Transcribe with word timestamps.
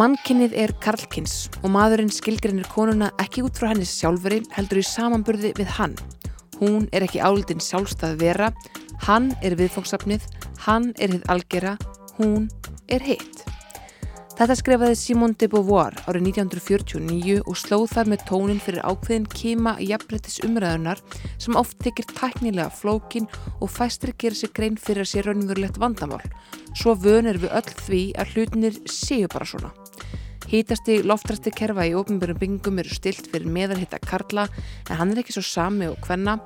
Mannkinnið 0.00 0.54
er 0.56 0.70
karlkins 0.80 1.50
og 1.58 1.74
maðurinn 1.74 2.12
skilgrinnir 2.14 2.64
konuna 2.72 3.10
ekki 3.20 3.42
út 3.44 3.58
frá 3.60 3.66
henni 3.74 3.84
sjálfuri 3.84 4.38
heldur 4.54 4.80
í 4.80 4.84
samanburði 4.86 5.50
við 5.58 5.74
hann. 5.76 5.96
Hún 6.56 6.86
er 6.96 7.04
ekki 7.04 7.20
áldinn 7.20 7.60
sjálfstað 7.60 8.16
vera, 8.22 8.48
hann 9.04 9.34
er 9.44 9.58
viðfóngsafnið, 9.60 10.24
hann 10.64 10.94
er 10.96 11.12
hitt 11.12 11.28
algjera, 11.28 11.74
hún 12.16 12.48
er 12.88 13.04
hitt. 13.04 13.42
Þetta 14.38 14.56
skrifaði 14.56 14.96
Simone 14.96 15.36
de 15.36 15.50
Beauvoir 15.52 15.98
árið 16.08 16.30
1949 16.30 17.42
og 17.42 17.60
slóð 17.60 17.90
þar 17.92 18.08
með 18.14 18.24
tónin 18.30 18.64
fyrir 18.64 18.86
ákveðin 18.88 19.28
kima 19.28 19.74
jafnbrettis 19.84 20.40
umræðunar 20.48 21.04
sem 21.36 21.60
oft 21.60 21.76
tekir 21.84 22.08
tæknilega 22.14 22.72
flókin 22.72 23.28
og 23.60 23.68
fæstir 23.68 24.16
gera 24.16 24.40
sér 24.40 24.56
grein 24.56 24.80
fyrir 24.80 25.04
að 25.04 25.12
sé 25.12 25.26
raunverulegt 25.28 25.76
vandamál. 25.84 26.24
Svo 26.72 26.96
vön 26.96 27.28
er 27.28 27.42
við 27.42 27.52
öll 27.52 27.78
því 27.84 28.02
að 28.16 28.32
hlutinir 28.32 28.82
séu 28.88 29.28
bara 29.28 29.52
svona. 29.52 29.74
Hítasti 30.50 30.96
loftrasti 31.06 31.52
kerfa 31.54 31.84
í 31.86 31.92
ofnbjörnum 31.94 32.38
byggingum 32.40 32.80
eru 32.82 32.90
stilt 32.90 33.28
fyrir 33.30 33.46
meðarhitta 33.54 34.00
karla 34.02 34.48
en 34.90 34.98
hann 34.98 35.12
er 35.12 35.20
ekki 35.22 35.36
svo 35.36 35.44
sami 35.46 35.86
og 35.86 36.00
hvenna. 36.02 36.40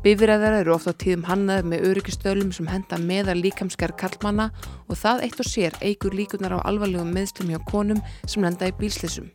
Bifræðar 0.00 0.56
eru 0.62 0.72
ofta 0.72 0.94
á 0.96 1.00
tíðum 1.02 1.26
hannaði 1.28 1.66
með 1.68 1.84
öryggistölum 1.90 2.54
sem 2.56 2.70
henda 2.72 2.96
meðar 3.04 3.36
líkamskar 3.36 3.92
karlmanna 4.00 4.46
og 4.86 4.96
það 4.96 5.26
eitt 5.26 5.44
og 5.44 5.50
sér 5.50 5.76
eigur 5.84 6.16
líkunar 6.16 6.56
á 6.56 6.64
alvarlegum 6.72 7.12
meðslum 7.12 7.52
hjá 7.52 7.60
konum 7.68 8.00
sem 8.24 8.48
lenda 8.48 8.70
í 8.70 8.74
bílslissum. 8.80 9.28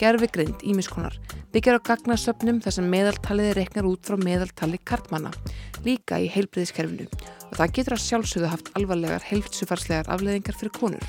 Gerfi 0.00 0.32
greint 0.32 0.64
ímiskonar 0.64 1.20
byggjar 1.52 1.84
á 1.84 1.86
gagnasöpnum 1.90 2.64
þar 2.64 2.78
sem 2.78 2.90
meðaltaliði 2.96 3.54
reknar 3.60 3.92
út 3.92 4.08
frá 4.08 4.16
meðaltali 4.16 4.80
karlmanna, 4.88 5.36
líka 5.84 6.16
í 6.16 6.32
heilbriðiskerfinu 6.32 7.10
og 7.12 7.54
það 7.60 7.76
getur 7.76 8.00
að 8.00 8.04
sjálfsögðu 8.08 8.52
haft 8.56 8.72
alvarlegar 8.80 9.28
heilsufarslegar 9.28 10.08
afleðingar 10.08 10.56
fyrir 10.56 10.78
konur. 10.80 11.08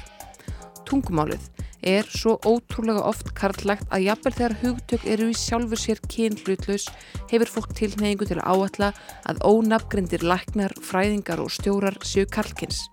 Tungumálið 0.83 1.48
er 1.82 2.08
svo 2.08 2.38
ótrúlega 2.46 3.04
oft 3.10 3.34
karlægt 3.38 3.88
að 3.90 4.06
jafnvel 4.08 4.34
þegar 4.38 4.58
hugtök 4.62 5.08
eru 5.14 5.30
í 5.32 5.38
sjálfur 5.38 5.82
sér 5.82 6.02
kynhlutlaus 6.12 6.88
hefur 7.32 7.54
fólk 7.56 7.73
tilneyingu 7.78 8.28
til 8.30 8.40
að 8.40 8.48
áalla 8.54 8.92
að 9.30 9.42
ónafgrindir 9.48 10.26
læknar, 10.26 10.76
fræðingar 10.82 11.42
og 11.42 11.52
stjórar 11.54 11.98
séu 12.06 12.28
karlkins. 12.30 12.86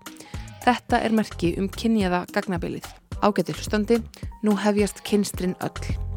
Þetta 0.65 1.01
er 1.05 1.15
merki 1.15 1.55
um 1.61 1.69
kynjaða 1.69 2.25
gagnabilið. 2.33 2.85
Ágæti 3.19 3.55
hlustandi, 3.55 4.03
nú 4.43 4.55
hefjast 4.59 5.03
kynstrin 5.07 5.57
öll. 5.63 6.08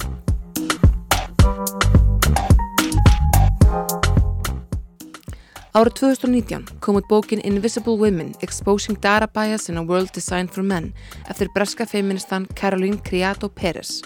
Árið 5.72 5.94
2019 6.04 6.66
kom 6.84 6.98
út 7.00 7.06
bókin 7.08 7.40
Invisible 7.48 7.96
Women– 7.96 8.34
Exposing 8.44 8.98
Data 9.00 9.24
Bias 9.24 9.70
in 9.70 9.78
a 9.80 9.82
World 9.82 10.10
Designed 10.12 10.50
for 10.52 10.60
Men 10.60 10.90
eftir 11.32 11.48
breska 11.54 11.86
feministan 11.88 12.44
Caroline 12.54 12.98
Criado 13.00 13.48
Pérez. 13.48 14.02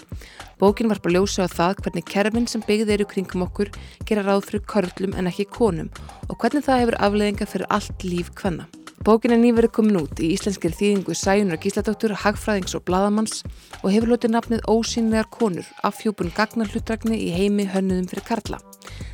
Bókin 0.59 0.87
var 0.87 1.01
bara 1.03 1.17
ljósa 1.17 1.43
á 1.43 1.51
það 1.51 1.81
hvernig 1.81 2.05
kerfin 2.07 2.47
sem 2.47 2.63
byggðið 2.63 2.93
eru 2.95 3.07
kringum 3.11 3.43
okkur 3.43 3.73
gera 4.07 4.23
ráð 4.23 4.45
fyrir 4.47 4.63
körlum 4.63 5.17
en 5.19 5.27
ekki 5.27 5.43
konum 5.43 5.89
og 6.29 6.37
hvernig 6.39 6.63
það 6.63 6.79
hefur 6.81 6.97
afleðinga 7.03 7.47
fyrir 7.51 7.67
allt 7.67 8.05
líf 8.07 8.29
hvenna. 8.39 8.69
Bókin 9.03 9.35
er 9.35 9.41
nýverið 9.43 9.73
komin 9.75 9.99
út 9.99 10.21
í 10.23 10.29
íslenskir 10.37 10.71
þýðingu 10.71 11.17
Sæjunar 11.19 11.59
Gísladóttur, 11.59 12.15
Hagfræðings 12.15 12.77
og 12.79 12.85
Bladamanns 12.87 13.43
og 13.81 13.91
hefur 13.91 14.13
lotið 14.13 14.37
nafnið 14.37 14.63
Ósýnlegar 14.71 15.27
konur 15.35 15.67
af 15.83 15.99
fjúbun 15.99 16.31
gagnar 16.31 16.71
hlutdragni 16.71 17.19
í 17.27 17.35
heimi 17.35 17.67
hönnuðum 17.67 18.07
fyrir 18.07 18.23
Karla. 18.31 18.61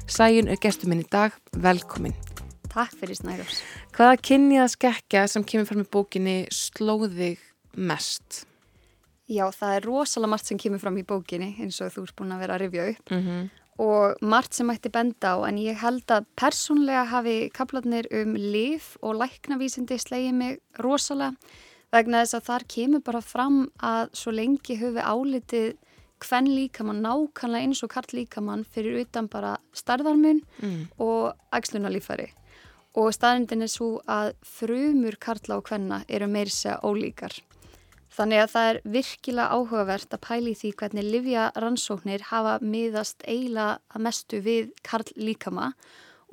Sæjun 0.06 0.53
er 0.53 0.61
gestur 0.61 0.94
minn 0.94 1.01
í 1.01 1.09
dag, 1.09 1.33
velkomin. 1.57 2.13
Takk 2.73 2.95
fyrir 2.97 3.17
Snærós. 3.19 3.59
Hvaða 3.94 4.17
kynniða 4.25 4.66
skekja 4.72 5.28
sem 5.29 5.44
kemur 5.45 5.67
fram 5.69 5.84
í 5.84 5.89
bókinni 5.94 6.38
slóðið 6.50 7.41
mest? 7.78 8.47
Já, 9.29 9.45
það 9.53 9.75
er 9.75 9.85
rosalega 9.88 10.31
margt 10.34 10.50
sem 10.50 10.59
kemur 10.61 10.81
fram 10.81 10.97
í 10.97 11.06
bókinni 11.07 11.51
eins 11.62 11.78
og 11.83 11.94
þú 11.94 12.07
ert 12.07 12.16
búin 12.17 12.33
að 12.33 12.41
vera 12.44 12.57
að 12.57 12.63
rifja 12.66 12.88
upp 12.94 13.12
Mm 13.12 13.22
-hmm. 13.23 13.50
og 13.79 14.17
margt 14.22 14.53
sem 14.53 14.69
ætti 14.69 14.89
benda 14.91 15.35
á 15.38 15.47
en 15.47 15.57
ég 15.57 15.78
held 15.78 16.07
að 16.07 16.25
persónlega 16.35 17.06
hafi 17.06 17.50
kaplarnir 17.53 18.06
um 18.12 18.35
lif 18.35 18.97
og 19.01 19.16
læknavísindi 19.16 19.97
slegið 19.97 20.33
mig 20.33 20.59
rosalega 20.79 21.35
vegna 21.91 22.22
þess 22.22 22.33
að 22.33 22.45
þar 22.45 22.63
kemur 22.67 23.01
bara 23.01 23.22
fram 23.22 23.72
að 23.79 24.09
svo 24.13 24.31
lengi 24.31 24.78
höfu 24.78 25.00
álitið 25.00 25.78
hvenn 26.19 26.47
líkamann 26.47 27.01
nákvæmlega 27.01 27.63
eins 27.63 27.83
og 27.83 27.89
karl 27.89 28.13
líkamann 28.13 28.66
fyrir 28.66 29.01
utan 29.01 29.28
bara 29.28 29.57
starðarmun 29.73 30.41
mm. 30.62 30.88
og 31.00 31.33
ægslunarlífari 31.51 32.29
og 32.93 33.09
staðrindin 33.15 33.65
er 33.65 33.71
svo 33.71 33.97
að 34.09 34.33
frumur 34.45 35.17
karla 35.21 35.57
og 35.57 35.67
hvenna 35.69 36.03
eru 36.07 36.29
meiri 36.29 36.53
segja 36.53 36.79
ólíkar. 36.85 37.35
Þannig 38.13 38.43
að 38.43 38.51
það 38.53 38.67
er 38.69 38.79
virkilega 38.93 39.57
áhugavert 39.57 40.11
að 40.13 40.21
pæli 40.27 40.53
því 40.57 40.71
hvernig 40.77 41.05
livja 41.07 41.45
rannsóknir 41.57 42.25
hafa 42.29 42.59
miðast 42.61 43.23
eiginlega 43.25 43.79
að 43.89 44.03
mestu 44.05 44.41
við 44.45 44.73
karl 44.85 45.07
líkama 45.17 45.71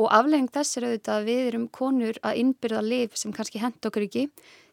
og 0.01 0.11
aflegging 0.13 0.51
þess 0.53 0.77
er 0.77 0.89
auðvitað 0.89 1.15
að 1.17 1.31
við 1.31 1.41
erum 1.47 1.69
konur 1.73 2.19
að 2.21 2.43
innbyrða 2.43 2.83
liv 2.85 3.17
sem 3.17 3.33
kannski 3.37 3.63
hend 3.63 3.89
okkur 3.89 4.07
ekki, 4.07 4.27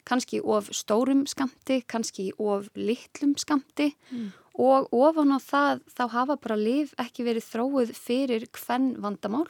kannski 0.08 0.42
of 0.44 0.68
stórum 0.76 1.24
skamti, 1.28 1.80
kannski 1.88 2.30
of 2.40 2.68
litlum 2.76 3.38
skamti 3.40 3.94
mm. 4.12 4.28
og 4.60 4.92
ofan 4.96 5.36
á 5.36 5.40
það 5.40 5.86
þá 5.96 6.04
hafa 6.16 6.38
bara 6.44 6.60
liv 6.60 6.92
ekki 7.00 7.28
verið 7.28 7.48
þróið 7.48 7.96
fyrir 7.96 8.48
hvern 8.52 8.94
vandamál 9.04 9.48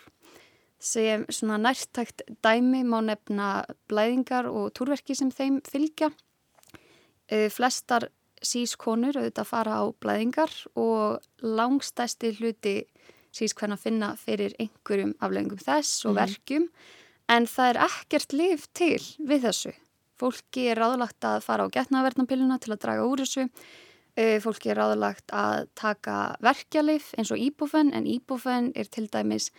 sem 0.79 1.25
svona 1.29 1.57
nærtækt 1.61 2.21
dæmi 2.45 2.83
má 2.85 2.99
nefna 3.01 3.65
blæðingar 3.89 4.49
og 4.51 4.71
túrverki 4.77 5.15
sem 5.17 5.31
þeim 5.33 5.61
fylgja. 5.65 6.11
E, 7.27 7.49
flestar 7.49 8.09
sískonur 8.45 9.17
auðvitað 9.17 9.49
fara 9.49 9.79
á 9.81 9.85
blæðingar 10.01 10.53
og 10.77 11.23
langstæsti 11.41 12.35
hluti 12.38 12.77
sískvenna 13.35 13.77
finna 13.77 14.13
fyrir 14.19 14.53
einhverjum 14.61 15.15
afleggingum 15.21 15.61
þess 15.61 16.05
og 16.07 16.17
verkjum 16.17 16.69
en 17.33 17.49
það 17.49 17.73
er 17.73 17.81
ekkert 17.88 18.38
liv 18.38 18.63
til 18.77 19.01
við 19.17 19.49
þessu. 19.49 19.73
Fólki 20.17 20.69
er 20.71 20.79
ráðlagt 20.81 21.25
að 21.27 21.44
fara 21.45 21.67
á 21.67 21.73
getnaverðnapilluna 21.73 22.57
til 22.61 22.73
að 22.73 22.81
draga 22.85 23.05
úr 23.05 23.21
þessu. 23.21 23.47
E, 24.17 24.39
fólki 24.41 24.71
er 24.73 24.79
ráðlagt 24.81 25.33
að 25.35 25.67
taka 25.77 26.38
verkjalif 26.41 27.11
eins 27.17 27.29
og 27.33 27.41
íbúfen 27.41 27.91
en 27.94 28.07
íbúfen 28.09 28.71
er 28.73 28.89
til 28.89 29.05
dæmis 29.13 29.51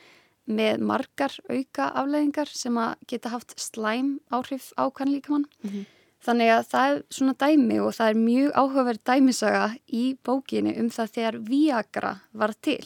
með 0.49 0.83
margar 0.89 1.35
auka 1.49 1.91
afleðingar 2.01 2.51
sem 2.51 2.77
að 2.81 2.97
geta 3.11 3.33
haft 3.35 3.55
slæm 3.61 4.19
áhrif 4.33 4.73
á 4.81 4.89
kannlíkamann. 4.91 5.47
Mm 5.63 5.71
-hmm. 5.71 5.87
Þannig 6.19 6.49
að 6.51 6.65
það 6.73 6.93
er 6.93 7.03
svona 7.15 7.35
dæmi 7.39 7.81
og 7.81 7.93
það 7.95 8.09
er 8.09 8.15
mjög 8.15 8.51
áhugaverð 8.61 9.03
dæmisaga 9.05 9.67
í 9.87 10.17
bókinu 10.25 10.73
um 10.81 10.89
það 10.91 11.13
þegar 11.15 11.37
Viagra 11.39 12.21
var 12.33 12.53
til. 12.61 12.85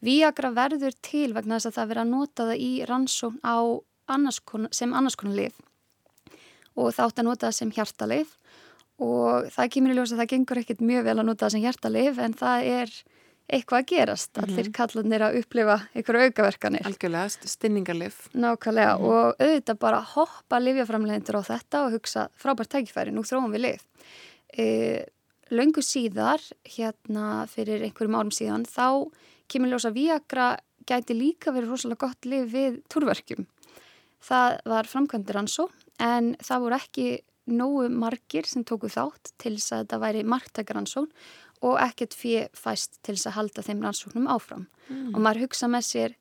Viagra 0.00 0.50
verður 0.50 0.94
til 1.02 1.32
vegna 1.34 1.58
þess 1.58 1.66
að 1.66 1.74
það 1.76 1.88
verður 1.88 2.02
að 2.02 2.12
nota 2.12 2.46
það 2.46 2.58
í 2.58 2.72
rannsókn 2.86 3.40
annars 4.06 4.40
konar, 4.40 4.72
sem 4.74 4.94
annars 4.94 5.16
konar 5.16 5.36
lif 5.36 5.60
og 6.76 6.92
það 6.94 7.06
átt 7.06 7.20
að 7.20 7.28
nota 7.28 7.48
það 7.48 7.56
sem 7.58 7.72
hjartalif 7.76 8.36
og 9.02 9.48
það 9.52 9.72
kemur 9.74 9.92
í 9.92 9.96
ljós 9.98 10.12
að 10.14 10.22
það 10.22 10.30
gengur 10.32 10.60
ekkit 10.62 10.84
mjög 10.84 11.04
vel 11.08 11.16
að 11.18 11.26
nota 11.28 11.44
það 11.44 11.54
sem 11.54 11.64
hjartalif 11.66 12.20
en 12.22 12.36
það 12.38 12.68
er 12.72 12.94
eitthvað 13.52 13.82
að 13.82 13.88
gerast, 13.92 14.30
allir 14.38 14.52
mm 14.52 14.62
-hmm. 14.62 14.76
kallanir 14.76 15.22
að 15.26 15.38
upplifa 15.40 15.76
einhverju 15.94 16.26
aukaverkanir. 16.28 16.86
Algjörlega, 16.88 17.28
stinningarlif. 17.54 18.28
Nákvæmlega 18.34 18.94
mm 18.96 19.02
-hmm. 19.02 19.08
og 19.08 19.34
auðvitað 19.38 19.78
bara 19.78 20.00
hoppa 20.00 20.58
livjaframlegendur 20.58 21.36
á 21.36 21.42
þetta 21.42 21.84
og 21.86 21.92
hugsa 21.92 22.28
frábært 22.36 22.72
tækifæri, 22.72 23.10
nú 23.12 23.22
þróum 23.22 23.52
við 23.52 23.60
lif. 23.60 23.84
E, 24.58 25.04
Laungu 25.50 25.82
síðar, 25.82 26.40
hérna 26.64 27.46
fyrir 27.46 27.82
einhverjum 27.82 28.14
árum 28.16 28.32
síðan, 28.32 28.64
þá 28.64 29.10
kemur 29.48 29.68
ljósa 29.68 29.92
Viagra 29.92 30.56
gæti 30.86 31.14
líka 31.14 31.52
verið 31.52 31.68
rosalega 31.68 32.06
gott 32.06 32.24
lif 32.24 32.52
við 32.52 32.80
túrverkjum. 32.88 33.46
Það 34.22 34.58
var 34.64 34.84
framkvæmdur 34.84 35.36
ansó 35.36 35.68
en 35.98 36.36
það 36.40 36.62
voru 36.64 36.74
ekki 36.78 37.06
nógu 37.50 37.88
margir 37.90 38.46
sem 38.46 38.64
tóku 38.64 38.88
þátt 38.92 39.32
til 39.42 39.56
þess 39.56 39.72
að 39.72 39.80
þetta 39.82 39.98
væri 39.98 40.22
marktækaransón 40.24 41.08
og 41.62 41.78
ekkert 41.82 42.14
fyrir 42.18 42.50
fæst 42.58 42.98
til 43.02 43.14
þess 43.14 43.30
að 43.30 43.36
halda 43.38 43.64
þeim 43.66 43.82
rannsóknum 43.86 44.28
áfram 44.30 44.66
mm. 44.88 45.12
og 45.14 45.18
maður 45.22 45.46
hugsa 45.46 45.70
með 45.70 45.88
sér 45.88 46.16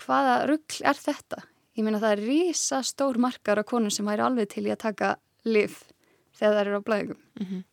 hvaða 0.00 0.36
ruggl 0.48 0.84
er 0.88 1.00
þetta? 1.00 1.42
Ég 1.76 1.86
meina 1.86 2.00
það 2.02 2.14
er 2.16 2.22
rísa 2.26 2.80
stór 2.86 3.18
markar 3.20 3.60
á 3.60 3.64
konum 3.64 3.92
sem 3.92 4.08
væri 4.08 4.24
alveg 4.24 4.50
til 4.54 4.66
í 4.66 4.72
að 4.72 4.84
taka 4.86 5.16
liv 5.46 5.76
þegar 6.36 6.54
það 6.56 6.62
eru 6.62 6.80
á 6.80 6.86
blæðingum. 6.86 7.20
Mm 7.40 7.46
-hmm. 7.46 7.66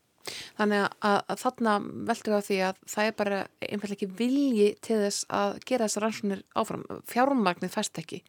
Þannig 0.58 0.84
að, 0.84 1.20
að 1.32 1.40
þarna 1.44 1.74
veldur 2.10 2.34
það 2.36 2.48
því 2.48 2.58
að 2.68 2.80
það 2.94 3.06
er 3.06 3.14
bara 3.22 3.40
einfallega 3.62 3.96
ekki 3.96 4.18
vilji 4.20 4.68
til 4.82 4.98
þess 5.04 5.26
að 5.30 5.60
gera 5.66 5.88
þessar 5.88 6.04
rannsóknir 6.04 6.44
áfram. 6.56 6.84
Fjármagnir 7.08 7.72
fæst 7.72 7.98
ekki. 8.02 8.24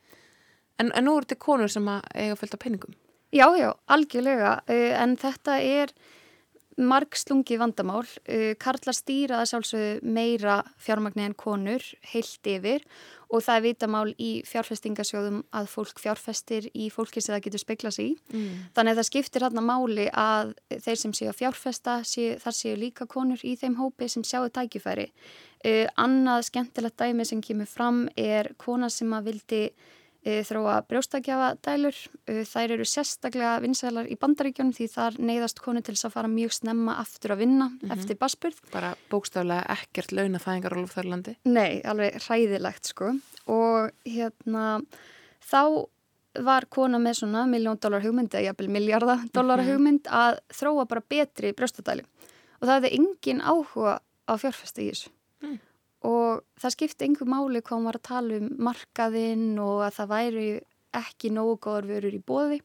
En, 0.78 0.92
en 0.94 1.04
nú 1.04 1.16
eru 1.16 1.26
þetta 1.26 1.42
konur 1.42 1.72
sem 1.72 1.88
eiga 1.88 2.36
fylgta 2.38 2.56
peningum. 2.56 2.94
Já, 3.34 3.48
já, 3.58 3.74
algjörlega. 3.86 4.62
En 4.68 5.16
þetta 5.16 5.58
er 5.60 5.92
margslungi 6.78 7.58
vandamál. 7.60 8.06
Uh, 8.24 8.54
Karlar 8.60 8.96
stýra 8.96 9.42
það 9.42 9.52
sjálfsögðu 9.52 10.12
meira 10.14 10.58
fjármagni 10.80 11.26
en 11.26 11.36
konur 11.38 11.84
heilt 12.12 12.48
yfir 12.48 12.84
og 13.28 13.42
það 13.44 13.58
er 13.58 13.64
vitamál 13.66 14.06
í 14.16 14.30
fjárfestingasjóðum 14.48 15.42
að 15.58 15.66
fólk 15.68 16.00
fjárfestir 16.00 16.70
í 16.72 16.88
fólki 16.92 17.20
sem 17.20 17.34
það 17.34 17.42
getur 17.44 17.62
speikla 17.62 17.92
sig 17.92 18.14
í. 18.14 18.14
Mm. 18.32 18.62
Þannig 18.76 18.94
að 18.94 19.00
það 19.00 19.08
skiptir 19.10 19.44
hérna 19.44 19.64
máli 19.66 20.06
að 20.08 20.54
þeir 20.72 21.02
sem 21.02 21.14
séu 21.18 21.28
að 21.28 21.38
fjárfesta, 21.42 21.98
séu, 22.08 22.38
þar 22.40 22.56
séu 22.56 22.78
líka 22.80 23.08
konur 23.10 23.44
í 23.44 23.52
þeim 23.60 23.76
hópi 23.82 24.08
sem 24.08 24.24
sjáu 24.24 24.48
tækifæri. 24.48 25.10
Uh, 25.60 25.84
annað 26.00 26.48
skemmtilegt 26.48 26.98
dæmi 27.02 27.28
sem 27.28 27.44
kemur 27.44 27.68
fram 27.68 28.06
er 28.16 28.54
kona 28.56 28.88
sem 28.92 29.12
að 29.12 29.32
vildi 29.32 29.62
þróa 30.24 30.80
brjóstakjafa 30.88 31.50
dælur. 31.64 31.98
Uh, 32.28 32.42
þær 32.48 32.74
eru 32.76 32.86
sérstaklega 32.88 33.58
vinsælar 33.64 34.08
í 34.10 34.16
bandaríkjónum 34.20 34.74
því 34.76 34.88
þar 34.92 35.20
neyðast 35.20 35.62
konu 35.64 35.82
til 35.82 35.94
þess 35.94 36.08
að 36.08 36.16
fara 36.16 36.32
mjög 36.32 36.56
snemma 36.58 36.96
aftur 37.02 37.36
að 37.36 37.44
vinna 37.44 37.70
-hmm. 37.70 37.92
eftir 37.92 38.18
basburð. 38.18 38.58
Bara 38.72 38.94
bókstaflega 39.10 39.64
ekkert 39.78 40.12
launafæðingar 40.12 40.74
á 40.74 40.80
Þorlandi? 40.94 41.36
Nei, 41.44 41.80
alveg 41.84 42.18
hræðilegt 42.26 42.84
sko 42.84 43.14
og 43.46 43.90
hérna 44.04 44.80
þá 45.40 45.88
var 46.44 46.66
kona 46.70 46.98
með 47.02 47.22
svona 47.22 47.44
miljón 47.50 47.78
dólar 47.80 48.04
hugmynd 48.04 48.34
eða 48.34 48.50
jafnvel 48.50 48.68
miljardar 48.70 49.24
dólar 49.34 49.62
mhm. 49.62 49.70
hugmynd 49.70 50.10
að 50.10 50.40
þróa 50.54 50.86
bara 50.88 51.04
betri 51.08 51.54
brjóstadæli 51.56 52.04
og 52.58 52.66
það 52.66 52.74
hefði 52.74 52.92
engin 52.98 53.42
áhuga 53.42 53.98
á 54.28 54.32
fjárfæsta 54.36 54.82
í 54.82 54.90
þessu 54.90 55.12
mm. 55.42 55.58
Og 56.06 56.44
það 56.60 56.74
skipti 56.74 57.08
einhver 57.08 57.30
máli 57.30 57.62
hvað 57.64 57.88
var 57.88 57.98
að 57.98 58.08
tala 58.10 58.38
um 58.38 58.52
markaðinn 58.68 59.50
og 59.62 59.82
að 59.88 59.96
það 59.98 60.12
væri 60.12 60.46
ekki 60.98 61.32
nógu 61.34 61.58
góður 61.64 61.90
vörur 61.92 62.16
í 62.16 62.22
bóði 62.22 62.60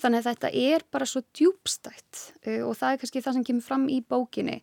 þannig 0.00 0.22
að 0.22 0.28
þetta 0.30 0.50
er 0.56 0.84
bara 0.92 1.08
svo 1.08 1.22
djúbstætt 1.36 2.20
uh, 2.46 2.62
og 2.68 2.74
það 2.78 2.92
er 2.92 3.00
kannski 3.02 3.22
það 3.24 3.36
sem 3.36 3.46
kemur 3.48 3.66
fram 3.66 3.86
í 3.92 4.00
bókinni. 4.00 4.60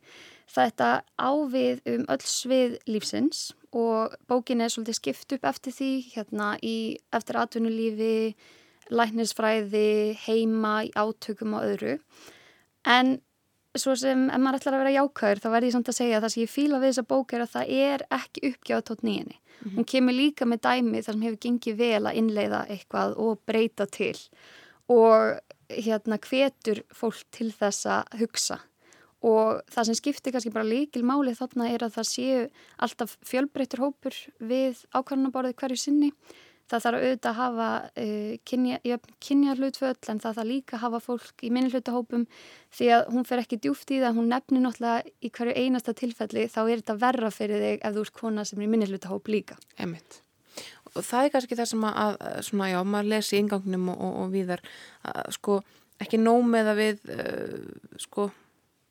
Þetta 0.47 0.89
ávið 1.19 1.81
um 1.93 2.05
öll 2.13 2.23
svið 2.23 2.77
lífsins 2.87 3.49
og 3.75 4.15
bókin 4.29 4.63
er 4.63 4.71
svolítið 4.71 4.99
skipt 5.01 5.35
upp 5.35 5.47
eftir 5.49 5.75
því 5.75 5.91
hérna 6.13 6.53
í 6.63 6.77
eftir 7.13 7.39
atvinnulífi 7.41 8.15
læknisfræði, 8.87 10.15
heima 10.23 10.79
átökum 10.95 11.57
og 11.57 11.65
öðru. 11.67 11.97
En 12.87 13.17
svo 13.81 13.95
sem 13.99 14.27
ef 14.29 14.41
maður 14.43 14.59
ætlar 14.59 14.77
að 14.77 14.83
vera 14.83 14.95
jákvæður 14.97 15.41
þá 15.43 15.49
verður 15.49 15.67
ég 15.67 15.75
samt 15.75 15.91
að 15.91 15.97
segja 15.97 16.17
að 16.17 16.23
það 16.25 16.33
sem 16.33 16.43
ég 16.43 16.53
fíla 16.53 16.79
við 16.79 16.91
þessa 16.91 17.09
bók 17.11 17.33
er 17.33 17.43
að 17.43 17.51
það 17.55 17.73
er 17.87 18.05
ekki 18.17 18.45
uppgjáð 18.51 18.85
tótt 18.89 19.03
nýjani. 19.03 19.37
Mm 19.37 19.67
-hmm. 19.67 19.75
Hún 19.77 19.89
kemur 19.91 20.13
líka 20.13 20.45
með 20.45 20.63
dæmi 20.67 21.03
þar 21.03 21.13
sem 21.13 21.25
hefur 21.25 21.43
gengið 21.45 21.77
vel 21.77 22.03
að 22.05 22.17
innleiða 22.21 22.61
eitthvað 22.69 23.17
og 23.17 23.39
breyta 23.45 23.85
til 23.85 24.17
og 24.87 25.39
hérna 25.69 26.17
hvetur 26.17 26.83
fólk 26.93 27.23
til 27.31 27.51
þess 27.51 27.85
að 27.85 28.19
hugsa 28.19 28.59
og 29.25 29.63
það 29.73 29.87
sem 29.89 29.97
skiptir 29.97 30.33
kannski 30.33 30.53
bara 30.53 30.67
líkil 30.67 31.03
máli 31.03 31.33
þarna 31.35 31.71
er 31.73 31.83
að 31.83 31.95
það 31.97 32.09
séu 32.11 32.41
alltaf 32.77 33.17
fjölbreytur 33.25 33.81
hópur 33.81 34.15
við 34.37 34.83
ákvæmnaborði 34.93 35.57
hverju 35.57 35.79
sinni 35.81 36.11
Það 36.67 36.83
þarf 36.83 36.99
auðvitað 37.01 37.29
að 37.31 37.37
hafa 37.39 37.67
uh, 38.03 38.33
kynja, 38.49 38.99
kynja 39.23 39.55
hlutföll 39.55 40.11
en 40.11 40.21
það 40.23 40.39
þarf 40.39 40.49
líka 40.49 40.77
að 40.77 40.83
hafa 40.83 41.01
fólk 41.05 41.43
í 41.47 41.51
minni 41.55 41.71
hlutahópum 41.71 42.25
því 42.75 42.89
að 42.97 43.03
hún 43.15 43.27
fer 43.29 43.43
ekki 43.43 43.59
djúft 43.63 43.93
í 43.95 44.01
það, 44.03 44.17
hún 44.19 44.31
nefnir 44.33 44.65
náttúrulega 44.65 45.13
í 45.23 45.31
hverju 45.37 45.55
einasta 45.55 45.95
tilfelli 45.95 46.47
þá 46.51 46.61
er 46.65 46.81
þetta 46.81 46.97
verra 47.05 47.31
fyrir 47.31 47.63
þig 47.63 47.83
ef 47.87 47.95
þú 47.95 48.05
ert 48.05 48.15
kona 48.19 48.47
sem 48.47 48.59
er 48.59 48.67
í 48.67 48.71
minni 48.73 48.89
hlutahóp 48.89 49.31
líka. 49.31 49.59
Emitt. 49.79 50.21
Og 50.95 51.03
það 51.05 51.27
er 51.27 51.33
kannski 51.35 51.57
það 51.59 51.71
sem 51.71 51.87
að, 51.87 52.19
svona 52.47 52.69
já, 52.71 52.77
maður 52.83 53.11
lesi 53.13 53.37
í 53.37 53.41
ingangnum 53.43 53.91
og, 53.93 54.01
og, 54.01 54.13
og 54.23 54.33
viðar, 54.33 54.63
að, 55.07 55.23
sko, 55.37 55.57
ekki 56.03 56.19
nómið 56.21 56.71
að 56.73 56.81
við, 56.81 57.03
uh, 57.13 57.97
sko, 58.01 58.29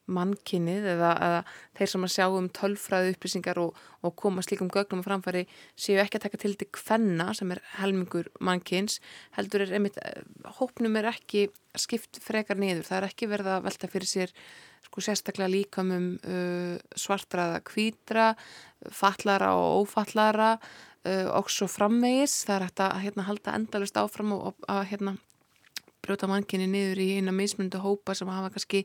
mannkinnið 0.07 0.87
eða, 0.95 1.11
eða 1.27 1.41
þeir 1.79 1.93
sem 1.93 2.07
að 2.07 2.13
sjá 2.15 2.27
um 2.31 2.49
tölfræðu 2.59 3.13
upplýsingar 3.15 3.61
og, 3.63 3.81
og 4.07 4.15
koma 4.19 4.45
slíkum 4.45 4.71
gögnum 4.73 5.03
og 5.03 5.09
framfæri 5.09 5.45
séu 5.75 5.99
ekki 6.03 6.21
að 6.21 6.27
taka 6.27 6.41
til 6.43 6.55
til 6.61 6.71
hvenna 6.79 7.33
sem 7.37 7.53
er 7.55 7.63
helmingur 7.81 8.31
mannkins 8.41 9.01
heldur 9.39 9.67
er 9.67 9.75
einmitt, 9.77 9.99
eh, 10.03 10.23
hópnum 10.61 10.99
er 11.01 11.11
ekki 11.11 11.49
skipt 11.77 12.21
frekar 12.25 12.59
niður, 12.61 12.87
það 12.87 12.99
er 13.01 13.09
ekki 13.11 13.31
verið 13.31 13.53
að 13.53 13.69
velta 13.69 13.91
fyrir 13.93 14.11
sér 14.11 14.35
sko 14.87 15.03
sérstaklega 15.03 15.51
líkamum 15.51 16.11
uh, 16.23 16.77
svartraða 16.97 17.63
kvítra, 17.67 18.31
fallara 18.95 19.53
og 19.59 19.83
ófallara 19.83 20.53
uh, 20.57 21.29
og 21.37 21.51
svo 21.53 21.69
framvegis, 21.71 22.45
það 22.47 22.57
er 22.57 22.67
hægt 22.69 22.85
að 22.85 23.01
hérna, 23.05 23.27
halda 23.27 23.57
endalust 23.59 23.99
áfram 24.01 24.37
og 24.37 24.69
að 24.71 24.85
hérna, 24.93 25.17
brjóta 26.07 26.31
mannkinni 26.31 26.69
niður 26.71 27.03
í 27.03 27.09
eina 27.19 27.35
mismundu 27.35 27.81
hópa 27.83 28.15
sem 28.15 28.31
hafa 28.31 28.53
kannski 28.55 28.85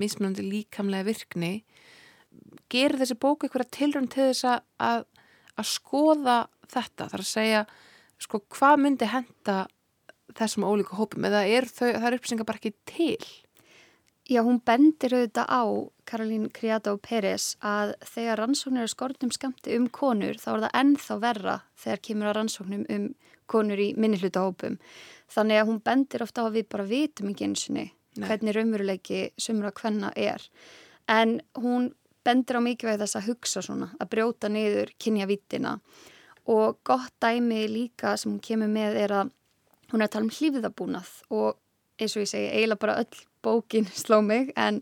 mismunandi 0.00 0.44
líkamlega 0.46 1.08
virkni 1.08 1.52
gerir 2.72 2.98
þessi 3.00 3.16
bóku 3.20 3.46
eitthvað 3.46 3.70
tilrönd 3.74 4.12
til 4.14 4.30
þess 4.30 4.48
að, 4.48 5.06
að 5.54 5.70
skoða 5.70 6.38
þetta, 6.70 7.08
þar 7.12 7.22
að 7.22 7.30
segja 7.30 7.64
sko 8.22 8.40
hvað 8.54 8.82
myndi 8.82 9.08
henda 9.10 9.64
þessum 10.34 10.66
ólíku 10.66 10.98
hópum? 10.98 11.26
Eða 11.28 11.44
er 11.46 11.66
þau, 11.68 11.90
það 11.92 12.06
er 12.08 12.16
uppsenga 12.18 12.46
bara 12.48 12.60
ekki 12.60 12.74
til? 12.88 13.18
Já, 14.24 14.40
hún 14.40 14.62
bendir 14.64 15.12
auðvitað 15.12 15.50
á 15.52 15.62
Karolín 16.08 16.46
Criado 16.56 16.94
Pérez 16.96 17.58
að 17.60 17.92
þegar 18.08 18.40
rannsóknir 18.40 18.86
er 18.86 18.92
skortum 18.92 19.32
skamti 19.34 19.76
um 19.76 19.90
konur 19.92 20.38
þá 20.40 20.48
er 20.54 20.62
það 20.64 20.78
ennþá 20.80 21.16
verra 21.20 21.56
þegar 21.82 22.02
kemur 22.08 22.30
að 22.30 22.36
rannsóknum 22.38 22.86
um 22.94 23.04
konur 23.52 23.82
í 23.84 23.90
minnihlutahópum 24.00 24.78
þannig 25.34 25.60
að 25.60 25.68
hún 25.68 25.82
bendir 25.84 26.24
ofta 26.24 26.40
á 26.40 26.48
að 26.48 26.56
við 26.56 26.70
bara 26.72 26.88
vitum 26.88 27.34
ekki 27.34 27.50
einsinni 27.50 27.84
Nei. 28.14 28.28
hvernig 28.28 28.54
raunveruleiki 28.54 29.20
sumra 29.40 29.72
hvenna 29.74 30.12
er. 30.16 30.42
En 31.10 31.40
hún 31.58 31.92
bendur 32.24 32.60
á 32.60 32.62
mikilvæg 32.64 33.00
þess 33.02 33.18
að 33.18 33.28
hugsa 33.28 33.62
svona, 33.64 33.90
að 34.00 34.10
brjóta 34.14 34.48
niður 34.48 34.92
kynjavittina 35.02 35.78
og 36.52 36.78
gott 36.84 37.12
dæmi 37.20 37.64
líka 37.68 38.16
sem 38.20 38.32
hún 38.32 38.44
kemur 38.44 38.70
með 38.72 39.00
er 39.04 39.16
að 39.20 39.32
hún 39.92 40.00
er 40.00 40.08
að 40.08 40.14
tala 40.14 40.26
um 40.26 40.34
hlýfiðabúnað 40.34 41.10
og 41.30 41.58
eins 42.00 42.16
og 42.16 42.24
ég 42.24 42.30
segi, 42.30 42.48
eiginlega 42.50 42.82
bara 42.82 42.96
öll 43.02 43.20
bókin 43.44 43.90
sló 44.04 44.20
mig 44.24 44.52
en 44.56 44.80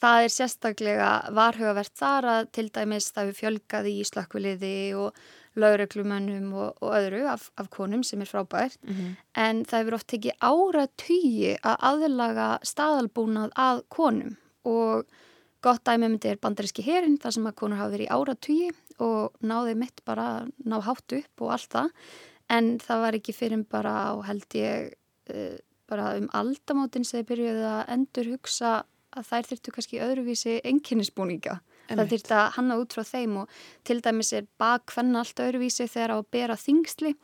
það 0.00 0.24
er 0.24 0.34
sérstaklega 0.34 1.10
varhugavert 1.36 1.94
þar 1.98 2.30
að 2.34 2.50
til 2.56 2.66
dæmis 2.74 3.10
það 3.14 3.30
við 3.30 3.40
fjölgaði 3.42 3.94
í 4.00 4.08
slökkviliði 4.08 4.74
og 4.98 5.22
lauruglumönnum 5.58 6.52
og, 6.54 6.76
og 6.82 6.94
öðru 6.94 7.24
af, 7.30 7.48
af 7.58 7.70
konum 7.70 8.02
sem 8.06 8.20
er 8.22 8.30
frábært. 8.30 8.78
Mm 8.82 8.94
-hmm. 8.94 9.16
en 9.34 9.64
það 9.64 9.78
hefur 9.78 9.94
oft 9.94 10.08
tekið 10.08 10.38
ára 10.40 10.86
tugi 10.96 11.56
að 11.62 11.76
aðlaga 11.90 12.48
staðalbúnað 12.62 13.50
að 13.56 13.82
konum. 13.88 14.36
Og 14.64 15.04
gott 15.62 15.84
dæmi 15.84 16.08
myndi 16.08 16.28
er 16.28 16.36
bandaríski 16.36 16.82
herin 16.82 17.18
þar 17.18 17.32
sem 17.32 17.46
að 17.46 17.54
konur 17.54 17.76
hafa 17.76 17.90
verið 17.90 18.06
í 18.06 18.12
ára 18.12 18.34
tugi 18.34 18.70
og 18.98 19.32
náði 19.40 19.74
mitt 19.74 20.04
bara 20.04 20.46
ná 20.64 20.80
hátt 20.80 21.12
upp 21.12 21.40
og 21.40 21.52
allt 21.52 21.72
það. 21.72 21.90
En 22.50 22.78
það 22.78 23.00
var 23.00 23.14
ekki 23.14 23.32
fyrir 23.32 23.64
bara 23.70 23.92
á 24.10 24.12
held 24.26 24.54
ég 24.54 24.92
uh, 25.34 25.58
bara 25.88 26.16
um 26.16 26.28
aldamótin 26.32 27.04
sem 27.04 27.20
þið 27.20 27.28
byrjuði 27.28 27.66
að 27.66 27.92
endur 27.94 28.32
hugsa 28.34 28.84
að 29.10 29.26
þær 29.26 29.48
þurftu 29.50 29.74
kannski 29.74 30.02
öðruvísi 30.04 30.60
enginnisbúninga 31.90 32.00
það 32.00 32.12
þurft 32.14 32.34
að 32.38 32.50
hanna 32.56 32.78
út 32.80 32.96
frá 32.96 33.04
þeim 33.10 33.38
og 33.42 33.56
til 33.84 33.98
dæmis 34.04 34.32
er 34.36 34.46
bakvenna 34.60 35.24
allt 35.24 35.42
öðruvísi 35.44 35.88
þegar 35.90 36.14
á 36.14 36.16
að 36.18 36.30
bera 36.30 36.56
þingsli. 36.56 37.14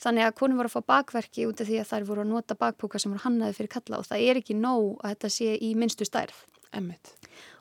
Þannig 0.00 0.24
að 0.26 0.36
konum 0.38 0.60
voru 0.60 0.70
að 0.70 0.76
fá 0.78 0.90
bakverki 0.94 1.44
út 1.48 1.60
af 1.60 1.68
því 1.68 1.80
að 1.80 1.90
þær 1.90 2.06
voru 2.08 2.22
að 2.24 2.30
nota 2.32 2.56
bakpúka 2.56 3.00
sem 3.00 3.12
voru 3.12 3.24
hannaði 3.26 3.58
fyrir 3.58 3.74
kalla 3.74 3.98
og 4.00 4.06
það 4.08 4.24
er 4.30 4.40
ekki 4.40 4.56
nóg 4.56 5.02
að 5.02 5.12
þetta 5.12 5.32
sé 5.34 5.56
í 5.60 5.74
minnstu 5.76 6.08
stærð. 6.08 6.38
Emmett. 6.70 7.16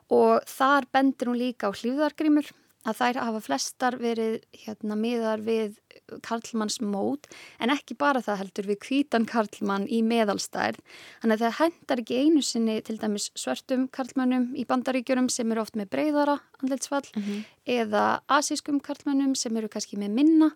og 0.09 0.45
þar 0.49 0.85
bendur 0.93 1.31
hún 1.31 1.37
líka 1.37 1.69
á 1.69 1.71
hlýðargrímur 1.73 2.49
að 2.89 2.99
þær 2.99 3.19
hafa 3.23 3.41
flestar 3.45 3.97
verið 4.01 4.39
hérna 4.63 4.97
miðar 4.99 5.43
við 5.45 5.79
Karlmanns 6.25 6.79
mót 6.81 7.27
en 7.61 7.73
ekki 7.73 7.97
bara 7.99 8.21
það 8.25 8.41
heldur 8.43 8.69
við 8.71 8.79
kvítan 8.85 9.27
Karlmann 9.29 9.87
í 9.87 10.01
meðalstærð. 10.05 10.79
Þannig 11.21 11.35
að 11.37 11.43
það 11.45 11.57
hendar 11.59 12.03
ekki 12.03 12.21
einu 12.23 12.43
sinni 12.45 12.77
til 12.85 12.97
dæmis 13.01 13.29
svörtum 13.37 13.87
Karlmannum 13.95 14.49
í 14.57 14.65
bandaríkjurum 14.69 15.29
sem 15.33 15.51
eru 15.53 15.63
oft 15.65 15.77
með 15.79 15.91
breyðara 15.95 16.39
andleitsfall 16.61 17.05
mm 17.15 17.21
-hmm. 17.23 17.43
eða 17.79 18.05
asískum 18.27 18.79
Karlmannum 18.79 19.35
sem 19.35 19.55
eru 19.57 19.69
kannski 19.69 19.97
með 19.97 20.15
minna. 20.17 20.51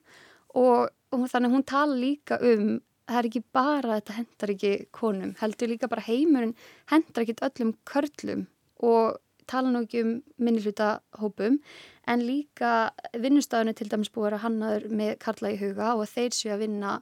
Og, 0.53 0.89
og 1.11 1.29
þannig 1.29 1.51
hún 1.51 1.65
tala 1.65 1.95
líka 1.95 2.37
um 2.41 2.81
það 3.07 3.19
er 3.19 3.27
ekki 3.29 3.43
bara 3.51 3.99
þetta 3.99 4.17
hendar 4.17 4.53
ekki 4.53 4.71
konum 4.95 5.35
heldur 5.41 5.71
líka 5.71 5.89
bara 5.91 6.05
heimurinn 6.05 6.55
hendar 6.91 7.25
ekki 7.25 7.35
öllum 7.41 7.73
körlum. 7.89 8.47
Og 8.83 9.19
tala 9.49 9.71
nú 9.71 9.83
ekki 9.85 10.03
um 10.03 10.13
minnilhuta 10.37 11.01
hópum 11.19 11.59
en 12.07 12.23
líka 12.27 12.91
vinnustafinu 13.13 13.73
til 13.77 13.89
dæmis 13.91 14.11
búið 14.13 14.37
að 14.37 14.43
hannaður 14.47 14.87
með 14.89 15.13
karla 15.23 15.53
í 15.53 15.59
huga 15.61 15.93
og 15.95 16.09
þeir 16.11 16.35
séu 16.35 16.53
að 16.55 16.65
vinna 16.65 16.97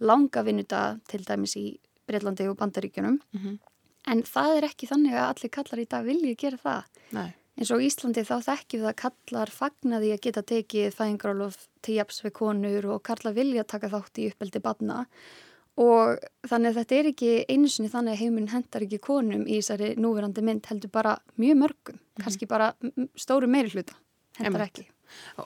langa 0.00 0.42
vinnuta 0.44 0.82
til 1.10 1.22
dæmis 1.24 1.56
í 1.60 1.66
Breitlandi 2.08 2.48
og 2.50 2.58
Bandaríkjunum 2.60 3.20
mm 3.20 3.40
-hmm. 3.40 3.58
en 4.12 4.22
það 4.22 4.56
er 4.56 4.68
ekki 4.68 4.90
þannig 4.90 5.14
að 5.14 5.30
allir 5.30 5.50
kallar 5.50 5.80
í 5.80 5.88
dag 5.88 6.04
vilja 6.04 6.34
gera 6.34 6.56
það 6.56 6.82
Nei. 7.12 7.30
eins 7.56 7.70
og 7.70 7.80
Íslandi 7.80 8.24
þá 8.24 8.36
þekkjum 8.50 8.80
við 8.80 8.90
að 8.90 9.00
kallar 9.04 9.50
fagnaði 9.50 10.12
að 10.12 10.20
geta 10.20 10.42
tekið 10.42 10.94
fæðingarálof 10.98 11.56
til 11.82 11.94
japs 11.94 12.24
við 12.24 12.32
konur 12.32 12.86
og 12.86 13.02
karla 13.02 13.32
vilja 13.32 13.64
taka 13.64 13.88
þátt 13.88 14.18
í 14.18 14.28
uppeldi 14.30 14.60
badna 14.60 15.06
og 15.80 16.22
þannig 16.46 16.70
að 16.70 16.80
þetta 16.80 16.96
er 16.96 17.10
ekki 17.10 17.30
einu 17.50 17.68
sinni 17.70 17.90
þannig 17.90 18.14
að 18.14 18.22
heiminn 18.22 18.50
hendar 18.52 18.84
ekki 18.86 19.00
konum 19.02 19.44
í 19.46 19.58
þessari 19.58 19.94
núverandi 19.98 20.44
mynd 20.46 20.68
heldur 20.70 20.92
bara 20.94 21.16
mjög 21.40 21.60
mörgum, 21.64 21.98
mm 21.98 22.24
kannski 22.24 22.46
bara 22.46 22.70
stóru 23.18 23.48
meiri 23.50 23.72
hluta, 23.74 23.96
hendar 24.38 24.68
ekki. 24.68 24.86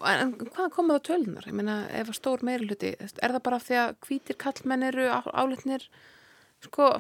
En 0.05 0.35
hvað 0.37 0.71
komið 0.75 1.01
á 1.01 1.07
tölunar? 1.09 1.47
Ég 1.49 1.57
meina, 1.57 1.79
ef 1.97 2.13
að 2.13 2.19
stór 2.21 2.45
meiri 2.45 2.69
hluti, 2.69 2.93
er 3.01 3.35
það 3.35 3.45
bara 3.49 3.61
því 3.65 3.79
að 3.81 3.95
hvítir 4.05 4.39
kallmenn 4.41 4.85
eru 4.91 5.09
áletnir, 5.09 5.89
sko, 6.65 6.91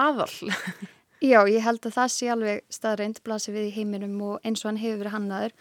aðall? 0.00 0.52
Já, 1.24 1.40
ég 1.48 1.64
held 1.64 1.84
að 1.88 1.96
það 1.96 2.10
sé 2.12 2.30
alveg 2.32 2.64
staðreint 2.72 3.22
blasi 3.24 3.52
við 3.52 3.70
í 3.70 3.76
heiminum 3.78 4.16
og 4.24 4.40
eins 4.44 4.64
og 4.64 4.70
hann 4.70 4.80
hefur 4.80 5.00
verið 5.04 5.14
hannaður. 5.14 5.54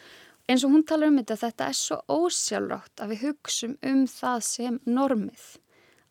Eins 0.52 0.66
og 0.66 0.74
hún 0.76 0.84
talar 0.88 1.12
um 1.12 1.20
þetta, 1.22 1.38
þetta 1.42 1.70
er 1.72 1.78
svo 1.80 2.00
ósjálfrátt 2.12 3.02
að 3.02 3.14
við 3.14 3.24
hugsum 3.30 3.78
um 3.88 4.04
það 4.12 4.44
sem 4.46 4.80
normið 4.86 5.46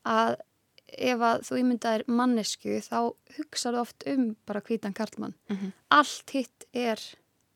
að 0.05 0.37
ef 0.99 1.21
að 1.21 1.43
þú 1.49 1.59
ímyndaðir 1.61 2.05
mannesku 2.07 2.79
þá 2.85 2.99
hugsaðu 3.39 3.81
oft 3.81 4.07
um 4.07 4.37
bara 4.47 4.61
hvítan 4.61 4.95
karlmann. 4.95 5.35
Mm 5.49 5.57
-hmm. 5.57 5.73
Allt 5.91 6.31
hitt 6.31 6.67
er 6.73 6.99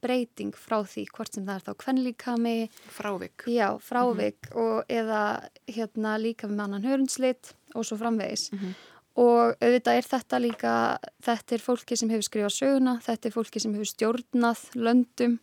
breyting 0.04 0.54
frá 0.54 0.83
því 0.87 1.07
hvort 1.14 1.35
sem 1.35 1.47
það 1.47 1.57
er 1.57 1.64
þá 1.66 1.73
kvennlíkami 1.83 2.54
frávik, 2.95 3.47
já, 3.47 3.78
frávik 3.83 4.38
mm 4.42 4.52
-hmm. 4.52 4.61
og 4.62 4.85
eða 4.88 5.49
hérna 5.66 6.18
líka 6.18 6.47
með 6.47 6.64
annan 6.64 6.85
hörnslit 6.85 7.54
og 7.75 7.85
svo 7.85 7.97
framvegis 7.97 8.52
mm 8.52 8.59
-hmm. 8.59 8.75
og 9.14 9.57
auðvitað 9.61 9.97
er 9.97 10.07
þetta 10.12 10.38
líka 10.38 10.99
þetta 11.23 11.54
er 11.54 11.61
fólki 11.61 11.97
sem 11.97 12.11
hefur 12.11 12.23
skrifað 12.23 12.59
söguna 12.61 13.00
þetta 13.02 13.28
er 13.28 13.33
fólki 13.33 13.61
sem 13.61 13.75
hefur 13.75 13.87
stjórnað 13.87 14.61
löndum 14.75 15.38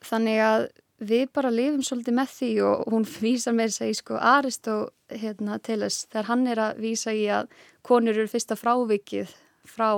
þannig 0.00 0.38
að 0.40 0.68
við 1.02 1.28
bara 1.34 1.52
lifum 1.52 1.82
svolítið 1.84 2.16
með 2.18 2.34
því 2.38 2.50
og 2.68 2.82
hún 2.92 3.06
vísar 3.24 3.56
með 3.56 3.72
þess 3.72 3.84
að 3.84 3.92
í 3.92 3.96
sko 4.00 4.18
Aristó 4.20 4.76
hérna, 5.12 5.58
til 5.58 5.80
þess 5.82 6.10
þegar 6.10 6.28
hann 6.30 6.44
er 6.50 6.62
að 6.66 6.84
vísa 6.84 7.14
í 7.14 7.24
að 7.32 7.48
konur 7.86 8.16
eru 8.16 8.30
fyrsta 8.30 8.58
frávikið 8.58 9.32
frá 9.68 9.88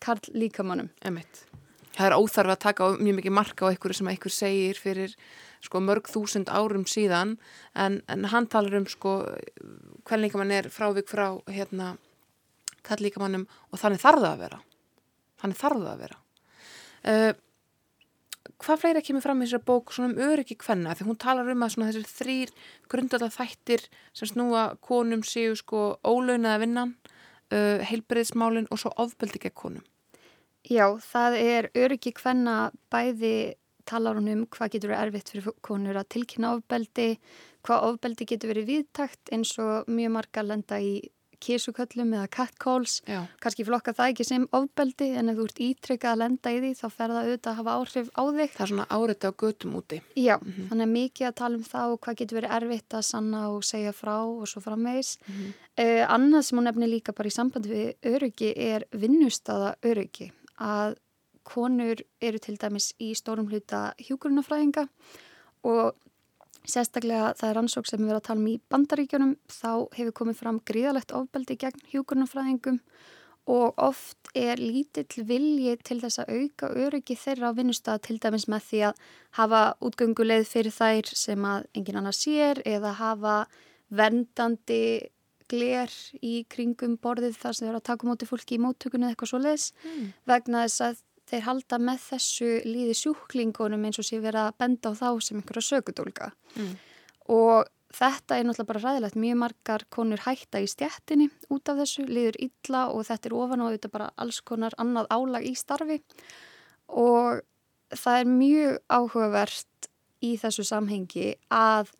Karl 0.00 0.32
líkamannum. 0.32 0.88
Emitt. 1.04 1.44
Það 1.92 2.06
er 2.06 2.16
óþarf 2.16 2.54
að 2.54 2.62
taka 2.62 2.86
mjög 2.96 3.16
mikið 3.18 3.34
marka 3.36 3.66
á 3.66 3.70
einhverju 3.70 3.98
sem 3.98 4.08
einhver 4.08 4.32
segir 4.32 4.78
fyrir 4.80 5.16
sko, 5.60 5.82
mörg 5.84 6.08
þúsund 6.08 6.48
árum 6.48 6.86
síðan 6.88 7.34
en, 7.76 7.98
en 8.08 8.24
hann 8.32 8.48
talar 8.48 8.78
um 8.78 8.86
sko, 8.88 9.18
hvern 10.08 10.24
líkamann 10.24 10.54
er 10.56 10.70
frávik 10.72 11.10
frá 11.10 11.34
hérna, 11.50 11.96
Karl 12.86 13.04
líkamannum 13.04 13.44
og 13.68 13.82
þannig 13.82 14.00
þarf 14.00 14.22
það 14.22 14.30
að 14.30 14.42
vera. 14.46 14.60
Þannig 15.42 15.60
þarf 15.60 15.82
það 15.82 15.92
að 15.92 16.02
vera. 16.06 16.20
Uh, 17.00 17.32
hvað 18.60 18.82
fleira 18.82 19.02
kemur 19.04 19.24
fram 19.24 19.40
í 19.40 19.46
þessari 19.46 19.66
bók 19.70 19.94
svona 19.94 20.12
um 20.12 20.20
öryggi 20.30 20.56
hvenna 20.60 20.94
því 20.96 21.06
hún 21.08 21.20
talar 21.20 21.48
um 21.52 21.64
að 21.64 21.76
þessir 21.80 22.08
þrýr 22.10 22.52
grundalega 22.92 23.36
þættir 23.36 23.86
sem 24.16 24.30
snúa 24.30 24.64
konum 24.84 25.22
séu 25.26 25.56
sko 25.58 25.84
ólaunaða 26.04 26.62
vinnan 26.64 26.96
uh, 27.52 27.80
heilbreyðsmálinn 27.88 28.68
og 28.70 28.82
svo 28.82 28.92
ofbeldi 29.00 29.40
gegn 29.42 29.56
konum. 29.56 29.86
Já, 30.68 30.86
það 31.00 31.38
er 31.40 31.70
öryggi 31.78 32.12
hvenna 32.20 32.70
bæði 32.92 33.56
talar 33.88 34.18
hún 34.20 34.28
um 34.30 34.42
hvað 34.52 34.74
getur 34.74 34.92
verið 34.92 35.06
erfitt 35.06 35.32
fyrir 35.32 35.54
konur 35.64 35.98
að 35.98 36.10
tilkynna 36.14 36.52
ofbeldi 36.58 37.08
hvað 37.66 37.86
ofbeldi 37.88 38.28
getur 38.28 38.52
verið 38.52 38.68
viðtakt 38.74 39.32
eins 39.34 39.54
og 39.62 39.88
mjög 39.90 40.14
marga 40.18 40.44
lenda 40.44 40.78
í 40.80 41.00
kísuköllum 41.40 42.14
eða 42.16 42.28
catcalls. 42.36 43.00
Kannski 43.42 43.66
flokka 43.68 43.94
það 43.96 44.12
ekki 44.12 44.26
sem 44.28 44.46
ofbeldi 44.56 45.10
en 45.20 45.32
ef 45.32 45.38
þú 45.38 45.46
ert 45.48 45.62
ítrykkað 45.66 46.12
að 46.12 46.20
lenda 46.22 46.52
í 46.52 46.60
því 46.60 46.72
þá 46.80 46.86
fer 46.88 47.14
það 47.14 47.20
auðvitað 47.20 47.52
að 47.52 47.58
hafa 47.60 47.76
áhrif 47.76 48.10
á 48.12 48.22
þig. 48.30 48.54
Það 48.56 48.64
er 48.66 48.72
svona 48.72 48.88
áriði 48.90 49.30
á 49.30 49.32
götum 49.42 49.76
úti. 49.80 50.00
Já, 50.16 50.36
mm 50.36 50.52
-hmm. 50.52 50.68
þannig 50.70 50.86
að 50.86 50.94
mikið 50.96 51.26
að 51.28 51.38
tala 51.40 51.56
um 51.56 51.64
það 51.64 51.92
og 51.92 52.00
hvað 52.00 52.18
getur 52.20 52.40
verið 52.40 52.56
erfitt 52.58 52.94
að 52.94 53.04
sanna 53.10 53.40
og 53.50 53.64
segja 53.64 53.92
frá 53.92 54.16
og 54.24 54.48
svo 54.48 54.60
framvegs 54.60 55.18
mm 55.18 55.34
-hmm. 55.34 55.52
uh, 55.84 56.14
Annað 56.14 56.42
sem 56.42 56.58
hún 56.58 56.64
nefnir 56.64 56.88
líka 56.88 57.12
bara 57.12 57.28
í 57.28 57.32
sambandi 57.32 57.68
við 57.68 57.94
öryggi 58.04 58.52
er 58.56 58.84
vinnustada 58.92 59.74
öryggi 59.82 60.32
að 60.58 60.96
konur 61.42 61.96
eru 62.20 62.38
til 62.38 62.56
dæmis 62.56 62.92
í 63.00 63.14
stórum 63.14 63.48
hluta 63.48 63.94
hjúgrunafræðinga 63.98 64.88
og 65.62 65.94
Sérstaklega 66.70 67.32
það 67.38 67.50
er 67.50 67.60
ansók 67.62 67.88
sem 67.88 68.00
við 68.00 68.12
erum 68.12 68.20
að 68.20 68.26
tala 68.28 68.42
um 68.42 68.50
í 68.50 68.58
bandaríkjunum 68.72 69.32
þá 69.50 69.72
hefur 69.96 70.16
komið 70.20 70.42
fram 70.42 70.60
gríðalegt 70.70 71.14
ofbeldi 71.16 71.56
gegn 71.60 71.88
hjúkurnafræðingum 71.92 72.80
og 73.50 73.80
oft 73.80 74.30
er 74.36 74.60
lítill 74.60 75.24
vilji 75.26 75.76
til 75.86 75.98
þess 76.02 76.22
að 76.22 76.34
auka 76.36 76.70
öryggi 76.84 77.16
þeirra 77.18 77.50
á 77.50 77.56
vinnustad 77.56 78.04
til 78.06 78.18
dæmis 78.22 78.46
með 78.50 78.66
því 78.68 78.82
að 78.90 79.00
hafa 79.38 79.62
útgönguleið 79.88 80.44
fyrir 80.50 80.76
þær 80.76 81.14
sem 81.22 81.48
að 81.48 81.66
engin 81.74 82.00
annar 82.00 82.16
sér 82.16 82.62
eða 82.68 82.92
hafa 83.00 83.36
vendandi 83.90 85.10
gler 85.50 85.90
í 86.22 86.44
kringum 86.52 86.96
borðið 87.02 87.38
þar 87.40 87.56
sem 87.56 87.66
þeir 87.66 87.72
eru 87.72 87.80
að 87.80 87.88
taka 87.90 88.08
móti 88.08 88.28
fólki 88.28 88.56
í 88.56 88.62
móttökunni 88.62 89.08
eða 89.08 89.14
eitthvað 89.16 89.32
svo 89.32 89.40
leiðs 89.42 89.70
mm. 89.82 90.10
vegna 90.30 90.66
þess 90.66 90.84
að 90.86 91.00
þeir 91.30 91.44
halda 91.46 91.80
með 91.82 92.06
þessu 92.10 92.52
líði 92.66 92.96
sjúklingunum 92.98 93.84
eins 93.86 94.00
og 94.02 94.06
sé 94.08 94.20
verið 94.22 94.48
að 94.48 94.56
benda 94.62 94.92
á 94.92 94.98
þá 94.98 95.08
sem 95.24 95.38
einhverja 95.40 95.68
sökudólka 95.70 96.32
mm. 96.56 96.72
og 97.36 97.70
þetta 97.94 98.38
er 98.38 98.46
náttúrulega 98.46 98.70
bara 98.70 98.82
ræðilegt 98.84 99.18
mjög 99.18 99.38
margar 99.42 99.84
konur 99.90 100.22
hætta 100.24 100.62
í 100.62 100.68
stjættinni 100.70 101.28
út 101.50 101.70
af 101.70 101.80
þessu, 101.82 102.06
líður 102.06 102.38
illa 102.46 102.86
og 102.94 103.06
þetta 103.08 103.30
er 103.30 103.36
ofan 103.38 103.64
á 103.64 103.72
þetta 103.72 103.92
bara 103.92 104.10
alls 104.20 104.40
konar 104.46 104.76
annað 104.78 105.10
álag 105.10 105.46
í 105.46 105.54
starfi. 105.58 105.98
Og 106.90 107.40
það 107.90 108.20
er 108.20 108.30
mjög 108.30 108.76
áhugavert 108.86 109.90
í 110.22 110.34
þessu 110.38 110.66
samhengi 110.68 111.32
að 111.54 111.90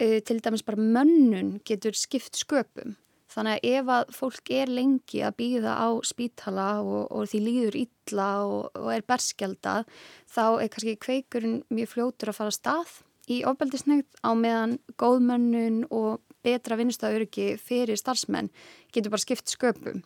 uh, 0.00 0.20
til 0.24 0.38
dæmis 0.40 0.64
bara 0.64 0.80
mönnun 0.80 1.58
getur 1.66 1.96
skipt 1.96 2.38
sköpum 2.38 2.96
Þannig 3.36 3.58
að 3.58 3.66
ef 3.76 3.90
að 3.92 4.12
fólk 4.16 4.50
er 4.56 4.70
lengi 4.72 5.20
að 5.26 5.34
býða 5.36 5.74
á 5.76 5.88
spítala 6.08 6.68
og, 6.80 7.02
og 7.12 7.28
því 7.28 7.40
líður 7.44 7.76
illa 7.82 8.28
og, 8.48 8.70
og 8.80 8.88
er 8.94 9.04
berskjaldað 9.04 9.90
þá 10.32 10.44
er 10.62 10.70
kannski 10.72 10.96
kveikurinn 11.04 11.58
mjög 11.68 11.92
fljótur 11.92 12.32
að 12.32 12.38
fara 12.38 12.56
stað 12.56 12.94
í 13.28 13.42
ofbeldisnegt 13.44 14.22
á 14.24 14.32
meðan 14.38 14.78
góðmönnun 14.96 15.82
og 15.90 16.22
betra 16.46 16.78
vinnustafurki 16.80 17.56
fyrir 17.60 17.98
starfsmenn 18.00 18.48
getur 18.94 19.12
bara 19.12 19.24
skipt 19.24 19.52
sköpum. 19.52 20.04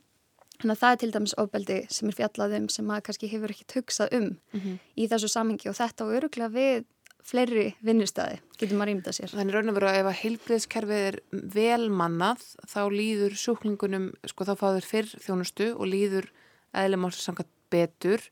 Þannig 0.61 0.75
að 0.75 0.81
það 0.81 0.95
er 0.95 1.01
til 1.01 1.11
dæmis 1.15 1.37
ofbeldi 1.41 1.77
sem 1.89 2.11
er 2.11 2.17
fjallaðum 2.19 2.67
sem 2.73 2.89
maður 2.89 3.07
kannski 3.07 3.31
hefur 3.31 3.55
ekkert 3.55 3.77
hugsað 3.79 4.17
um 4.19 4.25
mm 4.27 4.61
-hmm. 4.61 4.81
í 4.97 5.07
þessu 5.09 5.29
samengi 5.29 5.71
og 5.71 5.79
þetta 5.79 6.05
og 6.05 6.17
öruglega 6.19 6.51
við 6.53 6.85
fleiri 7.27 7.67
vinnustæði, 7.85 8.41
getur 8.59 8.79
maður 8.79 8.91
rýmda 8.93 9.15
sér. 9.15 9.33
Þannig 9.35 9.57
raun 9.57 9.73
og 9.73 9.77
veru 9.77 9.91
að 9.91 9.99
ef 10.01 10.09
að 10.11 10.19
heilbriðskerfið 10.21 11.05
er 11.09 11.19
velmannað 11.57 12.45
þá 12.71 12.81
líður 12.95 13.37
sjúklingunum, 13.43 14.09
sko 14.31 14.47
þá 14.49 14.55
fáður 14.61 14.89
fyrr 14.89 15.13
þjónustu 15.25 15.71
og 15.77 15.91
líður 15.91 16.31
eðlumálssangat 16.81 17.51
betur 17.71 18.25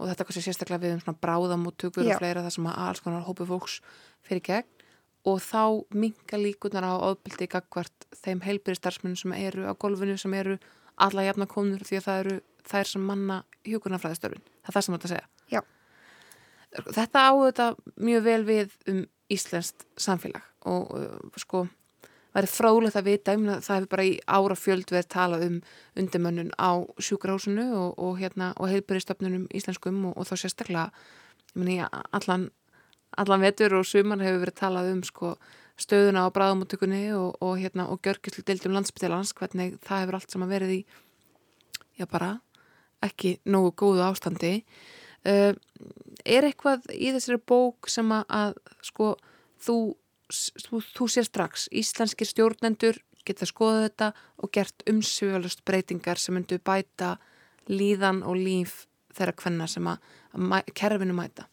og 0.00 0.08
þetta 0.08 0.26
kannski 0.26 0.44
sérstaklega 0.46 0.84
við 0.84 0.96
um 0.96 1.02
svona 1.04 1.22
bráðamóttökur 1.22 2.06
og 2.06 2.20
fleira 2.20 2.44
það 2.44 2.54
sem 2.56 2.68
að 2.70 2.78
alls 2.86 3.02
konar 3.04 3.26
hópu 3.26 3.46
fólks 3.48 3.80
fyrir 4.26 4.44
gegn 4.46 4.86
og 5.28 5.40
þá 5.44 5.62
minga 5.92 6.40
líkunar 6.40 6.86
á 6.88 6.94
ofbildi 7.10 7.48
gagvart 7.52 8.06
þeim 8.22 8.40
heilbriðstarfsmunum 8.46 9.18
sem 9.20 9.34
eru 9.36 9.68
á 9.68 9.72
golfinu 9.76 10.16
sem 10.20 10.32
eru 10.34 10.56
alla 11.00 11.26
jafna 11.26 11.48
konur 11.50 11.84
því 11.84 12.00
að 12.00 12.06
það 12.06 12.22
eru 12.22 12.38
þær 12.70 12.88
sem 12.88 13.04
manna 13.04 13.42
hjókunarfræðistörfin. 13.68 14.42
Það 14.64 14.70
er 14.70 14.76
það 14.76 14.86
sem 14.86 14.96
að 14.96 15.06
segja. 15.12 15.28
Þetta 16.70 17.26
áður 17.30 17.80
mjög 17.98 18.24
vel 18.26 18.42
við 18.46 18.74
um 18.90 19.04
Íslenskt 19.30 19.86
samfélag 19.98 20.42
og 20.66 20.90
uh, 20.94 21.38
sko 21.38 21.64
verið 22.34 22.52
frálega 22.54 22.94
það 22.94 23.06
vita, 23.08 23.34
það 23.34 23.76
hefur 23.76 23.88
bara 23.90 24.06
í 24.06 24.12
ára 24.26 24.56
fjöld 24.58 24.92
verið 24.92 25.08
talað 25.10 25.46
um 25.46 25.56
undimönnun 25.98 26.52
á 26.54 26.70
sjúkrahúsinu 27.02 27.66
og, 27.74 27.98
og, 27.98 28.18
hérna, 28.20 28.52
og 28.58 28.70
heilbyrjastofnunum 28.70 29.48
íslenskum 29.54 30.04
og, 30.10 30.14
og 30.14 30.28
þá 30.28 30.34
sérstaklega 30.44 30.84
meni, 31.58 31.80
allan, 32.14 32.48
allan 33.18 33.42
vetur 33.42 33.74
og 33.80 33.88
suman 33.88 34.22
hefur 34.22 34.44
verið 34.44 34.58
talað 34.62 34.92
um 34.92 35.02
sko, 35.06 35.32
stöðuna 35.80 36.28
á 36.28 36.34
bráðamóttökunni 36.34 37.02
og 37.16 37.52
hérna, 37.58 37.88
görgislu 38.04 38.46
deildum 38.46 38.76
landsbyttilans 38.78 39.34
hvernig 39.34 39.80
það 39.86 40.04
hefur 40.04 40.20
allt 40.20 40.34
saman 40.36 40.52
verið 40.52 40.76
í 40.76 40.80
já 41.98 42.06
bara 42.06 42.36
ekki 43.04 43.38
nógu 43.48 43.72
góðu 43.80 44.04
ástandi. 44.06 44.60
Uh, 45.26 45.52
er 46.24 46.46
eitthvað 46.48 46.86
í 46.94 47.12
þessari 47.14 47.40
bók 47.52 47.90
sem 47.90 48.12
að, 48.12 48.24
að 48.28 48.54
sko 48.86 49.12
þú, 49.60 49.76
þú, 50.30 50.82
þú 50.96 51.08
sér 51.14 51.28
strax 51.28 51.68
íslenskir 51.72 52.30
stjórnendur 52.30 53.00
geta 53.26 53.48
skoðað 53.48 53.86
þetta 53.88 54.12
og 54.40 54.52
gert 54.54 54.84
umsvíðalust 54.90 55.64
breytingar 55.68 56.20
sem 56.20 56.34
myndu 56.36 56.58
bæta 56.64 57.16
líðan 57.70 58.22
og 58.26 58.38
líf 58.40 58.86
þeirra 59.14 59.36
hvenna 59.42 59.68
sem 59.70 59.86
að, 59.90 60.00
að 60.34 60.72
kerfinu 60.74 61.16
mæta 61.16 61.46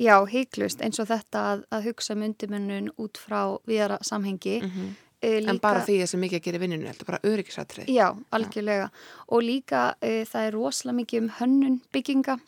Já, 0.00 0.16
heiklust 0.26 0.80
eins 0.82 0.98
og 1.02 1.06
þetta 1.10 1.46
að, 1.52 1.64
að 1.70 1.88
hugsa 1.90 2.16
myndimennun 2.18 2.90
út 3.00 3.20
frá 3.20 3.58
viðra 3.68 4.00
samhengi 4.02 4.60
mm 4.62 4.70
-hmm. 4.70 4.92
Líka, 5.22 5.50
en 5.52 5.58
bara 5.62 5.84
því 5.86 6.00
þessi 6.00 6.18
mikið 6.18 6.38
að 6.40 6.44
gera 6.44 6.58
vinninu, 6.58 6.86
þetta 6.88 7.04
er 7.04 7.06
bara 7.06 7.30
öryggisatrið. 7.30 7.90
Já, 7.94 8.08
algjörlega. 8.34 8.88
Já. 8.90 9.26
Og 9.28 9.42
líka 9.46 9.82
e, 10.02 10.24
það 10.26 10.46
er 10.46 10.52
rosalega 10.56 10.96
mikið 10.96 11.22
um 11.22 11.28
hönnun 11.38 11.76
bygginga 11.94 12.38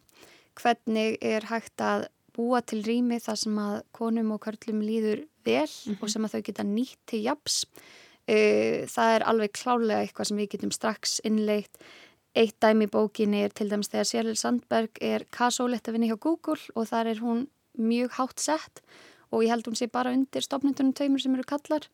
hvernig 0.60 1.18
er 1.20 1.46
hægt 1.50 1.80
að 1.80 2.08
búa 2.34 2.60
til 2.66 2.82
rými 2.82 3.20
þar 3.22 3.38
sem 3.38 3.58
að 3.58 3.76
konum 3.94 4.32
og 4.34 4.42
körlum 4.46 4.80
líður 4.82 5.26
vel 5.44 5.68
mm 5.68 5.94
-hmm. 5.94 6.02
og 6.02 6.10
sem 6.10 6.24
að 6.24 6.32
þau 6.34 6.42
geta 6.42 6.62
nýtt 6.62 6.98
til 7.06 7.22
japs 7.22 7.64
það 8.24 9.14
er 9.14 9.24
alveg 9.28 9.52
klálega 9.52 10.00
eitthvað 10.00 10.28
sem 10.30 10.38
við 10.40 10.50
getum 10.54 10.72
strax 10.72 11.18
innleitt. 11.24 11.76
Eitt 12.34 12.56
dæmi 12.62 12.88
í 12.88 12.90
bókinni 12.90 13.44
er 13.44 13.52
til 13.54 13.68
dæmis 13.70 13.92
þegar 13.92 14.08
Sérlil 14.08 14.38
Sandberg 14.38 14.98
er 15.00 15.26
kasólett 15.30 15.86
að 15.86 15.94
vinna 15.94 16.08
hjá 16.10 16.18
Google 16.18 16.58
og 16.74 16.88
þar 16.88 17.12
er 17.12 17.20
hún 17.22 17.44
mjög 17.78 18.16
hátt 18.16 18.40
sett 18.42 18.82
og 19.30 19.44
ég 19.44 19.52
held 19.52 19.68
hún 19.68 19.78
sé 19.78 19.86
bara 19.90 20.10
undir 20.14 20.42
stopnundunum 20.42 20.94
taumur 20.94 21.22
sem 21.22 21.34
eru 21.34 21.46
kallar 21.46 21.86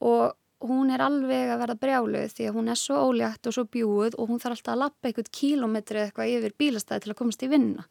og 0.00 0.32
hún 0.62 0.90
er 0.94 1.02
alveg 1.04 1.52
að 1.52 1.60
verða 1.64 1.80
brjáluð 1.82 2.34
því 2.36 2.48
að 2.48 2.58
hún 2.58 2.70
er 2.72 2.80
svo 2.80 2.98
ólétt 3.10 3.46
og 3.46 3.56
svo 3.56 3.64
bjúð 3.64 4.18
og 4.18 4.28
hún 4.30 4.40
þarf 4.42 4.58
alltaf 4.58 4.74
að 4.74 4.82
lappa 4.84 5.08
eitthvað 5.08 5.30
kílometri 5.34 6.02
eitthvað 6.04 6.34
yfir 6.38 6.58
bílastæði 6.58 7.04
til 7.04 7.12
að 7.12 7.20
komast 7.20 7.42
í 7.42 7.50
vinna 7.50 7.86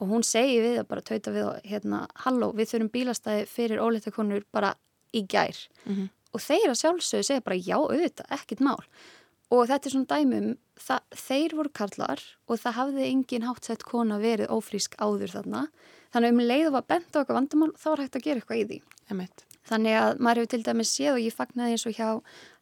og 0.00 0.08
hún 0.08 0.24
segi 0.24 0.60
við 0.64 0.78
að 0.80 0.88
bara 0.88 1.04
tauta 1.04 1.32
við 1.34 1.48
hérna, 1.68 2.06
halló, 2.24 2.54
við 2.56 2.70
þurfum 2.70 2.92
bílastæði 2.94 3.44
fyrir 3.46 3.82
óléttakonur 3.84 4.46
bara 4.52 4.74
í 5.12 5.26
gær. 5.28 5.56
Mm 5.84 5.94
-hmm 5.96 6.08
og 6.34 6.42
þeir 6.42 6.70
að 6.70 6.80
sjálfsögðu 6.80 7.26
segja 7.26 7.44
bara 7.44 7.58
já 7.58 7.76
auðvitað, 7.78 8.28
ekkit 8.36 8.62
mál. 8.64 8.78
Og 9.50 9.66
þetta 9.66 9.88
er 9.88 9.94
svona 9.94 10.10
dæmum 10.12 10.50
þeir 11.18 11.54
voru 11.58 11.72
karlar 11.74 12.22
og 12.46 12.60
það 12.62 12.76
hafði 12.78 13.06
engin 13.08 13.46
háttsett 13.48 13.86
kona 13.86 14.20
verið 14.22 14.52
ófrísk 14.54 14.94
áður 15.02 15.34
þarna. 15.34 15.64
Þannig 16.14 16.34
um 16.34 16.42
leiðu 16.44 16.74
var 16.76 16.86
bent 16.90 17.10
á 17.14 17.18
eitthvað 17.20 17.40
vandamál 17.40 17.72
þá 17.74 17.88
var 17.90 18.04
hægt 18.04 18.20
að 18.20 18.26
gera 18.28 18.42
eitthvað 18.42 18.60
í 18.60 18.66
því. 18.68 18.82
Þannig 19.68 19.98
að 19.98 20.22
maður 20.22 20.42
hefur 20.42 20.52
til 20.54 20.62
dæmis 20.66 20.94
séð 20.94 21.12
og 21.14 21.20
ég 21.24 21.36
fagnaði 21.36 21.76
eins 21.76 21.86
og 21.86 21.96
hjá 21.98 22.08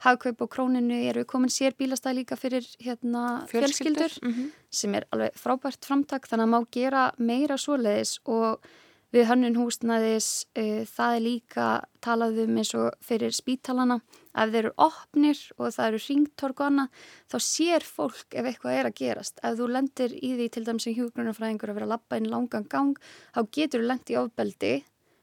hagkaup 0.07 0.43
og 0.45 0.51
króninu 0.55 0.99
eru 1.11 1.25
komin 1.29 1.53
sér 1.53 1.77
bílastæði 1.79 2.23
líka 2.23 2.37
fyrir 2.37 2.67
hérna, 2.83 3.47
fjölskyldur 3.51 4.19
mm 4.23 4.33
-hmm. 4.33 4.51
sem 4.71 4.95
er 4.95 5.07
alveg 5.13 5.33
frábært 5.35 5.85
framtak 5.85 6.29
þannig 6.29 6.47
að 6.47 6.55
má 6.55 6.67
gera 6.71 7.13
meira 7.19 7.57
svoleiðis 7.57 8.19
og 8.25 8.61
Við 9.09 9.25
hönnun 9.25 9.55
húsnaðis, 9.57 10.45
uh, 10.61 10.83
það 10.85 11.15
er 11.15 11.23
líka 11.25 11.67
talaðum 12.05 12.59
eins 12.61 12.75
og 12.77 12.97
fyrir 13.01 13.33
spítalana. 13.33 14.03
Ef 14.37 14.51
þeir 14.53 14.59
eru 14.61 14.73
opnir 14.85 15.39
og 15.57 15.73
það 15.73 15.87
eru 15.87 16.01
ringtorg 16.05 16.61
og 16.61 16.67
annað, 16.67 17.07
þá 17.33 17.39
sér 17.47 17.87
fólk 17.89 18.37
ef 18.37 18.51
eitthvað 18.51 18.77
er 18.77 18.91
að 18.91 18.99
gerast. 19.01 19.41
Ef 19.41 19.57
þú 19.57 19.71
lendir 19.73 20.13
í 20.13 20.35
því 20.37 20.51
til 20.53 20.65
dæmis 20.67 20.85
sem 20.85 20.97
hjúgrunarfræðingur 20.99 21.73
að 21.73 21.81
vera 21.81 21.89
að 21.89 21.95
lappa 21.95 22.21
inn 22.21 22.29
langan 22.29 22.69
gang, 22.69 23.01
þá 23.33 23.41
getur 23.57 23.81
þú 23.81 23.89
lendt 23.89 24.13
í 24.13 24.19
ofbeldi 24.21 24.75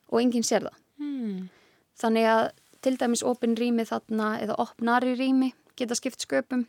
og 0.09 0.19
enginn 0.23 0.49
sér 0.49 0.65
það. 0.65 0.81
Hmm. 0.97 1.45
Þannig 1.99 2.29
að 2.29 2.45
til 2.85 2.95
dæmis 3.01 3.23
opin 3.25 3.55
rými 3.57 3.85
þarna 3.87 4.35
eða 4.43 4.57
opnari 4.61 5.15
rými 5.17 5.53
geta 5.79 5.97
skipt 5.97 6.23
sköpum. 6.23 6.65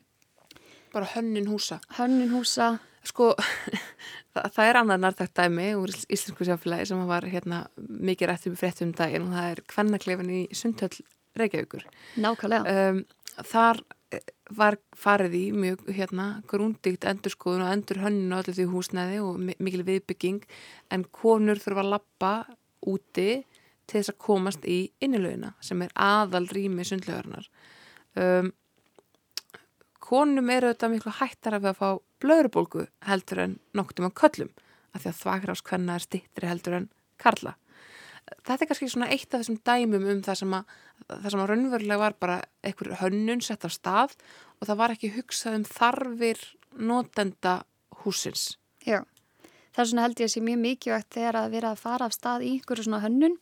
Bara 0.95 1.09
hönnun 1.15 1.49
húsa? 1.51 1.81
Hönnun 1.99 2.33
húsa. 2.33 2.77
Sko, 3.07 3.33
það, 4.35 4.63
er 4.65 4.79
annað 4.81 5.03
nærtækt 5.05 5.37
dæmi 5.39 5.69
úr 5.79 5.93
Íslensku 5.93 6.47
sjáfélagi 6.47 6.89
sem 6.91 7.03
var 7.07 7.27
hérna, 7.31 7.67
mikið 7.77 8.33
rættum 8.33 8.57
fréttum 8.59 8.91
um 8.91 8.97
daginn 8.99 9.29
og 9.29 9.37
það 9.37 9.51
er 9.53 9.63
kvennaklefin 9.75 10.33
í 10.33 10.41
Sundhöll 10.57 11.05
Reykjavíkur. 11.37 11.85
Nákvæmlega. 12.23 12.75
Um, 12.89 13.03
þar 13.45 13.83
eh, 14.17 14.25
var 14.57 14.79
farið 14.97 15.37
í 15.39 15.45
mjög 15.55 15.85
hérna, 15.95 16.27
grúndíkt 16.51 17.07
endurskoðun 17.07 17.67
og 17.67 17.75
endur 17.75 18.01
hönnun 18.03 18.33
og 18.33 18.43
allir 18.43 18.59
því 18.59 18.69
húsnæði 18.73 19.21
og 19.23 19.43
mikil 19.53 19.85
viðbygging 19.87 20.41
en 20.97 21.07
konur 21.15 21.61
þurfa 21.63 21.85
að 21.85 21.93
lappa 21.93 22.33
úti 22.87 23.31
til 23.87 24.01
þess 24.01 24.13
að 24.13 24.23
komast 24.27 24.67
í 24.69 24.79
innilögina 25.03 25.55
sem 25.65 25.83
er 25.83 25.93
aðal 25.95 26.47
rými 26.51 26.87
sundlögarnar. 26.87 27.49
Um, 28.17 28.53
konum 30.03 30.51
eru 30.51 30.73
þetta 30.73 30.91
miklu 30.93 31.15
hættar 31.19 31.59
af 31.59 31.69
að 31.71 31.79
fá 31.81 31.89
blöðrubólgu 32.23 32.87
heldur 33.07 33.43
en 33.43 33.59
nokktum 33.77 34.09
á 34.09 34.13
köllum 34.17 34.53
af 34.95 35.03
því 35.03 35.13
að 35.13 35.21
þvagrafskvenna 35.21 35.97
er 35.97 36.05
stittri 36.05 36.51
heldur 36.51 36.79
en 36.81 36.91
karla. 37.21 37.55
Þetta 38.47 38.65
er 38.65 38.69
kannski 38.71 38.89
svona 38.91 39.11
eitt 39.15 39.29
af 39.31 39.43
þessum 39.43 39.59
dæmum 39.67 40.07
um 40.11 40.23
það 40.27 40.39
sem 40.41 40.55
að, 40.57 40.71
það 41.11 41.29
sem 41.31 41.43
að 41.43 41.51
raunverulega 41.53 42.01
var 42.01 42.17
bara 42.23 42.39
einhver 42.67 42.97
hönnun 43.03 43.43
sett 43.45 43.67
á 43.67 43.71
stað 43.71 44.17
og 44.59 44.67
það 44.67 44.81
var 44.81 44.95
ekki 44.97 45.13
hugsað 45.15 45.59
um 45.61 45.67
þarfir 45.69 46.43
notenda 46.77 47.55
húsins. 48.03 48.57
Já, 48.83 49.05
það 49.77 49.85
er 49.85 49.91
svona 49.93 50.07
held 50.07 50.23
ég 50.23 50.31
að 50.31 50.35
sé 50.35 50.43
mjög 50.43 50.61
mikilvægt 50.65 51.15
þegar 51.19 51.41
að 51.43 51.55
vera 51.55 51.73
að 51.73 51.83
fara 51.85 52.09
af 52.09 52.17
stað 52.17 52.47
í 52.47 52.53
einhverju 52.57 52.89
svona 52.89 53.03
hönnun 53.05 53.39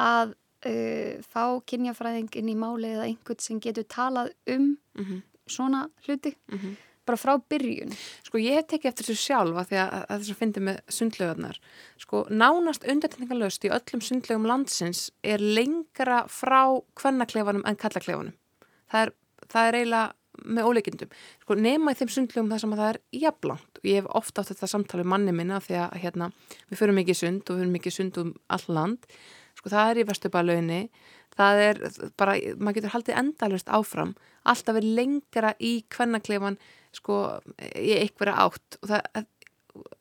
að 0.00 0.36
uh, 0.66 1.16
fá 1.24 1.44
kynjafræðing 1.68 2.30
inn 2.40 2.52
í 2.52 2.58
máli 2.58 2.94
eða 2.94 3.08
einhvern 3.08 3.42
sem 3.42 3.60
getur 3.60 3.84
talað 3.84 4.32
um 4.46 4.76
mm 4.96 5.04
-hmm 5.04 5.26
svona 5.50 5.88
hluti. 6.06 6.36
Mm 6.52 6.58
-hmm. 6.58 6.76
bara 7.06 7.16
frá 7.16 7.42
byrjun. 7.48 7.92
Sko 8.22 8.38
ég 8.38 8.54
hef 8.54 8.66
tekið 8.66 8.88
eftir 8.88 9.06
þessu 9.06 9.24
sjálfa 9.26 9.64
því 9.64 9.76
að, 9.82 10.04
að 10.10 10.18
þess 10.20 10.30
að 10.30 10.40
fyndi 10.40 10.60
með 10.60 10.76
sundlögarnar 10.88 11.56
sko 11.98 12.26
nánast 12.30 12.84
undartekningalöst 12.84 13.64
í 13.64 13.72
öllum 13.76 14.02
sundlögum 14.04 14.46
landsins 14.46 15.10
er 15.22 15.40
lengra 15.40 16.26
frá 16.28 16.62
kvennaklefanum 16.94 17.64
en 17.66 17.76
kallaklefanum 17.76 18.36
það 18.92 19.00
er, 19.02 19.12
það 19.48 19.66
er 19.66 19.74
eiginlega 19.74 20.12
með 20.44 20.68
óleikindum 20.68 21.10
sko 21.42 21.54
nema 21.54 21.90
í 21.90 21.98
þeim 21.98 22.12
sundlögum 22.14 22.50
þar 22.52 22.60
sem 22.60 22.72
að 22.72 22.80
það 22.82 22.90
er 22.92 23.00
jafnlangt. 23.24 23.74
Og 23.78 23.84
ég 23.84 23.94
hef 23.94 24.14
ofta 24.20 24.40
átt 24.40 24.52
þetta 24.52 24.66
samtali 24.66 25.02
með 25.02 25.12
manni 25.14 25.32
minna 25.32 25.60
því 25.60 25.74
að 25.74 25.98
hérna 26.04 26.30
við 26.68 26.78
förum 26.78 27.00
mikið 27.00 27.16
sund 27.16 27.42
og 27.42 27.56
við 27.56 27.60
förum 27.60 27.76
mikið 27.78 27.96
sund 27.96 28.18
um 28.18 28.34
all 28.48 28.66
land 28.68 28.98
sko 29.60 29.72
það 29.72 29.92
er 29.92 30.00
í 30.00 30.08
vestubalauðinni 30.08 30.82
það 31.36 31.62
er 31.64 31.80
bara, 32.18 32.36
maður 32.58 32.78
getur 32.78 32.94
haldið 32.94 33.18
endalust 33.20 33.70
áfram, 33.72 34.14
alltaf 34.48 34.80
er 34.80 34.86
lengra 34.98 35.52
í 35.62 35.72
kvennakleifan 35.92 36.58
sko 36.96 37.20
í 37.78 37.94
einhverja 37.98 38.46
átt. 38.46 38.78
Og 38.80 38.90
það, 38.90 39.26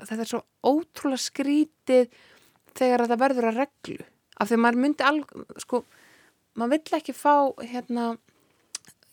þetta 0.08 0.24
er 0.24 0.32
svo 0.32 0.42
ótrúlega 0.66 1.26
skrítið 1.26 2.10
þegar 2.78 3.06
þetta 3.06 3.22
verður 3.24 3.50
að 3.52 3.62
reglu. 3.64 4.08
Af 4.40 4.50
því 4.50 4.62
maður 4.64 4.82
myndi 4.86 5.06
alveg, 5.06 5.46
sko 5.62 5.84
maður 6.60 6.76
vill 6.76 7.00
ekki 7.00 7.16
fá 7.16 7.36
hérna 7.62 8.10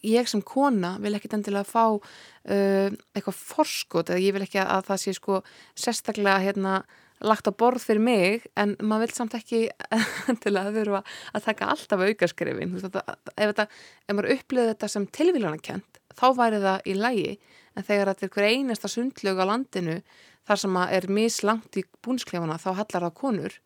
ég 0.06 0.28
sem 0.30 0.42
kona 0.44 0.94
vil 1.02 1.16
ekki 1.16 1.30
endilega 1.34 1.66
fá 1.66 1.96
uh, 1.96 2.90
eitthvað 3.16 3.40
forskot. 3.40 4.12
Eða 4.12 4.22
ég 4.22 4.36
vil 4.36 4.46
ekki 4.46 4.62
að 4.62 4.86
það 4.90 5.02
sé 5.02 5.16
sko 5.18 5.42
sérstaklega 5.74 6.42
hérna 6.46 6.78
lagt 7.24 7.48
á 7.48 7.52
borð 7.52 7.86
fyrir 7.88 8.02
mig 8.02 8.46
en 8.58 8.74
maður 8.80 9.06
vil 9.06 9.16
samt 9.16 9.36
ekki 9.38 9.62
til 10.42 10.54
að 10.58 10.72
þurfa 10.80 11.02
að 11.32 11.46
taka 11.48 11.70
alltaf 11.72 12.04
aukaskrifin 12.04 12.76
ef, 12.76 12.86
þetta, 12.86 13.66
ef 14.06 14.16
maður 14.16 14.32
upplöði 14.36 14.72
þetta 14.74 14.90
sem 14.92 15.08
tilvílanakent 15.18 16.00
þá 16.16 16.26
væri 16.36 16.60
það 16.64 16.90
í 16.92 16.96
lægi 16.98 17.32
en 17.76 17.86
þegar 17.88 18.12
þetta 18.12 18.26
er 18.26 18.34
hver 18.36 18.48
einasta 18.50 18.92
sundlög 18.92 19.40
á 19.40 19.44
landinu 19.48 19.98
þar 20.46 20.62
sem 20.62 20.78
er 20.84 21.08
mislangt 21.10 21.80
í 21.80 21.84
búnsklefana 22.04 22.60
þá 22.62 22.70
hallar 22.82 23.08
það 23.08 23.16
konur. 23.18 23.56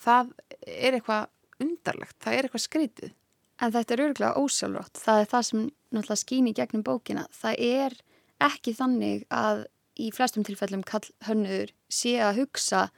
Það 0.00 0.32
er 0.64 0.96
eitthvað 0.96 1.28
undarlegt, 1.62 2.16
það 2.24 2.34
er 2.34 2.46
eitthvað 2.48 2.64
skritið 2.64 3.12
En 3.62 3.72
þetta 3.74 3.94
er 3.94 4.02
örgulega 4.08 4.40
ósjálfrátt. 4.42 4.98
Það 4.98 5.20
er 5.20 5.30
það 5.30 5.46
sem 5.48 5.62
náttúrulega 5.94 6.22
skýn 6.22 6.50
í 6.50 6.54
gegnum 6.56 6.84
bókina. 6.86 7.24
Það 7.34 7.60
er 7.68 7.96
ekki 8.42 8.74
þannig 8.74 9.24
að 9.30 9.64
í 10.00 10.10
flestum 10.14 10.44
tilfellum 10.46 10.84
kall 10.86 11.06
hönnuður 11.28 11.72
sé 11.92 12.16
að 12.22 12.42
hugsa 12.42 12.88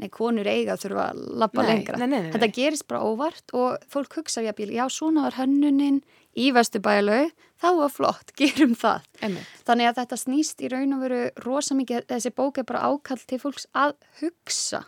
nei, 0.00 0.08
konur 0.10 0.48
eiga 0.48 0.76
þurfa 0.80 1.08
að 1.12 1.22
lappa 1.42 1.64
lengra. 1.66 1.98
Nei, 2.00 2.08
nei, 2.10 2.30
Þetta 2.34 2.50
gerist 2.56 2.86
bara 2.90 3.04
óvart 3.06 3.54
og 3.54 3.84
fólk 3.90 4.18
hugsa 4.18 4.42
jápil, 4.42 4.72
já 4.74 4.84
svona 4.90 5.28
var 5.28 5.38
hönnunin 5.38 6.00
í 6.34 6.48
Vesturbælau, 6.54 7.28
þá 7.62 7.68
var 7.78 7.92
flott, 7.94 8.34
gerum 8.40 8.74
það. 8.78 9.06
Emme. 9.22 9.44
Þannig 9.68 9.90
að 9.90 10.00
þetta 10.02 10.20
snýst 10.24 10.64
í 10.64 10.72
raun 10.72 10.96
og 10.96 11.04
veru 11.06 11.22
rosa 11.44 11.78
mikið, 11.78 12.08
þessi 12.10 12.34
bók 12.34 12.58
er 12.62 12.68
bara 12.68 12.90
ákall 12.90 13.22
til 13.22 13.40
fólks 13.42 13.68
að 13.70 13.96
hugsa 14.22 14.84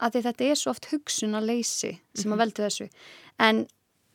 að 0.00 0.22
þetta 0.24 0.46
er 0.48 0.56
svo 0.56 0.72
oft 0.72 0.88
hugsun 0.92 1.36
að 1.36 1.50
leysi 1.50 1.90
sem 2.16 2.30
að 2.30 2.36
mhm. 2.36 2.40
velta 2.40 2.64
þessu. 2.68 2.88
En 3.40 3.66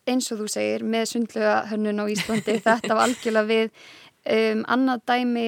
eins 0.09 0.29
og 0.33 0.41
þú 0.41 0.47
segir, 0.53 0.85
með 0.85 1.07
sundlega 1.11 1.59
hönnun 1.71 2.01
á 2.01 2.05
Íslandi, 2.09 2.59
þetta 2.65 2.97
var 2.97 3.07
algjörlega 3.07 3.49
við 3.49 3.69
um, 3.69 4.65
annað 4.75 5.05
dæmi 5.09 5.47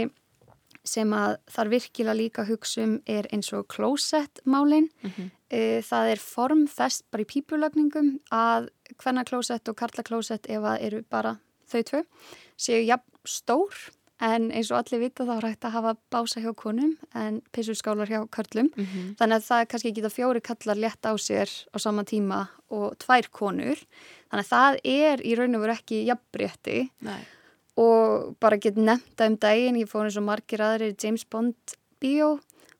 sem 0.88 1.14
að 1.16 1.36
þar 1.54 1.72
virkilega 1.74 2.18
líka 2.18 2.46
hugsun 2.48 3.02
er 3.10 3.28
eins 3.34 3.52
og 3.56 3.68
klósettmálinn. 3.74 4.90
Mm 5.04 5.12
-hmm. 5.12 5.34
Það 5.88 6.12
er 6.12 6.20
formfest 6.20 7.06
bara 7.12 7.24
í 7.24 7.32
pípulagningum 7.32 8.20
að 8.32 8.70
hvenna 8.98 9.24
klósett 9.24 9.70
og 9.70 9.76
karla 9.76 10.04
klósett 10.04 10.50
ef 10.50 10.64
að 10.64 10.82
eru 10.82 11.04
bara 11.10 11.38
þau 11.72 11.84
tvö 11.84 12.02
séu 12.58 12.84
jafn 12.84 13.12
stór 13.24 13.74
en 14.20 14.52
eins 14.52 14.72
og 14.72 14.80
allir 14.80 15.00
vita 15.00 15.24
þá 15.24 15.38
er 15.38 15.48
hægt 15.48 15.66
að 15.66 15.76
hafa 15.78 15.96
bása 16.12 16.42
hjá 16.42 16.54
konum 16.56 16.98
en 17.14 17.42
pissurskálar 17.52 18.10
hjá 18.10 18.28
karlum. 18.30 18.72
Mm 18.76 18.86
-hmm. 18.86 19.16
Þannig 19.16 19.36
að 19.36 19.48
það 19.50 19.62
er 19.62 19.66
kannski 19.66 19.90
ekki 19.90 20.06
það 20.06 20.18
fjóri 20.18 20.42
kallar 20.42 20.78
létt 20.78 21.04
á 21.06 21.14
sér 21.18 21.50
á 21.74 21.78
sama 21.80 22.04
tíma 22.04 22.48
og 22.70 22.98
tvær 22.98 23.30
konur. 23.32 23.78
Þannig 24.30 24.46
að 24.46 24.54
það 24.56 24.80
er 24.84 25.18
í 25.22 25.36
raun 25.36 25.56
og 25.56 25.62
veru 25.62 25.74
ekki 25.74 26.06
jafnbrétti. 26.10 26.90
Nei 27.02 27.24
og 27.78 28.36
bara 28.42 28.58
gett 28.62 28.78
nefnda 28.78 29.30
um 29.30 29.38
daginn, 29.42 29.80
ég 29.80 29.90
fór 29.90 30.08
eins 30.08 30.18
og 30.18 30.26
margir 30.28 30.64
aðrir 30.66 30.96
James 30.98 31.26
Bond 31.30 31.78
bíó 32.02 32.38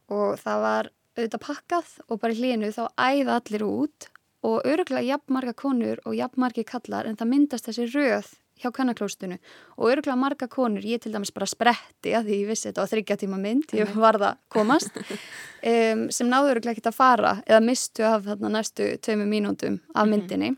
og 0.10 0.40
það 0.42 0.64
var 0.64 0.92
auðvitað 1.18 1.44
pakkað 1.44 1.94
og 2.08 2.22
bara 2.22 2.38
hlínu 2.38 2.74
þá 2.74 2.84
æða 2.96 3.38
allir 3.40 3.66
út 3.68 4.10
og 4.48 4.66
öruglega 4.70 5.06
jafnmarga 5.14 5.54
konur 5.58 6.02
og 6.06 6.18
jafnmargi 6.18 6.66
kallar 6.68 7.08
en 7.10 7.18
það 7.18 7.32
myndast 7.34 7.70
þessi 7.70 7.88
röð 7.94 8.36
hjá 8.58 8.72
kannaklóstunu 8.74 9.38
og 9.78 9.92
öruglega 9.92 10.18
marga 10.18 10.48
konur, 10.50 10.86
ég 10.86 11.02
til 11.02 11.14
dæmis 11.14 11.34
bara 11.34 11.48
spretti 11.50 12.14
að 12.18 12.30
því 12.30 12.40
ég 12.42 12.52
vissi 12.52 12.70
þetta 12.70 12.86
á 12.86 12.92
þryggja 12.92 13.18
tíma 13.22 13.40
mynd, 13.42 13.74
ég 13.78 13.92
var 13.98 14.18
það 14.22 14.40
komast 14.54 14.98
um, 15.02 16.08
sem 16.14 16.30
náðu 16.30 16.56
öruglega 16.56 16.78
ekki 16.78 16.90
að 16.90 16.98
fara 16.98 17.36
eða 17.46 17.62
mistu 17.66 18.06
af 18.08 18.26
þarna 18.26 18.56
næstu 18.58 18.96
tveimu 19.04 19.28
mínútum 19.30 19.82
af 19.94 20.06
mhm. 20.06 20.14
myndinni 20.14 20.56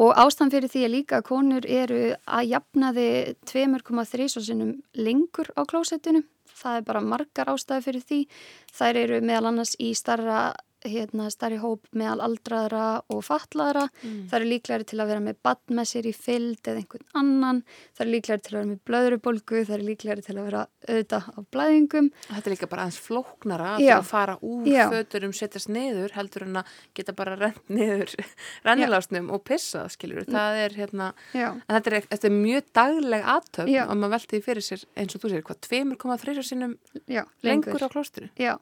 Og 0.00 0.14
ástæðan 0.16 0.52
fyrir 0.54 0.72
því 0.72 0.82
að 0.86 0.92
líka 0.94 1.20
konur 1.26 1.66
eru 1.68 2.00
að 2.24 2.46
jafna 2.54 2.92
þið 2.96 3.34
2,3 3.50 4.28
sinnum 4.46 4.70
lengur 4.96 5.50
á 5.52 5.60
klósettinu. 5.68 6.22
Það 6.60 6.78
er 6.78 6.86
bara 6.86 7.02
margar 7.04 7.50
ástæði 7.52 7.84
fyrir 7.84 8.06
því. 8.08 8.20
Þær 8.72 9.00
eru 9.02 9.20
meðal 9.20 9.50
annars 9.50 9.74
í 9.76 9.90
starra 9.96 10.40
hérna, 10.86 11.28
starri 11.32 11.58
hóp 11.60 11.86
meðal 11.96 12.20
aldraðra 12.24 12.84
og 13.12 13.22
fatlaðra. 13.26 13.86
Mm. 14.00 14.20
Það 14.30 14.36
eru 14.38 14.50
líklæri 14.50 14.86
til 14.88 15.00
að 15.00 15.10
vera 15.10 15.22
með 15.24 15.88
sér 15.90 16.08
í 16.08 16.12
fylld 16.16 16.70
eða 16.70 16.82
einhvern 16.82 17.06
annan. 17.20 17.62
Það 17.96 18.04
eru 18.04 18.14
líklæri 18.14 18.44
til 18.44 18.52
að 18.52 18.58
vera 18.58 18.70
með 18.70 18.80
blöðrubolgu. 18.90 19.62
Það 19.66 19.74
eru 19.76 19.88
líklæri 19.88 20.24
til 20.26 20.36
að 20.36 20.48
vera 20.48 20.62
auða 20.88 21.20
á 21.20 21.38
blæðingum. 21.54 22.10
Þetta 22.28 22.50
er 22.50 22.54
líka 22.54 22.70
bara 22.70 22.86
aðeins 22.86 23.00
flóknara 23.04 23.68
að, 23.74 23.86
að 23.96 24.06
fara 24.08 24.38
úr 24.40 24.70
Já. 24.70 24.84
föturum, 24.94 25.34
setjast 25.36 25.72
niður 25.72 26.16
heldur 26.16 26.46
en 26.46 26.62
að 26.62 26.72
geta 26.96 27.16
bara 27.16 27.36
rent 27.40 27.60
niður 27.68 28.16
rennilásnum 28.66 29.30
og 29.34 29.44
pissað, 29.46 29.92
skiljur. 29.96 30.24
Mm. 30.26 30.38
Það 30.38 30.62
er 30.64 30.78
hérna, 30.78 31.10
þetta 31.34 31.92
er, 31.92 32.08
þetta 32.14 32.30
er 32.30 32.36
mjög 32.38 32.72
dagleg 32.80 33.30
aðtöfn 33.36 33.78
og 33.84 33.94
maður 34.00 34.16
veltiði 34.16 34.46
fyrir 34.48 34.66
sér 34.66 34.88
eins 34.96 35.16
og 35.16 35.24
þú 35.24 35.34
sér, 35.34 35.46
hvað, 35.46 35.62
2,3 35.68 36.48
sinum 36.50 36.76
lengur 37.46 37.86
á 37.86 37.88
klósturu. 37.92 38.32
Já 38.40 38.56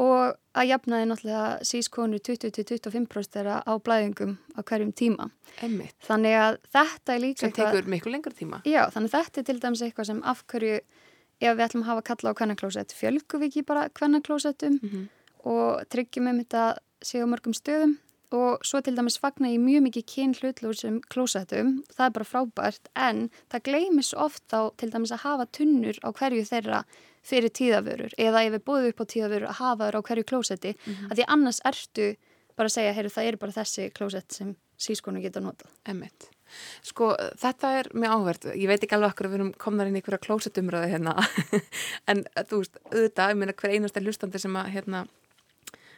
og 0.00 0.34
að 0.54 0.68
jafnaði 0.70 1.08
náttúrulega 1.10 1.66
sískonu 1.66 2.18
20-25% 2.18 3.36
þeirra 3.36 3.60
á 3.62 3.72
blæðingum 3.78 4.36
á 4.58 4.60
hverjum 4.66 4.92
tíma. 4.96 5.28
Einmitt. 5.62 5.96
Þannig 6.06 6.38
að 6.38 6.58
þetta 6.74 7.14
er 7.14 7.22
líka 7.22 7.44
sem 7.44 7.54
tekur 7.54 7.90
miklu 7.90 8.14
lengur 8.14 8.34
tíma. 8.34 8.62
Já, 8.66 8.86
þannig 8.94 9.14
að 9.14 9.18
þetta 9.18 9.40
er 9.40 9.48
til 9.50 9.58
dæmis 9.62 9.84
eitthvað 9.86 10.10
sem 10.10 10.22
afhverju 10.34 10.78
ef 11.40 11.58
við 11.58 11.64
ætlum 11.66 11.84
að 11.84 11.90
hafa 11.90 12.06
kalla 12.10 12.32
á 12.34 12.38
kvennaklósett 12.38 12.94
fjölgu 12.94 13.40
við 13.42 13.50
ekki 13.50 13.66
bara 13.66 13.88
kvennaklósettum 13.90 14.78
mm 14.78 14.90
-hmm. 14.90 15.06
og 15.50 15.86
tryggjum 15.90 16.30
um 16.30 16.40
þetta 16.42 16.64
séu 17.02 17.26
mörgum 17.26 17.54
stöðum 17.54 17.98
og 18.34 18.64
svo 18.66 18.80
til 18.80 18.96
dæmis 18.96 19.18
fagnar 19.20 19.52
ég 19.52 19.60
mjög 19.62 19.82
mikið 19.86 20.04
kyn 20.06 20.34
hlutlúsum 20.34 21.00
klósettum, 21.12 21.84
það 21.94 22.06
er 22.06 22.14
bara 22.16 22.24
frábært 22.24 22.88
en 22.96 23.30
það 23.50 23.64
gleimis 23.68 24.14
oft 24.14 24.54
á 24.54 24.70
til 24.76 24.90
dæmis 24.90 25.12
að 25.12 25.24
hafa 25.26 25.46
tunnur 25.46 25.96
á 26.02 26.08
hverju 26.10 26.44
þeirra 26.44 26.84
fyrir 27.24 27.52
tíðavörur 27.56 28.14
eða 28.20 28.44
ef 28.44 28.54
við 28.54 28.64
búðum 28.68 28.92
upp 28.92 29.02
á 29.02 29.12
tíðavörur 29.14 29.48
að 29.48 29.60
hafa 29.60 29.88
þér 29.88 29.98
á 29.98 30.06
hverju 30.08 30.28
klósetti 30.28 30.72
mm 30.74 30.92
-hmm. 30.92 31.10
að 31.10 31.18
því 31.18 31.26
annars 31.36 31.60
ertu 31.64 32.08
bara 32.54 32.70
að 32.70 32.76
segja, 32.76 32.94
heyru 32.94 33.10
það 33.10 33.28
er 33.28 33.36
bara 33.40 33.56
þessi 33.56 33.90
klósett 33.94 34.32
sem 34.32 34.54
sískonu 34.78 35.22
geta 35.22 35.42
notað. 35.42 35.70
Emmett. 35.90 36.28
Sko 36.84 37.14
þetta 37.40 37.70
er 37.80 37.88
mjög 37.96 38.14
áhvert, 38.14 38.46
ég 38.54 38.70
veit 38.70 38.82
ekki 38.84 38.96
alveg 38.96 39.14
okkur 39.14 39.28
að 39.28 39.32
við 39.32 39.38
erum 39.40 39.52
komnar 39.64 39.88
inn 39.88 39.96
í 39.96 40.00
einhverja 40.02 40.22
klósettumröðu 40.26 40.90
hérna 40.92 41.14
en 42.10 42.24
þú 42.50 42.60
veist, 42.62 42.78
auðvitað, 42.92 43.32
ég 43.32 43.40
meina 43.40 43.56
hver 43.58 43.74
einasta 43.74 44.02
hlustandi 44.04 44.42
sem 44.42 44.58
að 44.60 44.70
hérna, 44.74 45.04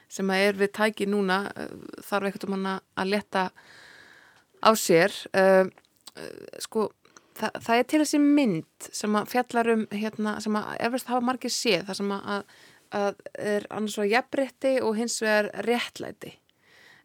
sem 0.08 0.30
að 0.32 0.44
er 0.46 0.60
við 0.62 0.72
tæki 0.78 1.08
núna 1.10 1.40
eh, 1.56 1.74
þarf 2.06 2.30
eitthvað 2.30 2.48
um 2.48 2.56
hana 2.56 2.76
að 2.96 3.12
leta 3.16 3.48
á 4.62 4.70
sér 4.78 5.12
uh, 5.36 5.66
uh, 5.66 6.60
sko 6.62 6.88
það, 7.36 7.60
það 7.66 7.80
er 7.80 7.86
til 7.90 8.00
þessi 8.02 8.20
mynd 8.22 8.88
sem 9.00 9.18
að 9.18 9.30
fjallar 9.32 9.70
um 9.74 9.84
hérna, 9.92 10.34
sem 10.42 10.58
að 10.58 10.72
eflust 10.88 11.10
hafa 11.10 11.24
margir 11.24 11.52
séð 11.52 11.86
það 11.88 12.00
sem 12.00 12.12
að, 12.16 12.56
að 13.00 13.22
er 13.52 13.68
annars 13.70 13.96
vegar 14.00 14.12
jafnrétti 14.14 14.74
og 14.82 14.98
hins 14.98 15.16
vegar 15.24 15.50
réttlæti. 15.66 16.34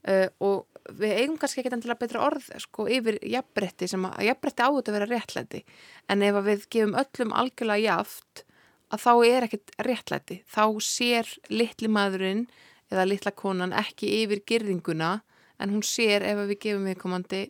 Uh, 0.02 0.28
og 0.42 0.96
við 0.98 1.12
eigum 1.20 1.36
kannski 1.38 1.62
ekki 1.62 1.70
endilega 1.76 2.02
betra 2.02 2.24
orð 2.26 2.48
sko 2.64 2.88
yfir 2.90 3.20
jafnrétti 3.22 3.90
sem 3.92 4.08
að 4.08 4.24
jafnrétti 4.32 4.66
áður 4.66 4.82
að 4.82 4.96
vera 4.98 5.10
réttlæti. 5.12 5.62
En 6.10 6.26
ef 6.26 6.40
við 6.48 6.66
gefum 6.74 6.98
öllum 7.04 7.36
algjörlega 7.38 7.86
jaft 7.86 8.46
að 8.92 9.04
þá 9.06 9.12
er 9.28 9.48
ekkert 9.48 9.76
réttlæti. 9.88 10.42
Þá 10.50 10.66
sér 10.84 11.30
litli 11.54 11.92
maðurinn 11.92 12.48
eða 12.92 13.08
litla 13.08 13.32
konan 13.36 13.76
ekki 13.78 14.10
yfir 14.24 14.42
girðinguna 14.50 15.20
en 15.62 15.76
hún 15.76 15.86
sér 15.86 16.26
ef 16.26 16.44
við 16.50 16.58
gefum 16.66 16.90
viðkomandi 16.90 17.46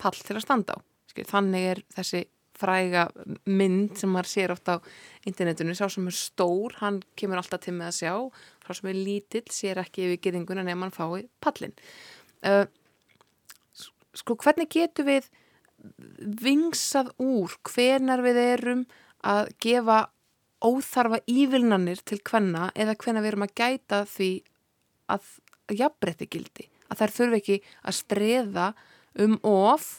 pall 0.00 0.16
til 0.16 0.38
að 0.38 0.44
standa 0.46 0.80
á 0.80 0.93
þannig 1.22 1.68
er 1.70 1.82
þessi 1.94 2.24
fræga 2.54 3.08
mynd 3.50 3.96
sem 3.98 4.10
maður 4.14 4.30
sér 4.30 4.52
oft 4.54 4.68
á 4.70 4.78
internetunni, 5.26 5.74
sá 5.74 5.88
sem 5.90 6.06
er 6.06 6.14
stór 6.14 6.76
hann 6.78 7.00
kemur 7.18 7.40
alltaf 7.40 7.64
til 7.64 7.74
með 7.74 7.90
að 7.90 7.96
sjá. 7.98 8.14
Sá 8.66 8.78
sem 8.78 8.90
er 8.90 8.98
lítill, 8.98 9.46
sér 9.50 9.80
ekki 9.82 10.06
yfir 10.06 10.20
geðinguna 10.26 10.62
nefn 10.66 10.84
mann 10.84 10.94
fái 10.94 11.26
pallin 11.42 11.74
uh, 12.44 12.66
sko 14.14 14.36
hvernig 14.40 14.70
getur 14.72 15.08
við 15.08 15.30
vingsað 16.44 17.10
úr 17.20 17.56
hvenar 17.68 18.22
við 18.24 18.40
erum 18.40 18.84
að 19.24 19.50
gefa 19.60 19.98
óþarfa 20.64 21.20
ívilnanir 21.28 22.00
til 22.08 22.20
hvenna 22.24 22.70
eða 22.72 22.96
hvenna 23.02 23.24
við 23.24 23.32
erum 23.32 23.46
að 23.46 23.56
gæta 23.60 24.04
því 24.08 24.30
að 25.12 25.26
jafnbreytti 25.74 26.30
gildi? 26.30 26.68
Að 26.88 27.02
þær 27.02 27.14
þurfi 27.18 27.40
ekki 27.40 27.58
að 27.82 27.98
streða 27.98 28.70
um 29.24 29.36
of 29.48 29.90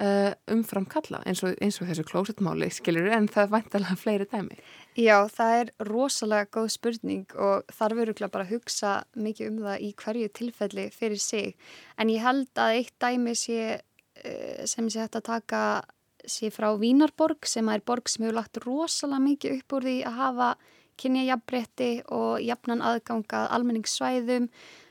Uh, 0.00 0.30
umfram 0.48 0.86
kalla 0.88 1.18
eins 1.28 1.42
og, 1.44 1.58
eins 1.60 1.76
og 1.76 1.88
þessu 1.90 2.06
klósetmáli 2.08 2.70
skilur 2.72 3.10
en 3.12 3.26
það 3.28 3.50
vantalega 3.52 3.96
fleiri 4.00 4.26
dæmi. 4.30 4.56
Já, 4.96 5.26
það 5.28 5.56
er 5.58 5.72
rosalega 5.90 6.48
góð 6.56 6.68
spurning 6.72 7.34
og 7.36 7.68
þarf 7.76 8.00
öruglega 8.06 8.32
bara 8.32 8.46
að 8.46 8.54
hugsa 8.54 8.94
mikið 9.12 9.50
um 9.50 9.58
það 9.66 9.84
í 9.84 9.90
hverju 10.00 10.30
tilfelli 10.40 10.86
fyrir 10.94 11.20
sig. 11.20 11.52
En 12.00 12.08
ég 12.08 12.24
held 12.24 12.48
að 12.56 12.78
eitt 12.78 12.96
dæmi 12.96 13.36
sé, 13.36 13.76
uh, 14.24 14.64
sem 14.64 14.88
sé 14.88 15.04
hægt 15.04 15.20
að 15.20 15.28
taka 15.28 15.62
sé 16.24 16.48
frá 16.54 16.70
Vínarborg 16.80 17.44
sem 17.48 17.68
er 17.68 17.84
borg 17.84 18.08
sem 18.08 18.24
hefur 18.24 18.40
lagt 18.40 18.60
rosalega 18.64 19.24
mikið 19.26 19.58
upp 19.58 19.76
úr 19.76 19.88
því 19.90 19.96
að 20.08 20.20
hafa 20.20 20.50
kynja 21.00 21.26
jafnbretti 21.28 21.90
og 22.12 22.40
jafnan 22.44 22.84
aðgangað 22.84 23.52
almenningssvæðum 23.56 24.48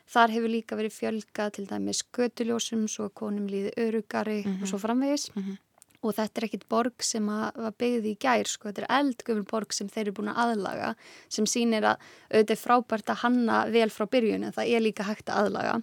Þar 0.09 0.33
hefur 0.33 0.49
líka 0.49 0.77
verið 0.79 0.95
fjölga 0.95 1.49
til 1.53 1.65
dæmis 1.69 2.03
göduljósum, 2.15 2.87
svo 2.89 3.09
konum 3.13 3.47
líði 3.49 3.73
örugari 3.77 4.39
mm 4.41 4.45
-hmm. 4.45 4.53
og 4.53 4.61
mhm. 4.61 4.69
svo 4.71 4.77
framvegis. 4.77 5.35
Mm 5.35 5.43
-hmm. 5.43 5.57
Og 6.01 6.15
þetta 6.15 6.39
er 6.39 6.45
ekkit 6.45 6.69
borg 6.69 7.03
sem 7.03 7.25
var 7.27 7.73
byggði 7.77 8.11
í 8.11 8.17
gær, 8.17 8.47
sko, 8.47 8.69
þetta 8.69 8.81
er 8.81 8.99
eldgöfur 8.99 9.45
borg 9.51 9.73
sem 9.73 9.87
þeir 9.89 10.01
eru 10.01 10.11
búin 10.11 10.31
að 10.31 10.37
aðlaga, 10.43 10.95
sem 11.27 11.45
sýnir 11.45 11.83
að 11.83 11.97
auðvitað 12.31 12.51
er 12.51 12.63
frábært 12.65 13.09
að 13.09 13.21
hanna 13.23 13.65
vel 13.65 13.89
frá 13.89 14.05
byrjun, 14.05 14.43
en 14.43 14.53
það 14.53 14.67
er 14.67 14.81
líka 14.81 15.03
hægt 15.03 15.29
að 15.29 15.37
aðlaga. 15.37 15.81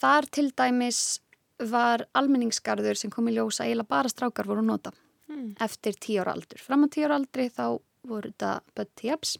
Þar 0.00 0.26
til 0.30 0.50
dæmis 0.50 1.20
var 1.58 2.06
almenningsgarður 2.12 2.96
sem 2.96 3.10
kom 3.10 3.28
í 3.28 3.36
ljósa, 3.36 3.64
eiginlega 3.64 3.88
bara 3.88 4.08
strákar 4.08 4.46
voru 4.46 4.62
nota 4.62 4.92
mm. 5.30 5.56
eftir 5.60 5.94
tíu 5.94 6.20
ára 6.20 6.34
aldur. 6.36 6.58
Fram 6.58 6.84
á 6.84 6.88
tíu 6.92 7.06
ára 7.06 7.18
aldri 7.20 7.48
þá 7.48 7.78
voru 8.06 8.30
þetta 8.30 8.60
bött 8.76 8.92
tíaps 9.00 9.36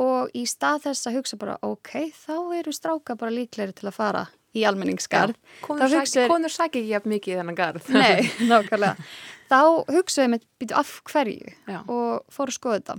og 0.00 0.32
í 0.36 0.44
stað 0.48 0.86
þess 0.86 1.08
að 1.08 1.18
hugsa 1.18 1.38
bara 1.40 1.58
ok, 1.66 1.92
þá 2.16 2.36
eru 2.58 2.72
stráka 2.72 3.16
bara 3.18 3.34
líklegri 3.34 3.76
til 3.76 3.90
að 3.90 3.98
fara 3.98 4.24
í 4.56 4.64
almenningsgarð. 4.68 5.36
Konur 5.64 6.52
sækir 6.52 6.82
ekki 6.82 6.90
jafn 6.90 7.12
mikið 7.12 7.34
í 7.34 7.38
þennan 7.40 7.58
garð. 7.58 7.88
Nei, 7.92 8.28
nákvæmlega. 8.50 9.08
Þá 9.52 9.60
hugsaðum 9.92 10.36
við 10.36 10.44
býtu 10.62 10.76
af 10.80 10.92
hverju? 11.08 11.54
Já. 11.68 11.80
og 11.84 12.22
fóru 12.32 12.52
að 12.52 12.58
skoða 12.58 12.80
þetta. 12.80 12.98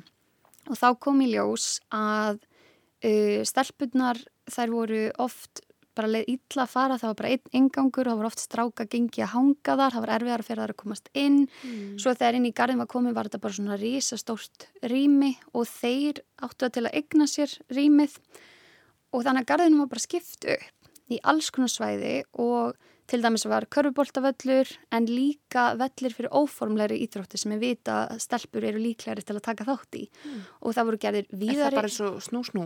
Og 0.69 0.79
þá 0.79 0.87
kom 1.03 1.21
í 1.25 1.29
ljós 1.33 1.67
að 1.93 2.39
uh, 2.39 3.41
stelpunar 3.47 4.21
þær 4.53 4.73
voru 4.73 5.03
oft 5.21 5.63
bara 5.97 6.11
leið 6.11 6.29
illa 6.33 6.65
að 6.65 6.71
fara, 6.73 6.97
það 7.01 7.11
var 7.11 7.17
bara 7.21 7.31
einn 7.33 7.57
ingangur 7.59 8.09
það 8.09 8.21
var 8.21 8.29
oft 8.29 8.43
stráka 8.43 8.87
gengi 8.89 9.23
að 9.23 9.33
hanga 9.33 9.75
þar 9.79 9.95
það 9.95 10.05
var 10.05 10.13
erfiðar 10.17 10.45
fyrir 10.47 10.63
þar 10.63 10.73
að 10.73 10.79
komast 10.83 11.11
inn 11.13 11.39
mm. 11.45 11.83
svo 12.01 12.15
þegar 12.15 12.39
inn 12.39 12.47
í 12.49 12.53
garðin 12.55 12.81
var 12.83 12.91
komið 12.93 13.17
var 13.17 13.29
þetta 13.29 13.43
bara 13.43 13.57
svona 13.57 13.79
rísastórt 13.81 14.67
rými 14.93 15.33
og 15.53 15.67
þeir 15.69 16.23
áttu 16.43 16.67
að 16.67 16.73
til 16.77 16.85
að 16.87 16.97
egna 17.01 17.29
sér 17.29 17.57
rýmið 17.73 18.17
og 19.13 19.25
þannig 19.27 19.43
að 19.43 19.51
garðinu 19.53 19.83
var 19.83 19.93
bara 19.93 20.07
skipt 20.07 20.49
upp 20.55 21.13
í 21.13 21.19
alls 21.29 21.51
konar 21.53 21.71
svæði 21.71 22.15
og 22.39 22.77
til 23.09 23.19
dæmis 23.23 23.45
var 23.49 23.67
körfuboltavöllur 23.71 24.69
en 24.95 25.07
líka 25.09 25.73
vellir 25.79 26.15
fyrir 26.15 26.31
óformleiri 26.31 27.01
íþrótti 27.03 27.39
sem 27.41 27.53
við 27.55 27.65
vita 27.65 27.97
að 28.13 28.23
stelpur 28.23 28.65
eru 28.69 28.81
líklegri 28.81 29.25
til 29.25 29.35
að 29.37 29.45
taka 29.49 29.67
þátt 29.67 29.99
í 29.99 30.03
mm. 30.07 30.41
og 30.61 30.77
það 30.77 30.89
voru 30.89 31.01
gerðir 31.05 31.29
víðari 31.31 31.59
Er 31.59 31.67
það 31.67 31.79
bara 31.81 31.93
svo 31.97 32.11
snú-snú? 32.23 32.65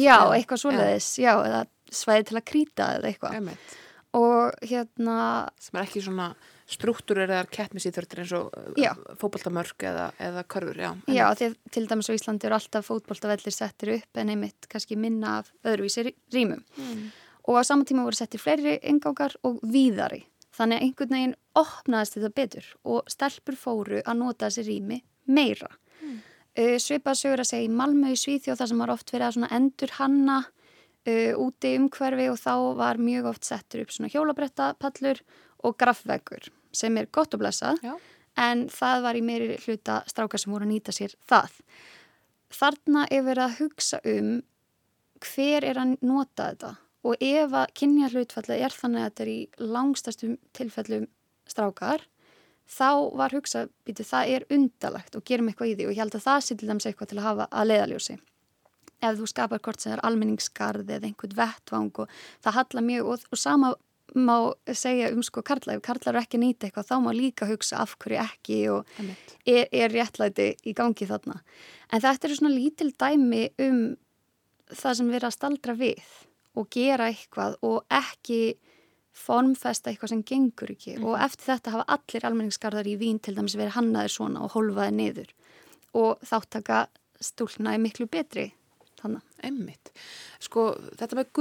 Já, 0.00 0.18
eitthvað 0.32 0.62
svoleiðis, 0.64 1.10
já, 1.20 1.32
eða 1.36 1.62
svæði 1.92 2.28
til 2.30 2.40
að 2.40 2.46
krýta 2.50 2.90
eða 2.98 3.10
eitthvað 3.10 3.38
Emmeit. 3.40 3.76
og 4.16 4.66
hérna 4.70 5.18
sem 5.60 5.78
er 5.78 5.86
ekki 5.86 6.04
svona 6.04 6.32
struktúrir 6.74 7.28
eða 7.28 7.44
kettmisýþörtir 7.52 8.22
eins 8.22 8.32
og 8.38 8.54
uh, 8.56 9.02
fótballtamörk 9.20 9.84
eða, 9.84 10.06
eða 10.16 10.44
körfur 10.48 10.80
já, 10.80 10.90
já 11.12 11.26
því 11.36 11.50
til 11.76 11.84
dæmis 11.90 12.08
á 12.08 12.16
Íslandi 12.16 12.48
eru 12.48 12.56
alltaf 12.56 12.88
fótballtavellir 12.88 13.52
settir 13.54 13.92
upp 13.98 14.20
en 14.22 14.32
einmitt 14.32 14.68
kannski 14.72 14.96
minna 14.96 15.42
af 15.42 15.52
öðruvísi 15.60 16.14
rýmum 16.32 16.64
mm. 16.64 17.04
Og 17.44 17.60
á 17.60 17.62
saman 17.66 17.86
tíma 17.88 18.04
voru 18.06 18.18
settir 18.18 18.42
fleiri 18.42 18.78
engákar 18.82 19.36
og 19.44 19.60
víðari 19.62 20.24
þannig 20.54 20.78
að 20.78 20.86
einhvern 20.86 21.16
veginn 21.16 21.36
opnaðist 21.58 22.16
þetta 22.18 22.32
betur 22.38 22.68
og 22.84 23.10
stelpur 23.10 23.58
fóru 23.58 24.02
að 24.02 24.20
nota 24.20 24.48
þessi 24.48 24.66
rými 24.68 25.00
meira 25.26 25.70
mm. 26.00 26.18
uh, 26.60 26.76
svipað 26.82 27.20
sögur 27.20 27.44
að 27.44 27.50
segja 27.50 27.68
í 27.68 27.72
Malmö 27.80 28.12
í 28.14 28.18
Svíþjóð 28.20 28.60
þar 28.60 28.72
sem 28.72 28.84
var 28.84 28.94
oft 28.94 29.14
verið 29.14 29.40
að 29.44 29.56
endur 29.58 29.96
hanna 29.98 30.38
uh, 30.44 31.32
úti 31.44 31.74
umhverfi 31.78 32.28
og 32.32 32.40
þá 32.40 32.54
var 32.80 33.02
mjög 33.02 33.30
oft 33.34 33.48
settur 33.48 33.84
upp 33.84 33.94
svona 33.94 34.12
hjólabrettapallur 34.12 35.22
og 35.64 35.78
grafveggur 35.80 36.50
sem 36.74 36.96
er 36.98 37.10
gott 37.12 37.34
að 37.34 37.44
blessa 37.44 37.74
Já. 37.82 37.94
en 38.40 38.66
það 38.72 39.04
var 39.06 39.18
í 39.18 39.24
meiri 39.24 39.58
hluta 39.64 40.00
strákar 40.10 40.42
sem 40.42 40.52
voru 40.52 40.66
að 40.66 40.74
nýta 40.74 40.94
sér 40.94 41.14
það. 41.28 41.60
Þarna 42.54 43.04
er 43.10 43.22
verið 43.26 43.44
að 43.44 43.60
hugsa 43.60 44.00
um 44.10 44.32
hver 45.24 45.64
er 45.66 45.78
að 45.80 45.94
nota 46.04 46.50
þetta 46.50 46.72
og 47.04 47.20
ef 47.20 47.54
að 47.54 47.72
kynja 47.78 48.10
hlutfalli 48.12 48.58
er 48.64 48.74
þannig 48.74 49.02
að 49.02 49.08
þetta 49.08 49.24
er 49.24 49.32
í 49.32 49.40
langstastum 49.76 50.36
tilfellum 50.56 51.08
strákar 51.50 52.06
þá 52.64 52.90
var 53.12 53.34
hugsa, 53.36 53.66
býtu, 53.84 54.06
það 54.08 54.36
er 54.36 54.46
undalagt 54.54 55.16
og 55.18 55.24
gerum 55.28 55.50
eitthvað 55.50 55.74
í 55.74 55.74
því. 55.76 55.88
Og 55.88 55.92
ég 55.92 56.00
held 56.00 56.14
að 56.16 56.24
það 56.24 56.44
sé 56.46 56.54
til 56.56 56.68
dæmis 56.70 56.86
eitthvað 56.88 57.10
til 57.10 57.18
að 57.20 57.26
hafa 57.28 57.48
að 57.52 57.68
leiðaljósi 57.70 58.16
ef 59.04 59.18
þú 59.18 59.26
skapar 59.28 59.60
hvort 59.64 59.82
sem 59.82 59.94
er 59.94 60.02
almenningskarð 60.06 60.92
eða 60.96 61.08
einhvern 61.08 61.36
vettvang 61.36 61.90
og 62.00 62.14
það 62.44 62.56
halla 62.58 62.84
mjög 62.86 63.10
og, 63.12 63.26
og 63.30 63.40
sama 63.40 63.74
má 64.14 64.36
segja 64.76 65.08
um 65.14 65.22
sko 65.24 65.42
karla, 65.42 65.74
ef 65.74 65.82
karlar 65.82 66.14
eru 66.14 66.22
ekki 66.22 66.38
að 66.38 66.44
nýta 66.44 66.68
eitthvað 66.68 66.90
þá 66.90 66.96
má 67.02 67.10
líka 67.16 67.48
hugsa 67.48 67.80
af 67.82 67.96
hverju 67.98 68.20
ekki 68.22 68.58
og 68.70 68.90
er, 69.48 69.66
er 69.72 69.90
réttlæti 69.90 70.52
í 70.62 70.74
gangi 70.76 71.08
þarna. 71.08 71.40
En 71.90 72.04
þetta 72.04 72.28
eru 72.28 72.38
svona 72.38 72.54
lítil 72.54 72.92
dæmi 72.92 73.48
um 73.64 73.80
það 74.70 74.98
sem 75.00 75.10
við 75.10 75.18
erum 75.18 75.32
að 75.32 75.36
staldra 75.38 75.76
við 75.78 76.14
og 76.54 76.68
gera 76.72 77.10
eitthvað 77.10 77.58
og 77.66 77.84
ekki 77.90 78.56
formfesta 79.14 79.90
eitthvað 79.90 80.14
sem 80.14 80.24
gengur 80.26 80.74
ekki 80.74 80.96
mm 80.96 81.06
og 81.06 81.20
eftir 81.22 81.52
þetta 81.52 81.76
hafa 81.76 81.86
allir 81.96 82.26
almenningskarðar 82.26 82.90
í 82.90 82.98
vín 82.98 83.20
til 83.22 83.36
dæmis 83.36 83.56
verið 83.58 83.76
hannaðir 83.78 84.14
svona 84.16 84.42
og 84.42 84.54
holfaði 84.56 84.96
niður 84.98 85.32
og 85.94 86.22
þáttaka 86.26 86.86
stúlna 87.22 87.74
er 87.74 87.82
miklu 87.82 88.08
betri 88.10 88.50
þannig. 89.04 89.24
Emmitt. 89.44 89.90
Sko 90.42 90.70
þetta 90.96 91.18
með 91.18 91.32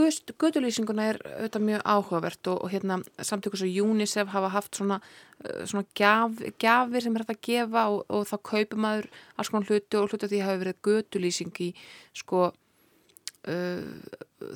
gödulýsinguna 0.42 1.06
er 1.14 1.20
auðvitað 1.24 1.66
mjög 1.70 1.86
áhugavert 1.88 2.50
og, 2.52 2.58
og 2.66 2.74
hérna 2.74 2.98
samtökur 3.16 3.62
svo 3.62 3.70
UNICEF 3.86 4.34
hafa 4.34 4.50
haft 4.52 4.80
svona, 4.80 5.00
uh, 5.44 5.62
svona 5.70 5.86
gjaf, 5.98 6.42
gjafir 6.62 7.06
sem 7.06 7.16
er 7.16 7.24
hægt 7.24 7.36
að 7.38 7.42
gefa 7.48 7.86
og, 7.94 8.04
og 8.12 8.28
þá 8.28 8.36
kaupir 8.52 8.84
maður 8.86 9.08
alls 9.38 9.54
konar 9.54 9.70
hluti 9.72 10.00
og 10.00 10.12
hluti 10.12 10.28
að 10.28 10.36
því 10.36 10.44
hafi 10.44 10.62
verið 10.66 10.82
gödulýsing 10.90 11.64
í 11.64 11.70
sko 12.24 12.44
uh, 12.50 13.88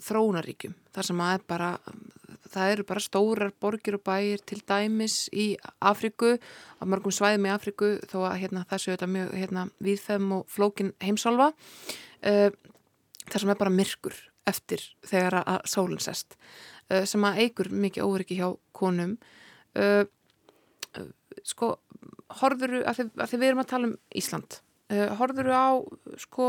þróunaríkjum 0.04 0.76
þar 0.96 1.08
sem 1.10 1.22
að 1.24 1.44
bara, 1.50 1.70
það 2.52 2.72
eru 2.74 2.86
bara 2.90 3.04
stórar 3.04 3.54
borgir 3.62 3.98
og 3.98 4.04
bæir 4.08 4.42
til 4.48 4.60
dæmis 4.68 5.18
í 5.30 5.50
Afriku, 5.86 6.36
á 6.82 6.84
mörgum 6.90 7.14
svæðum 7.14 7.48
í 7.50 7.54
Afriku 7.54 7.92
þó 8.10 8.18
að 8.30 8.40
hérna, 8.44 8.66
það 8.70 8.84
séu 8.84 8.94
þetta 8.96 9.12
mjög 9.14 9.36
hérna, 9.42 9.66
viðfæðum 9.88 10.34
og 10.40 10.52
flókin 10.52 10.94
heimsálfa 11.04 11.52
uh, 11.54 12.50
þar 13.28 13.44
sem 13.44 13.54
er 13.54 13.62
bara 13.62 13.76
myrkur 13.76 14.18
eftir 14.48 14.84
þegar 15.06 15.42
að 15.44 15.68
sólinn 15.70 16.04
sest 16.04 16.38
uh, 16.92 17.04
sem 17.06 17.28
að 17.28 17.44
eigur 17.44 17.72
mikið 17.74 18.08
óryggi 18.08 18.40
hjá 18.40 18.50
konum. 18.78 19.18
Uh, 19.78 20.06
sko 21.46 21.76
horfuru, 22.42 22.82
að 22.88 23.04
þið 23.30 23.38
við 23.38 23.50
erum 23.52 23.62
að 23.62 23.70
tala 23.70 23.88
um 23.92 24.00
Ísland 24.18 24.62
horfuru 25.20 25.52
á 25.52 25.68
sko 26.22 26.46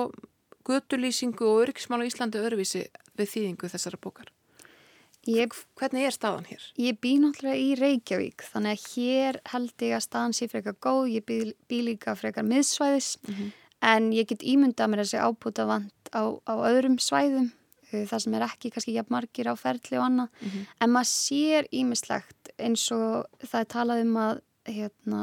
gödulýsingu 0.68 1.46
og 1.48 1.62
öryggismál 1.64 2.04
á 2.04 2.09
Íslandi 2.09 2.42
öðruvísi 2.42 2.85
við 3.18 3.33
þýðingu 3.33 3.70
þessara 3.72 4.00
bókar? 4.00 4.33
Ég, 5.28 5.52
Hvernig 5.76 6.07
er 6.09 6.14
staðan 6.14 6.46
hér? 6.48 6.62
Ég 6.81 6.98
bý 7.02 7.16
náttúrulega 7.20 7.61
í 7.61 7.72
Reykjavík 7.76 8.44
þannig 8.48 8.76
að 8.76 8.85
hér 8.94 9.38
held 9.52 9.85
ég 9.85 9.96
að 9.96 10.04
staðan 10.07 10.37
sé 10.37 10.48
frekar 10.48 10.76
góð, 10.81 11.09
ég 11.18 11.26
bý, 11.28 11.38
bý 11.68 11.81
líka 11.90 12.14
frekar 12.16 12.46
miðsvæðis 12.48 13.16
mm 13.20 13.35
-hmm. 13.35 13.52
en 13.92 14.11
ég 14.12 14.28
get 14.28 14.42
ímyndað 14.42 14.90
mér 14.90 15.04
að 15.04 15.11
sé 15.11 15.18
ábúta 15.18 15.66
vant 15.66 16.12
á, 16.14 16.22
á 16.48 16.54
öðrum 16.70 16.98
svæðum 16.98 17.50
eh, 17.92 18.07
það 18.07 18.18
sem 18.18 18.35
er 18.35 18.46
ekki 18.46 18.70
kannski 18.70 18.96
jafn 18.96 19.12
margir 19.12 19.50
á 19.52 19.54
ferli 19.57 19.98
og 19.98 20.04
annað 20.04 20.28
mm 20.40 20.48
-hmm. 20.48 20.66
en 20.81 20.90
maður 20.90 21.12
sér 21.12 21.64
ímislegt 21.72 22.52
eins 22.59 22.92
og 22.92 23.26
það 23.44 23.61
er 23.61 23.68
talað 23.74 24.02
um 24.02 24.16
að 24.16 24.40
hérna, 24.74 25.20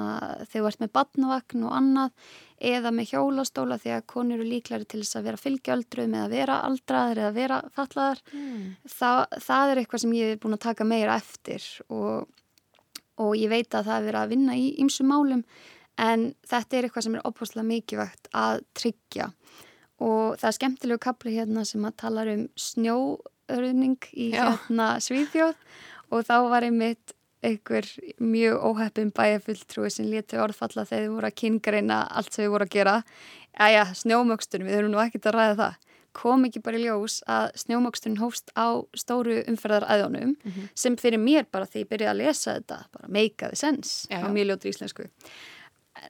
þegar 0.49 0.63
þú 0.63 0.69
ert 0.69 0.81
með 0.83 0.91
badnavagn 0.97 1.65
og 1.67 1.75
annað 1.77 2.31
eða 2.71 2.91
með 2.95 3.11
hjólastóla 3.11 3.77
því 3.81 3.93
að 3.95 4.07
konur 4.11 4.39
eru 4.39 4.47
líklari 4.47 4.87
til 4.87 5.01
þess 5.01 5.19
að 5.19 5.27
vera 5.29 5.41
fylgjöldruð 5.41 6.09
með 6.11 6.23
að 6.23 6.35
vera 6.37 6.57
aldraðar 6.67 7.21
eða 7.23 7.35
vera 7.35 7.59
fallaðar 7.75 8.23
mm. 8.31 8.65
það, 8.95 9.21
það 9.47 9.71
er 9.71 9.81
eitthvað 9.81 10.03
sem 10.05 10.15
ég 10.15 10.33
hef 10.33 10.43
búin 10.43 10.57
að 10.57 10.65
taka 10.65 10.87
meira 10.87 11.17
eftir 11.19 11.69
og, 11.89 12.27
og 13.21 13.31
ég 13.39 13.51
veit 13.51 13.75
að 13.75 13.89
það 13.89 13.97
er 13.97 14.07
verið 14.09 14.21
að 14.21 14.35
vinna 14.35 14.59
í 14.59 14.67
ymsum 14.85 15.11
málum 15.11 15.43
en 16.01 16.29
þetta 16.47 16.77
er 16.77 16.87
eitthvað 16.87 17.07
sem 17.07 17.17
er 17.17 17.27
opastlega 17.27 17.69
mikilvægt 17.69 18.31
að 18.35 18.63
tryggja 18.77 19.29
og 20.03 20.35
það 20.39 20.49
er 20.49 20.57
skemmtilegu 20.59 21.03
kapli 21.03 21.35
hérna 21.37 21.63
sem 21.67 21.83
að 21.87 21.99
tala 22.01 22.25
um 22.33 22.47
snjóörðning 22.59 24.09
í 24.11 24.31
Já. 24.33 24.49
hérna 24.49 24.95
Svíðjóð 25.03 25.55
og 26.13 26.25
þá 26.27 26.35
var 26.51 26.67
einmitt 26.67 27.14
einhver 27.45 27.87
mjög 28.19 28.61
óheppin 28.69 29.11
bæjafulltrúi 29.15 29.89
sem 29.93 30.07
leti 30.09 30.39
orðfalla 30.41 30.85
þegar 30.85 31.03
þið 31.05 31.15
voru 31.15 31.29
að 31.29 31.39
kyngreina 31.41 31.99
allt 32.09 32.33
sem 32.33 32.45
þið 32.45 32.53
voru 32.55 32.67
að 32.67 32.75
gera. 32.75 32.95
Æja, 33.55 33.83
snjómögstunum, 34.01 34.67
við 34.67 34.77
þurfum 34.79 34.93
nú 34.93 35.01
ekkert 35.03 35.29
að 35.29 35.37
ræða 35.37 35.57
það. 35.61 35.81
Kom 36.15 36.47
ekki 36.47 36.61
bara 36.63 36.79
í 36.79 36.85
ljós 36.85 37.17
að 37.27 37.49
snjómögstunum 37.59 38.21
hófst 38.23 38.53
á 38.55 38.67
stóru 38.95 39.41
umferðaræðunum 39.51 40.31
mm 40.31 40.51
-hmm. 40.51 40.69
sem 40.73 40.95
fyrir 40.97 41.19
mér 41.19 41.45
bara 41.51 41.65
því 41.65 41.83
ég 41.83 41.89
byrjaði 41.89 42.11
að 42.11 42.21
lesa 42.23 42.55
þetta 42.55 42.77
bara 42.91 43.07
make 43.07 43.45
a 43.45 43.55
sense 43.55 44.07
á 44.07 44.27
mjög 44.31 44.47
ljótri 44.47 44.69
íslensku. 44.69 45.09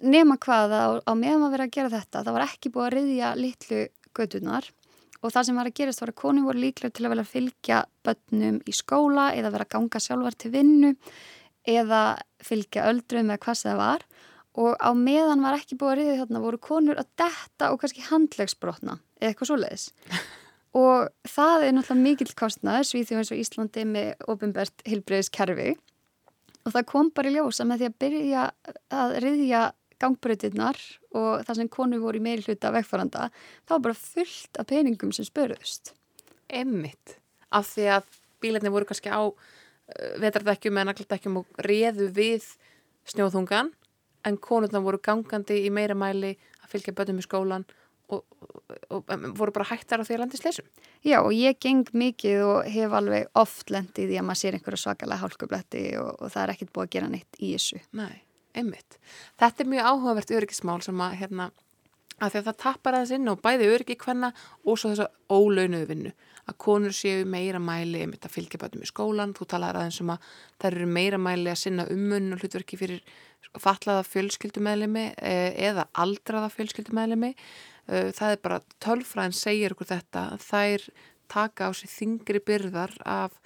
Nema 0.01 0.37
hvað 0.37 0.69
á, 0.73 0.85
á 1.09 1.13
meðan 1.13 1.45
að 1.45 1.51
vera 1.51 1.63
að 1.63 1.75
gera 1.75 1.89
þetta 1.89 2.23
það 2.23 2.33
var 2.33 2.47
ekki 2.47 2.69
búið 2.69 2.85
að 2.85 2.93
riðja 2.93 3.35
litlu 3.35 3.87
gödunar 4.13 4.65
og 5.25 5.33
það 5.33 5.47
sem 5.47 5.59
var 5.59 5.69
að 5.69 5.77
gerast 5.79 6.03
var 6.03 6.11
að 6.13 6.19
konu 6.21 6.45
voru 6.45 6.61
líklega 6.61 6.93
til 6.93 7.07
að 7.07 7.15
velja 7.15 7.25
að 7.25 7.33
fylgja 7.33 7.81
börnum 8.05 8.61
í 8.61 8.75
skóla 8.75 9.25
eða 9.33 9.51
vera 9.55 9.67
að 9.67 9.73
ganga 9.75 10.01
sjálfar 10.05 10.37
til 10.37 10.53
vinnu 10.53 10.93
eða 11.65 12.01
fylgja 12.45 12.87
öldrum 12.91 13.33
eða 13.33 13.43
hvað 13.45 13.61
það 13.63 13.81
var. 13.81 14.07
Og 14.55 14.77
á 14.79 14.89
meðan 14.95 15.43
var 15.43 15.57
ekki 15.57 15.75
búið 15.75 15.91
að 15.91 15.99
riðið 15.99 16.19
þarna 16.21 16.43
voru 16.45 16.61
konur 16.63 17.01
að 17.01 17.11
detta 17.19 17.71
og 17.73 17.81
kannski 17.81 18.05
handlegsbrotna 18.07 18.99
eða 19.19 19.31
eitthvað 19.33 19.49
svo 19.49 19.57
leiðis 19.59 19.89
og 20.75 21.09
það 21.27 21.65
er 21.65 21.75
náttúrulega 21.75 22.03
mikill 22.03 22.33
kostnað 22.37 22.85
svíþjóð 22.89 23.21
eins 23.21 23.31
og 23.31 23.41
Íslandi 23.41 23.85
með 23.87 24.29
ofinbært 24.31 24.85
hilbreyðiskerfi 24.87 25.73
og 26.65 26.73
það 26.73 26.87
kom 26.89 27.11
bara 27.15 27.31
í 27.31 27.35
ljósa 27.35 27.67
með 27.67 27.81
því 27.81 27.89
að 27.89 27.97
byrja 28.03 28.45
að 28.99 29.15
riðja 29.23 29.61
gangbröðirnar 30.01 30.79
og 31.15 31.45
það 31.47 31.59
sem 31.59 31.69
konu 31.71 31.99
voru 32.03 32.19
í 32.19 32.23
meiri 32.23 32.45
hluta 32.45 32.71
vegfæranda, 32.75 33.29
þá 33.65 33.75
var 33.77 33.85
bara 33.87 33.99
fullt 33.99 34.59
af 34.59 34.67
peningum 34.71 35.13
sem 35.15 35.27
spöruðust. 35.27 35.93
Emmitt, 36.51 37.17
af 37.55 37.69
því 37.71 37.87
að 37.97 38.11
bílarnir 38.43 38.73
voru 38.73 38.89
kannski 38.89 39.13
á 39.13 39.23
uh, 39.23 39.33
vetardekkjum 40.21 40.77
eða 40.77 40.91
nagldekkjum 40.91 41.39
og 41.41 41.63
reðu 41.65 42.11
við 42.15 42.51
snjóðungan, 43.09 43.71
en 44.25 44.37
konurna 44.41 44.81
voru 44.81 44.99
gangandi 45.03 45.63
í 45.65 45.71
meira 45.73 45.97
mæli 45.97 46.35
að 46.63 46.71
fylgja 46.73 46.95
bönnum 46.97 47.21
í 47.21 47.25
skólan 47.25 47.65
og, 48.09 48.23
og, 48.89 49.01
og 49.05 49.27
voru 49.37 49.53
bara 49.53 49.69
hættar 49.69 50.01
á 50.01 50.05
því 50.05 50.17
að 50.17 50.23
landi 50.23 50.41
slesum. 50.41 50.69
Já, 51.05 51.19
og 51.21 51.31
ég 51.37 51.57
geng 51.61 51.87
mikið 51.93 52.45
og 52.45 52.69
hef 52.73 52.93
alveg 52.97 53.29
oft 53.37 53.73
lendið 53.73 54.15
í 54.15 54.19
að 54.19 54.27
maður 54.27 54.41
sér 54.41 54.57
einhverju 54.57 54.81
svakalega 54.81 55.21
hálkubletti 55.21 55.87
og, 56.01 56.15
og 56.19 56.33
það 56.33 56.43
er 56.43 56.55
ekkert 56.55 56.73
búið 56.73 56.87
að 56.87 56.95
gera 56.97 57.11
neitt 57.13 57.39
í 57.41 57.53
þessu. 57.53 57.81
Nei 57.97 58.25
einmitt. 58.61 58.97
Þetta 59.39 59.63
er 59.63 59.71
mjög 59.71 59.89
áhugavert 59.91 60.33
öryggismál 60.35 60.79
sem 60.85 61.03
að, 61.03 61.17
hérna, 61.21 61.49
að 62.19 62.37
það 62.37 62.57
tappar 62.63 62.97
aðeins 62.97 63.13
inn 63.17 63.31
og 63.31 63.43
bæði 63.43 63.69
öryggi 63.73 63.97
hvenna 64.03 64.31
og 64.63 64.79
svo 64.79 64.93
þess 64.93 65.05
að 65.05 65.35
ólaunuðu 65.35 65.89
vinnu. 65.91 66.15
Að 66.45 66.57
konur 66.61 66.93
séu 66.93 67.23
meira 67.25 67.59
mæli, 67.59 68.03
einmitt 68.05 68.27
að 68.27 68.35
fylgja 68.35 68.59
bætum 68.61 68.83
í 68.85 68.89
skólan, 68.89 69.33
þú 69.33 69.47
talaður 69.49 69.81
aðeins 69.81 70.01
um 70.03 70.11
að 70.13 70.27
það 70.61 70.67
eru 70.71 70.89
meira 70.97 71.21
mæli 71.21 71.49
að 71.49 71.61
sinna 71.63 71.87
ummun 71.93 72.35
og 72.35 72.43
hlutverki 72.43 72.77
fyrir 72.77 73.01
fatlaða 73.61 74.03
fjölskyldumæðlimi 74.05 75.07
eh, 75.17 75.55
eða 75.71 75.87
aldraða 76.03 76.51
fjölskyldumæðlimi. 76.53 77.31
Eh, 77.89 78.11
það 78.13 78.35
er 78.35 78.43
bara 78.45 78.61
tölfræðin 78.83 79.37
segir 79.37 79.73
okkur 79.73 79.89
þetta 79.95 80.27
þær 80.43 80.85
taka 81.31 81.69
á 81.69 81.71
sig 81.73 81.89
þingri 81.89 82.41
byrðar 82.45 82.93
af 83.05 83.39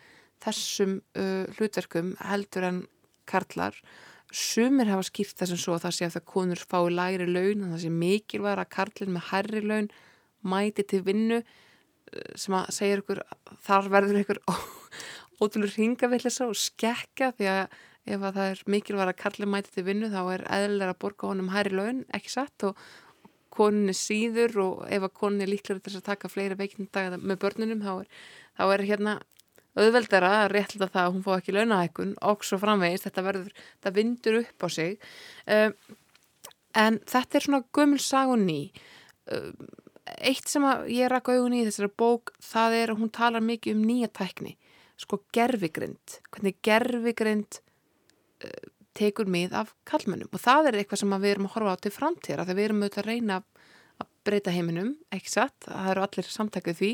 þessum 0.43 0.99
uh, 1.19 1.47
hlutverkum 1.57 2.13
heldur 2.23 2.67
en 2.67 2.79
karlar 3.29 3.75
Sumir 4.29 4.89
hafa 4.91 5.07
skýrt 5.07 5.39
þessum 5.39 5.57
svo 5.57 5.75
að 5.75 5.87
það 5.87 5.95
sé 5.97 6.05
að 6.05 6.15
það 6.17 6.25
konur 6.29 6.63
fái 6.71 6.91
læri 6.93 7.27
laun 7.29 7.65
það 7.71 7.81
sé 7.83 7.89
mikilvægur 7.93 8.61
að 8.61 8.71
karlinn 8.75 9.15
með 9.15 9.27
hærri 9.31 9.61
laun 9.65 9.89
mæti 10.45 10.85
til 10.85 11.01
vinnu 11.07 11.39
eh, 11.39 12.33
sem 12.37 12.57
að 12.57 12.69
segja 12.75 12.99
ykkur 13.01 13.23
þar 13.65 13.89
verður 13.95 14.21
ykkur 14.21 14.41
ótrúlega 15.41 15.75
ringavillisa 15.79 16.49
og 16.49 16.59
skekka 16.59 17.31
því 17.39 17.49
að 17.55 17.77
ef 18.09 18.23
að 18.23 18.37
það 18.37 18.51
er 18.53 18.63
mikilvægur 18.75 19.13
að 19.13 19.21
karlinn 19.23 19.53
mæti 19.55 19.73
til 19.73 19.85
vinnu 19.89 20.11
þá 20.13 20.21
er 20.35 20.45
eðlilega 20.59 20.95
að 20.95 21.01
borga 21.03 21.31
honum 21.31 21.51
hærri 21.53 21.75
laun 21.79 22.05
ekki 22.15 22.33
satt 22.35 22.67
og 22.69 22.85
koninni 23.53 23.95
síður 23.97 24.61
og 24.63 24.85
ef 24.93 25.09
að 25.09 25.15
koninni 25.23 25.49
líklega 25.49 25.81
til 25.83 25.97
að 25.97 26.05
taka 26.05 26.29
fleira 26.31 26.57
veikindag 26.59 27.17
með 27.17 27.41
börnunum 27.41 27.81
þá 27.83 27.91
er, 27.95 28.09
þá 28.59 28.63
er 28.67 28.85
hérna 28.91 29.17
auðveldara 29.77 30.31
að 30.43 30.51
rétla 30.55 30.89
það 30.89 31.03
að 31.03 31.13
hún 31.13 31.25
fá 31.25 31.31
ekki 31.37 31.55
launahækun 31.55 32.15
og 32.25 32.45
svo 32.47 32.57
framvegist, 32.61 33.05
þetta 33.07 33.25
verður, 33.25 33.51
þetta 33.77 33.95
vindur 33.95 34.39
upp 34.41 34.65
á 34.65 34.67
sig. 34.73 34.95
Um, 35.45 35.75
en 36.77 36.99
þetta 37.09 37.37
er 37.37 37.45
svona 37.45 37.61
gömul 37.75 38.01
sagun 38.03 38.45
ný 38.47 38.59
um, 39.33 39.53
eitt 40.25 40.49
sem 40.49 40.65
ég 40.89 41.09
rakk 41.11 41.31
augun 41.33 41.55
í 41.57 41.63
þessari 41.67 41.91
bók 42.01 42.33
það 42.43 42.77
er 42.79 42.93
að 42.93 43.01
hún 43.03 43.13
talar 43.13 43.45
mikið 43.45 43.77
um 43.77 43.85
nýja 43.87 44.09
tækni 44.19 44.55
sko 44.99 45.21
gerfigrind 45.35 46.19
hvernig 46.29 46.59
gerfigrind 46.65 47.61
uh, 48.43 48.69
tekur 48.97 49.29
mið 49.31 49.55
af 49.55 49.73
kallmennum 49.87 50.31
og 50.33 50.43
það 50.43 50.71
er 50.71 50.79
eitthvað 50.81 51.03
sem 51.03 51.17
við 51.17 51.33
erum 51.33 51.49
að 51.49 51.55
horfa 51.55 51.75
á 51.77 51.81
til 51.85 51.95
framtíra 51.95 52.45
þegar 52.45 52.59
við 52.59 52.69
erum 52.69 52.83
auðvitað 52.83 53.03
að 53.03 53.11
reyna 53.11 53.39
að 53.39 53.45
breyta 54.27 54.51
heiminum, 54.53 54.93
ekki 55.15 55.31
satt, 55.31 55.55
það 55.65 55.91
eru 55.93 56.03
allir 56.05 56.27
samtækuð 56.29 56.77
því 56.79 56.89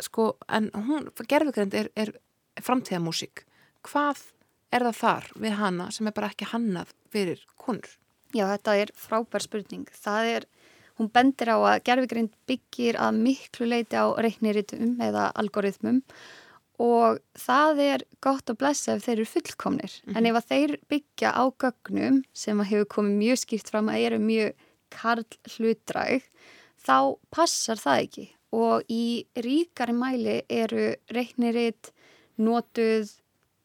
sko, 0.00 0.36
en 0.48 0.70
hún, 0.74 1.10
gerfugreind 1.28 1.74
er, 1.74 1.90
er 1.96 2.14
framtíðamúsík 2.62 3.44
hvað 3.86 4.22
er 4.74 4.86
það 4.88 4.98
þar 5.00 5.28
við 5.42 5.58
hana 5.60 5.90
sem 5.94 6.08
er 6.08 6.16
bara 6.16 6.30
ekki 6.32 6.50
hannað 6.50 6.92
fyrir 7.12 7.42
konur? 7.60 7.92
Já, 8.34 8.48
þetta 8.50 8.74
er 8.82 8.92
frábær 8.98 9.44
spurning. 9.44 9.86
Það 9.94 10.30
er, 10.32 10.48
hún 10.98 11.10
bendir 11.14 11.52
á 11.52 11.56
að 11.58 11.84
gerfugreind 11.86 12.34
byggir 12.48 12.98
að 13.00 13.20
miklu 13.22 13.68
leiti 13.70 13.96
á 13.98 14.06
reikniritum 14.18 14.98
eða 15.02 15.30
algoritmum 15.38 16.02
og 16.82 17.22
það 17.40 17.78
er 17.80 18.02
gott 18.20 18.50
að 18.52 18.58
blessa 18.60 18.96
ef 18.96 19.06
þeir 19.06 19.14
eru 19.14 19.28
fullkomnir. 19.30 19.92
Mm 20.04 20.12
-hmm. 20.12 20.16
En 20.18 20.26
ef 20.26 20.48
þeir 20.50 20.76
byggja 20.90 21.30
á 21.32 21.44
gögnum 21.56 22.22
sem 22.34 22.60
hefur 22.60 22.88
komið 22.96 23.14
mjög 23.22 23.38
skýrt 23.44 23.70
fram 23.70 23.88
að 23.88 24.02
eru 24.06 24.18
mjög 24.18 24.52
karl 24.90 25.24
hlutræg, 25.56 26.22
þá 26.76 27.16
passar 27.30 27.76
það 27.76 28.02
ekki. 28.02 28.35
Og 28.54 28.86
í 28.92 29.26
ríkari 29.42 29.94
mæli 29.96 30.40
eru 30.48 30.92
reiknirit 31.12 31.90
notuð 32.38 33.10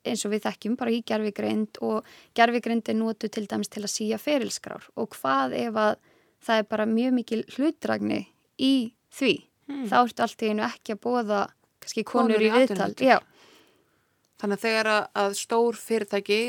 eins 0.08 0.24
og 0.26 0.34
við 0.34 0.46
þekkjum 0.48 0.78
bara 0.80 0.94
í 0.94 1.02
gerfigreind 1.06 1.78
og 1.86 2.08
gerfigreind 2.38 2.90
er 2.90 2.98
notuð 2.98 3.36
til 3.36 3.46
dæmis 3.50 3.70
til 3.70 3.84
að 3.86 3.94
síja 3.94 4.18
ferilskrár 4.22 4.88
og 4.98 5.14
hvað 5.14 5.54
ef 5.60 5.78
að 5.78 5.92
það 6.42 6.62
er 6.62 6.70
bara 6.72 6.88
mjög 6.90 7.18
mikil 7.20 7.42
hlutrægni 7.54 8.22
í 8.58 8.74
því. 9.14 9.34
Hmm. 9.70 9.84
Þá 9.92 9.98
ertu 10.02 10.26
allt 10.26 10.42
í 10.42 10.50
einu 10.50 10.66
ekki 10.66 10.96
að 10.96 11.04
bóða 11.04 11.44
kannski 11.82 12.06
konur, 12.08 12.34
konur 12.34 12.48
í 12.48 12.50
viðtal. 12.56 13.22
Þannig 14.42 14.58
að 14.58 14.64
þegar 14.64 14.88
að 15.22 15.36
stór 15.38 15.78
fyrirtæki 15.78 16.40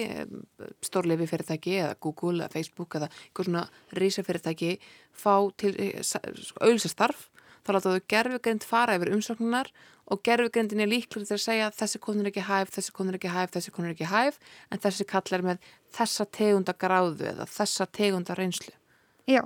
stórleifi 0.80 1.26
fyrirtæki 1.28 1.74
eða 1.76 1.96
Google 2.00 2.38
eða 2.38 2.54
Facebook 2.54 2.96
eða 2.96 3.10
eitthvað 3.12 3.48
svona 3.50 3.64
rísa 3.98 4.24
fyrirtæki 4.24 4.70
fá 5.12 5.34
til 5.60 5.74
eh, 5.76 6.00
auðvilsastarf 6.00 7.26
þá 7.62 7.72
láta 7.76 7.94
þau 7.94 8.06
gerfugrind 8.12 8.66
fara 8.66 8.98
yfir 8.98 9.12
umsóknunar 9.16 9.72
og 10.12 10.22
gerfugrindin 10.26 10.82
er 10.82 10.90
líklega 10.90 11.28
til 11.28 11.36
að 11.38 11.44
segja 11.44 11.70
þessi 11.76 12.00
konur 12.02 12.26
er 12.26 12.32
ekki 12.32 12.46
hæf, 12.46 12.72
þessi 12.74 12.94
konur 12.94 13.14
er 13.14 13.20
ekki 13.20 13.32
hæf, 13.32 13.52
þessi 13.54 13.74
konur 13.74 13.90
er 13.90 13.96
ekki 13.96 14.10
hæf 14.10 14.40
en 14.70 14.82
þessi 14.82 15.06
kallar 15.08 15.44
með 15.46 15.68
þessa 15.96 16.26
tegunda 16.38 16.74
gráðu 16.74 17.28
eða 17.32 17.46
þessa 17.48 17.86
tegunda 17.88 18.36
reynslu. 18.38 18.74
Já 19.30 19.44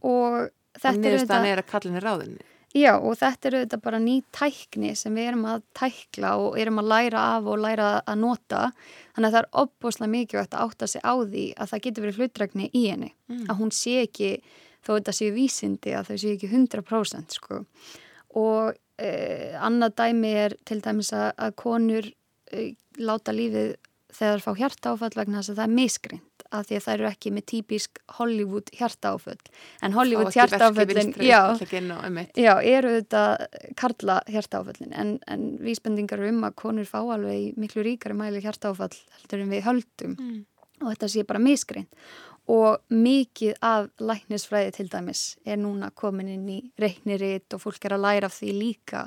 og 0.00 0.48
þetta 0.80 1.10
er 1.10 1.20
þetta... 1.20 1.42
er 1.50 1.62
að 1.62 1.68
kallin 1.70 2.00
er 2.00 2.08
ráðinni. 2.08 2.46
Já 2.70 2.92
og 2.94 3.16
þetta 3.18 3.48
eru 3.48 3.60
þetta 3.64 3.78
bara 3.82 3.98
ný 3.98 4.20
tækni 4.30 4.92
sem 4.98 5.14
við 5.18 5.32
erum 5.32 5.46
að 5.50 5.62
tækla 5.74 6.36
og 6.38 6.58
erum 6.60 6.78
að 6.78 6.90
læra 6.92 7.22
af 7.34 7.48
og 7.50 7.58
læra 7.64 7.88
að 8.06 8.20
nota 8.22 8.60
þannig 9.16 9.26
að 9.26 9.34
það 9.34 9.40
er 9.40 9.48
opbúslega 9.64 10.12
mikið 10.12 10.42
að 10.44 10.58
átta 10.64 10.88
sig 10.92 11.02
á 11.02 11.14
því 11.18 11.46
að 11.56 11.72
það 11.72 11.82
getur 11.86 12.06
verið 12.06 12.20
hlutrækni 12.20 12.68
í 12.70 12.84
henni 12.86 13.10
mm. 13.10 13.48
að 13.50 13.58
hún 13.58 13.74
sé 13.74 13.96
ekki 14.04 14.30
þó 14.84 14.94
þetta 14.96 15.16
séu 15.16 15.34
vísindi 15.34 15.94
að 15.96 16.10
þau 16.12 16.16
séu 16.22 16.36
ekki 16.36 16.50
100% 16.50 17.36
sko. 17.36 17.60
Og 18.40 18.72
eh, 19.00 19.54
annað 19.60 19.96
dæmi 20.00 20.34
er 20.46 20.56
til 20.68 20.80
dæmis 20.84 21.12
að, 21.16 21.30
að 21.36 21.56
konur 21.60 22.10
eh, 22.52 22.74
láta 23.00 23.34
lífið 23.34 23.76
þegar 24.10 24.40
það 24.40 24.44
fá 24.44 24.60
hjarta 24.60 24.92
áfall 24.94 25.16
vegna 25.16 25.40
þess 25.40 25.52
að 25.52 25.60
það 25.60 25.68
er 25.68 25.76
miskrind 25.78 26.46
að 26.50 26.66
því 26.66 26.76
að 26.76 26.84
það 26.84 26.94
eru 26.96 27.06
ekki 27.10 27.30
með 27.34 27.44
típisk 27.52 28.00
Hollywood 28.16 28.70
hjartaáföll. 28.74 29.50
En 29.86 29.94
Hollywood 29.94 30.32
hjartaáföllin 30.34 31.12
já, 31.22 31.40
já, 32.34 32.52
eru 32.58 32.94
þetta 32.96 33.22
karla 33.78 34.16
hjartaáföllin. 34.26 34.94
En, 34.98 35.12
en 35.30 35.44
vísbendingar 35.62 36.24
um 36.26 36.42
að 36.48 36.56
konur 36.58 36.88
fá 36.90 36.98
alveg 37.04 37.36
í 37.36 37.44
miklu 37.60 37.84
ríkari 37.86 38.18
mæli 38.18 38.42
hjartaáfall 38.42 38.90
heldur 39.20 39.44
en 39.44 39.54
við 39.54 39.66
höldum. 39.68 40.16
Mm. 40.18 40.40
og 40.80 40.94
þetta 40.94 41.08
sé 41.12 41.22
bara 41.28 41.42
miskrein 41.44 41.86
og 42.50 42.82
mikið 42.90 43.60
af 43.62 43.88
læknisfræði 44.02 44.74
til 44.74 44.88
dæmis 44.90 45.22
er 45.46 45.60
núna 45.60 45.90
komin 45.94 46.30
inn 46.32 46.48
í 46.50 46.58
reikniritt 46.80 47.54
og 47.54 47.62
fólk 47.62 47.86
er 47.86 47.96
að 47.96 48.04
læra 48.06 48.30
af 48.30 48.36
því 48.36 48.52
líka 48.56 49.06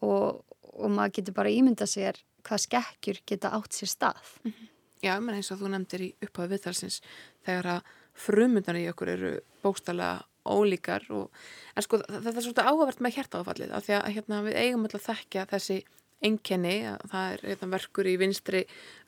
og, 0.00 0.40
og 0.62 0.88
maður 0.90 1.18
getur 1.18 1.36
bara 1.36 1.52
ímynda 1.52 1.88
sér 1.90 2.20
hvað 2.46 2.64
skekkjur 2.64 3.22
geta 3.28 3.52
átt 3.58 3.76
sér 3.76 3.92
stað 3.92 4.22
mm 4.44 4.50
-hmm. 4.50 4.68
Já, 5.00 5.20
menn 5.20 5.36
eins 5.36 5.50
og 5.52 5.60
þú 5.60 5.68
nefndir 5.72 6.02
í 6.04 6.14
upphafi 6.22 6.48
viðtalsins 6.48 7.00
þegar 7.46 7.66
að 7.66 7.80
frumundar 8.12 8.76
í 8.76 8.88
okkur 8.90 9.08
eru 9.08 9.30
bókstallega 9.62 10.24
ólíkar 10.44 11.06
og, 11.10 11.30
en 11.76 11.82
sko 11.82 12.00
þetta 12.00 12.34
er 12.34 12.44
svolítið 12.44 12.68
áhugavert 12.68 13.00
með 13.00 13.14
hjertáfallið 13.14 13.72
af 13.72 13.86
því 13.86 13.94
að 13.96 14.12
hérna, 14.14 14.42
við 14.42 14.58
eigum 14.60 14.84
alltaf 14.84 15.00
að 15.00 15.08
þekkja 15.14 15.46
þessi 15.46 15.84
enkenni, 16.26 16.76
það 17.10 17.34
er 17.34 17.44
hérna, 17.48 17.70
verkur 17.74 18.08
í 18.10 18.16
vinstri 18.20 18.64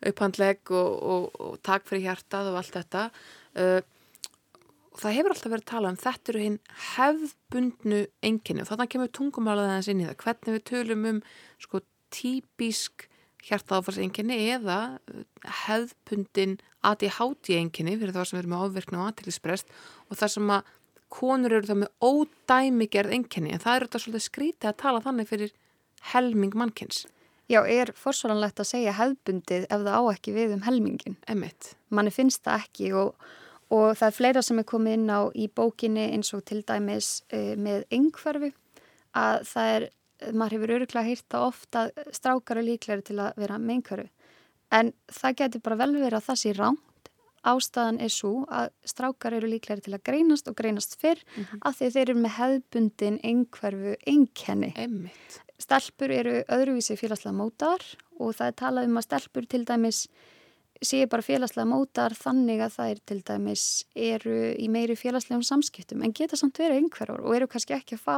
upphandleg 0.08 0.72
og, 0.72 0.92
og, 1.14 1.26
og 1.42 1.58
takk 1.66 1.86
fyrir 1.88 2.06
hjartað 2.08 2.50
og 2.52 2.58
allt 2.60 2.78
þetta. 2.78 3.04
Uh, 3.52 3.80
það 4.98 5.16
hefur 5.18 5.34
alltaf 5.34 5.52
verið 5.52 5.64
að 5.64 5.70
tala 5.72 5.92
um 5.92 6.00
þetta 6.00 6.32
eru 6.32 6.44
hinn 6.46 6.58
hefðbundnu 6.96 8.02
enkenni 8.28 8.64
og 8.64 8.70
þannig 8.72 8.92
kemur 8.94 9.14
tungumálaðið 9.18 9.74
hans 9.76 9.90
inn 9.92 10.02
í 10.02 10.08
það. 10.08 10.18
Hvernig 10.24 10.58
við 10.58 10.66
tölum 10.72 11.08
um 11.12 11.22
sko 11.62 11.82
típisk 12.12 13.08
hjartaáfarsenginni 13.42 14.38
eða 14.54 14.78
uh, 14.96 15.24
hefðpundin 15.64 16.60
ADHD-enginni 16.82 17.98
fyrir 17.98 18.14
það 18.14 18.28
sem 18.28 18.40
verður 18.40 18.54
með 18.54 18.64
áverkna 18.66 19.02
og 19.02 19.10
aðtækisprest 19.10 19.74
og 20.08 20.18
það 20.18 20.32
sem 20.36 20.54
að 20.56 20.70
konur 21.12 21.52
eru 21.58 21.68
það 21.68 21.82
með 21.82 22.08
ódæmigerð 22.08 23.14
enginni 23.18 23.52
en 23.52 23.62
það 23.62 23.76
eru 23.76 23.88
þetta 23.88 24.00
svolítið 24.02 24.24
skrítið 24.26 24.70
að 24.70 24.78
tala 24.80 25.02
þannig 25.04 25.28
fyrir 25.28 25.52
helming 26.12 26.54
mannkins. 26.58 27.06
Já, 27.50 27.60
er 27.68 27.92
forsvaranlegt 27.98 28.60
að 28.62 28.70
segja 28.70 28.96
hefðbundið 28.96 29.66
ef 29.68 29.84
það 29.84 29.96
á 29.98 30.02
ekki 30.14 30.34
við 30.36 30.56
um 30.56 30.66
helmingin. 30.66 31.16
Emitt. 31.28 31.74
Manni 31.90 32.12
finnst 32.14 32.44
það 32.46 32.64
ekki 32.64 32.92
og, 32.96 33.26
og 33.70 33.88
það 33.98 34.08
er 34.08 34.18
fleira 34.18 34.42
sem 34.42 34.62
er 34.62 34.68
komið 34.68 34.98
inn 34.98 35.10
á 35.12 35.20
í 35.34 35.48
bókinni 35.52 36.06
eins 36.14 36.32
og 36.36 36.44
til 36.48 36.62
dæmis 36.64 37.18
uh, 37.32 37.52
með 37.60 37.84
yngverfi 37.92 38.54
að 39.18 39.44
það 39.50 39.74
er 39.74 39.90
maður 40.30 40.56
hefur 40.56 40.74
öruglega 40.76 41.08
hýrt 41.08 41.36
að 41.36 41.46
ofta 41.48 41.84
strákar 42.14 42.60
er 42.60 42.66
líklegri 42.66 43.06
til 43.08 43.18
að 43.22 43.38
vera 43.42 43.58
meinkjöru 43.58 44.06
en 44.72 44.92
það 45.12 45.38
getur 45.42 45.64
bara 45.66 45.80
vel 45.82 45.92
verið 45.96 46.18
að 46.18 46.26
það 46.28 46.40
sé 46.42 46.54
ránt 46.56 47.10
ástæðan 47.52 47.98
er 48.04 48.12
svo 48.14 48.32
að 48.54 48.68
strákar 48.86 49.34
eru 49.34 49.50
líklegri 49.50 49.82
til 49.88 49.96
að 49.96 50.04
greinast 50.06 50.50
og 50.50 50.56
greinast 50.58 50.94
fyrr 51.00 51.18
mm 51.24 51.44
-hmm. 51.44 51.72
því 51.78 51.90
þeir 51.90 52.02
eru 52.02 52.20
með 52.20 52.36
hefðbundin 52.38 53.18
einhverfu 53.22 53.96
einkenni 54.06 54.72
stelpur 55.64 56.12
eru 56.14 56.36
öðruvísi 56.52 56.98
félagslega 57.00 57.36
mótar 57.36 57.84
og 58.18 58.36
það 58.36 58.48
er 58.48 58.60
talað 58.62 58.88
um 58.90 59.00
að 59.00 59.08
stelpur 59.08 59.48
til 59.50 59.64
dæmis 59.68 60.06
sé 60.82 61.04
bara 61.06 61.24
félagslega 61.24 61.68
mótar 61.70 62.14
þannig 62.18 62.62
að 62.64 62.76
það 62.76 62.92
er 62.92 63.02
til 63.10 63.20
dæmis 63.28 63.66
eru 63.94 64.38
í 64.58 64.68
meiri 64.72 64.98
félagslegum 64.98 65.44
samskiptum 65.46 66.02
en 66.02 66.14
geta 66.16 66.38
samt 66.38 66.58
verið 66.58 66.82
einhverjur 66.82 67.22
og 67.22 67.36
eru 67.36 67.50
kannski 67.50 67.76
ekki 67.76 67.98
að 67.98 68.06
fá 68.06 68.16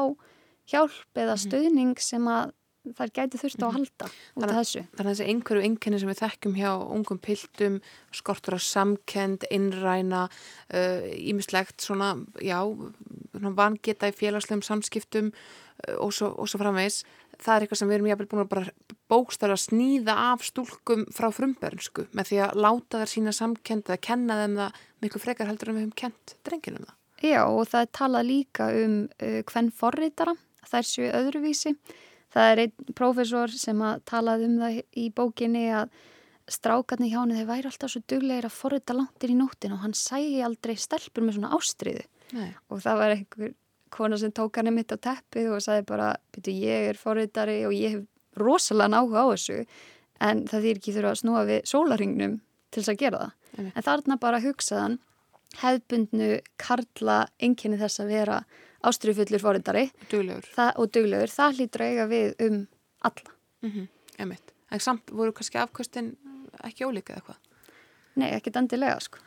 hjálp 0.70 1.18
eða 1.18 1.34
mhm. 1.36 1.42
stöðning 1.44 1.98
sem 2.00 2.28
að 2.30 2.54
þær 2.92 3.12
gæti 3.16 3.40
þurft 3.40 3.62
á 3.62 3.64
að 3.64 3.70
mhm. 3.70 3.76
halda 3.78 4.08
út 4.12 4.44
af 4.44 4.54
þessu. 4.58 4.82
Þannig 4.92 5.06
að 5.06 5.10
þessi 5.10 5.28
einhverju 5.32 5.66
einkenni 5.68 6.00
sem 6.00 6.10
við 6.10 6.20
þekkjum 6.20 6.56
hjá 6.58 6.70
ungum 6.96 7.20
piltum, 7.24 7.78
skortur 8.12 8.56
á 8.56 8.60
samkend, 8.60 9.46
innræna, 9.54 10.24
ímislegt 11.16 11.78
uh, 11.78 11.86
svona, 11.86 12.10
já, 12.44 12.58
vangeta 13.32 14.10
í 14.12 14.16
félagslegum 14.16 14.64
samskiptum 14.66 15.32
uh, 15.32 15.96
og, 15.96 16.12
svo, 16.12 16.34
svo 16.44 16.60
framvegs, 16.60 17.02
það 17.44 17.54
er 17.54 17.64
eitthvað 17.64 17.80
sem 17.80 17.90
við 17.90 17.96
erum 17.98 18.08
jáfnvel 18.10 18.28
búin 18.30 18.42
að 18.44 18.50
bara 18.54 18.94
bókstara 19.12 19.56
að 19.56 19.62
snýða 19.64 20.14
af 20.30 20.44
stúlkum 20.48 21.04
frá 21.14 21.28
frumbörnsku 21.34 22.06
með 22.16 22.30
því 22.30 22.40
að 22.46 22.62
láta 22.64 23.02
þær 23.02 23.12
sína 23.12 23.34
samkend 23.36 23.90
eða 23.90 24.00
kenna 24.08 24.38
þeim 24.40 24.56
það 24.60 24.80
miklu 25.04 25.22
frekar 25.22 25.50
heldur 25.50 25.70
en 25.70 25.78
við 25.78 25.84
hefum 25.84 25.98
kent 26.00 26.34
drenginum 26.46 26.88
það. 26.88 26.96
Já 27.24 27.42
og 27.44 27.68
það 27.70 27.84
er 27.84 27.92
talað 28.00 28.26
líka 28.30 28.70
um 28.80 28.96
uh, 29.04 29.38
hvern 29.50 29.70
forritara 29.74 30.34
þær 30.64 30.88
séu 30.88 31.12
öðruvísi. 31.12 31.74
Það 32.34 32.50
er 32.50 32.64
einn 32.64 32.96
prófessor 32.98 33.52
sem 33.54 33.84
að 33.84 34.02
talaði 34.10 34.48
um 34.48 34.58
það 34.62 34.80
í 34.98 35.06
bókinni 35.14 35.68
að 35.76 35.92
strákarni 36.50 37.10
hjá 37.12 37.20
henni 37.22 37.38
þeir 37.38 37.48
væri 37.48 37.70
alltaf 37.70 37.92
svo 37.92 38.02
duglegir 38.10 38.48
að 38.48 38.56
forrita 38.56 38.96
langt 38.96 39.24
inn 39.24 39.36
í 39.36 39.38
nóttin 39.38 39.76
og 39.76 39.84
hann 39.84 39.94
sæi 39.96 40.42
aldrei 40.44 40.74
stelpur 40.76 41.24
með 41.24 41.38
svona 41.38 41.52
ástriðu 41.56 42.04
Nei. 42.34 42.50
og 42.68 42.82
það 42.84 43.00
var 43.00 43.14
einhver 43.14 43.54
kona 43.94 44.18
sem 44.18 44.32
tók 44.34 44.58
hann 44.58 44.72
mitt 44.74 44.92
á 44.92 44.98
teppið 44.98 45.52
og 45.54 45.62
sagði 45.64 45.86
bara 45.88 46.10
ég 46.46 46.90
er 46.90 46.98
forritari 46.98 47.62
og 47.68 47.74
ég 47.76 47.96
hef 47.96 48.40
rosalega 48.40 48.90
náhuga 48.90 49.22
á 49.22 49.26
þessu 49.32 49.58
en 50.24 50.44
það 50.50 50.66
þýr 50.66 50.80
ekki 50.80 50.94
þurfa 50.96 51.14
að 51.14 51.20
snúa 51.22 51.46
við 51.48 51.60
sólaringnum 51.70 52.36
til 52.70 52.82
þess 52.82 52.92
að 52.94 53.02
gera 53.02 53.22
það 53.22 53.32
Nei. 53.54 53.72
en 53.74 53.86
þarna 53.86 54.18
bara 54.20 54.42
hugsaðan 54.42 54.98
hefbundnu 55.60 56.30
karla 56.58 57.18
enginni 57.38 57.78
þess 57.78 58.02
að 58.02 58.14
vera 58.14 58.40
ástrifullur 58.84 59.40
fórindari 59.40 59.86
og 59.86 60.90
duglegur, 60.92 61.30
það 61.30 61.60
hlýtur 61.60 61.86
eiga 61.86 62.08
við 62.10 62.34
um 62.44 62.66
alla 63.00 63.30
mm 63.62 63.70
-hmm. 63.70 64.36
En 64.70 64.80
samt 64.80 65.10
voru 65.10 65.32
kannski 65.32 65.58
afkvöstin 65.58 66.16
ekki 66.64 66.84
ólíka 66.84 67.14
eða 67.14 67.22
hvað? 67.26 67.36
Nei, 68.14 68.30
ekkit 68.30 68.56
endilega 68.56 69.00
sko 69.00 69.18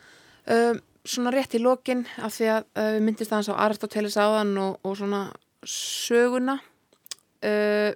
um, 0.45 0.79
Svona 1.07 1.31
rétt 1.31 1.55
í 1.55 1.61
lokin 1.63 2.03
af 2.19 2.35
því 2.35 2.49
að 2.51 2.65
uh, 2.67 2.89
við 2.97 3.05
myndist 3.05 3.31
aðeins 3.31 3.51
á 3.53 3.61
Aristoteles 3.63 4.17
áðan 4.19 4.55
og, 4.59 4.79
og 4.83 4.97
svona 4.99 5.21
söguna 5.67 6.57
uh, 7.47 7.91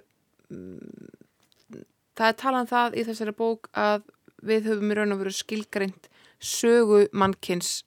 það 2.16 2.28
er 2.28 2.38
talað 2.40 2.62
um 2.62 2.70
það 2.70 2.96
í 2.96 3.04
þessari 3.08 3.34
bók 3.36 3.68
að 3.78 4.06
við 4.42 4.70
höfum 4.70 4.92
í 4.92 4.96
raun 4.98 5.14
og 5.14 5.22
veru 5.22 5.34
skilgreint 5.34 6.08
sögu 6.42 7.04
mannkins 7.14 7.82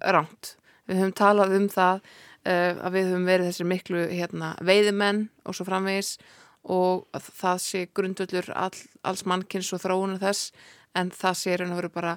ránt. 0.00 0.54
Við 0.88 1.00
höfum 1.00 1.16
talað 1.16 1.56
um 1.58 1.66
það 1.72 2.00
uh, 2.00 2.72
að 2.86 2.96
við 2.96 3.10
höfum 3.10 3.28
verið 3.28 3.50
þessir 3.50 3.70
miklu 3.70 4.06
hérna, 4.12 4.54
veiðimenn 4.64 5.26
og 5.44 5.56
svo 5.56 5.68
framvegis 5.68 6.16
og 6.64 7.04
það 7.20 7.60
sé 7.60 7.84
grundvöldur 7.92 8.48
all, 8.56 8.76
alls 9.04 9.26
mannkins 9.28 9.72
og 9.76 9.82
þróunar 9.82 10.22
þess 10.22 10.54
en 10.96 11.10
það 11.12 11.40
sé 11.40 11.58
raun 11.60 11.74
og 11.74 11.82
veru 11.82 11.92
bara 11.92 12.14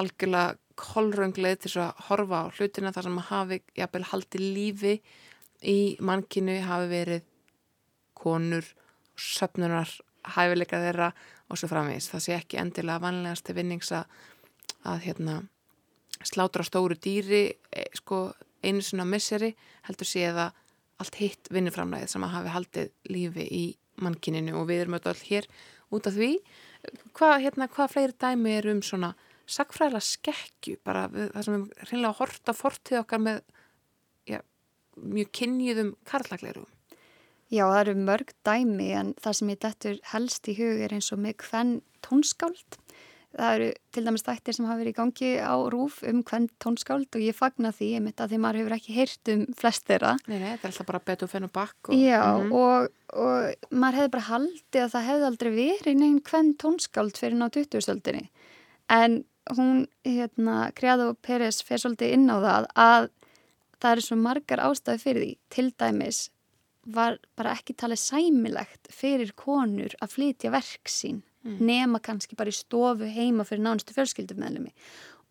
algjörlega 0.00 0.56
kolröngleið 0.78 1.58
til 1.64 1.74
að 1.82 2.06
horfa 2.08 2.44
á 2.46 2.52
hlutina 2.56 2.92
þar 2.94 3.08
sem 3.08 3.20
að 3.20 3.28
hafi 3.30 3.58
jafnvel 3.78 4.08
haldið 4.10 4.46
lífi 4.56 4.94
í 5.62 5.78
mannkinu 6.02 6.58
hafi 6.66 6.88
verið 6.90 7.28
konur, 8.18 8.66
söpnunar 9.18 9.90
hæfileika 10.36 10.80
þeirra 10.82 11.10
og 11.50 11.58
svo 11.58 11.68
framvegis. 11.70 12.10
Það 12.12 12.24
sé 12.24 12.36
ekki 12.36 12.60
endilega 12.62 13.02
vanlegasti 13.02 13.56
vinnings 13.56 13.92
að, 13.94 14.06
að 14.88 15.04
hérna, 15.06 15.36
slátra 16.22 16.64
stóru 16.66 16.96
dýri 16.96 17.44
e, 17.50 17.86
sko, 17.98 18.28
einu 18.62 18.82
svona 18.84 19.06
misseri 19.08 19.52
heldur 19.88 20.08
sé 20.08 20.28
það 20.30 20.58
allt 21.02 21.18
hitt 21.18 21.50
vinniframlæðið 21.50 22.12
sem 22.12 22.24
að 22.26 22.34
hafi 22.36 22.54
haldið 22.54 22.92
lífi 23.10 23.46
í 23.50 23.64
mannkininu 24.02 24.54
og 24.60 24.68
við 24.70 24.84
erum 24.84 24.98
öll 25.00 25.18
hér 25.26 25.48
út 25.92 26.06
af 26.08 26.14
því. 26.16 26.32
Hvað, 27.16 27.34
hérna, 27.44 27.68
hvað 27.70 27.92
fleiri 27.94 28.18
dæmi 28.22 28.54
er 28.56 28.70
um 28.72 28.82
svona 28.86 29.12
sagfræðilega 29.52 30.08
skekkju 30.08 30.78
bara 30.86 31.06
við, 31.12 31.30
það 31.34 31.46
sem 31.46 31.56
við 31.56 31.88
reynilega 31.90 32.18
horta 32.20 32.56
fortið 32.56 33.00
okkar 33.02 33.22
með 33.22 33.42
já, 34.28 34.40
mjög 34.96 35.32
kynniðum 35.38 35.94
karlagleirum. 36.08 36.70
Já, 37.52 37.66
það 37.68 37.80
eru 37.82 37.96
mörg 38.00 38.30
dæmi 38.48 38.92
en 38.96 39.14
það 39.20 39.38
sem 39.38 39.50
ég 39.52 39.58
dettur 39.60 39.98
helst 40.14 40.48
í 40.48 40.56
hug 40.56 40.84
er 40.86 40.94
eins 40.96 41.10
og 41.12 41.20
með 41.20 41.42
hvern 41.44 41.74
tónskáld. 42.04 42.78
Það 43.32 43.54
eru 43.56 43.66
til 43.96 44.02
dæmis 44.04 44.24
þættir 44.26 44.56
sem 44.56 44.66
hafa 44.68 44.80
verið 44.80 44.92
í 44.92 44.96
gangi 44.96 45.28
á 45.40 45.56
rúf 45.72 45.98
um 46.08 46.20
hvern 46.28 46.48
tónskáld 46.60 47.16
og 47.16 47.24
ég 47.24 47.36
fagna 47.36 47.70
því, 47.72 47.88
ég 47.96 48.04
mitt 48.04 48.20
að 48.20 48.32
því 48.32 48.40
maður 48.44 48.60
hefur 48.60 48.74
ekki 48.76 48.96
heyrt 48.96 49.30
um 49.32 49.44
flest 49.56 49.86
þeirra. 49.88 50.12
Nei, 50.28 50.36
nei, 50.36 50.48
þetta 50.50 50.68
er 50.68 50.72
alltaf 50.72 50.88
bara 50.90 51.02
betu 51.10 51.28
fenn 51.32 51.48
og 51.48 51.52
bakk. 51.52 51.92
Já, 51.92 52.20
mm 52.20 52.42
-hmm. 52.42 52.52
og, 52.60 52.88
og 53.24 53.70
maður 53.70 53.98
hefði 54.00 54.14
bara 54.16 54.28
haldið 54.28 54.82
að 54.84 54.92
það 54.94 55.08
hefði 55.08 55.28
aldrei 55.30 55.50
verið 55.56 56.00
neginn 56.00 56.24
hvern 56.28 56.52
tónskáld 56.60 57.20
fyrir 57.20 57.38
ná 57.40 57.48
20-stöldinni. 57.48 58.28
En 58.88 59.24
hún, 59.50 59.86
hérna, 60.06 60.70
Kreado 60.76 61.14
Peres 61.14 61.62
fer 61.66 61.80
svolítið 61.82 62.14
inn 62.16 62.30
á 62.30 62.36
það 62.38 62.68
að 62.78 63.08
það 63.82 63.90
eru 63.92 64.04
svo 64.06 64.18
margar 64.20 64.62
ástæði 64.62 65.02
fyrir 65.02 65.24
því. 65.24 65.32
Til 65.50 65.66
dæmis 65.82 66.20
var 66.82 67.18
bara 67.38 67.54
ekki 67.56 67.76
talið 67.78 68.02
sæmilegt 68.02 68.90
fyrir 68.90 69.34
konur 69.38 69.94
að 70.02 70.16
flytja 70.16 70.50
verk 70.54 70.90
sín 70.90 71.22
mm. 71.44 71.58
nema 71.62 72.00
kannski 72.02 72.38
bara 72.38 72.50
í 72.50 72.56
stofu 72.56 73.06
heima 73.06 73.46
fyrir 73.46 73.64
nánustu 73.66 73.94
fjölskyldumæðlumi. 73.96 74.72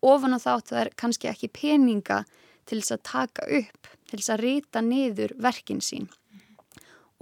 Ofan 0.02 0.36
á 0.36 0.38
þáttu 0.42 0.78
er 0.80 0.92
kannski 0.98 1.28
ekki 1.30 1.52
peninga 1.52 2.22
til 2.68 2.80
þess 2.80 2.96
að 2.96 3.04
taka 3.08 3.46
upp, 3.60 3.92
til 4.08 4.18
þess 4.18 4.32
að 4.32 4.44
rita 4.46 4.82
niður 4.84 5.36
verkin 5.42 5.82
sín 5.84 6.08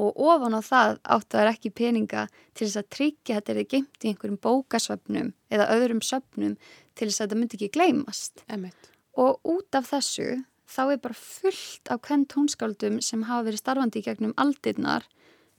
og 0.01 0.17
ofan 0.17 0.57
á 0.57 0.61
það 0.65 0.99
áttu 1.17 1.39
þær 1.39 1.51
ekki 1.51 1.73
peninga 1.77 2.27
til 2.55 2.67
þess 2.67 2.81
að 2.81 2.91
tryggja 2.97 3.37
þetta 3.39 3.53
er 3.53 3.59
þið 3.61 3.71
geimt 3.75 4.05
í 4.05 4.11
einhverjum 4.11 4.41
bókasöfnum 4.47 5.33
eða 5.53 5.69
öðrum 5.75 6.01
söfnum 6.05 6.55
til 6.97 7.09
þess 7.09 7.21
að 7.21 7.27
þetta 7.27 7.41
myndi 7.41 7.59
ekki 7.59 7.73
gleymast. 7.77 8.45
Emmett. 8.49 8.91
Og 9.21 9.41
út 9.45 9.77
af 9.77 9.91
þessu 9.91 10.29
þá 10.71 10.83
er 10.87 11.01
bara 11.03 11.19
fullt 11.19 11.93
af 11.93 12.03
hvern 12.07 12.27
tónskáldum 12.31 13.01
sem 13.05 13.27
hafa 13.29 13.49
verið 13.49 13.65
starfandi 13.65 14.01
í 14.01 14.07
gegnum 14.07 14.37
aldirnar 14.41 15.09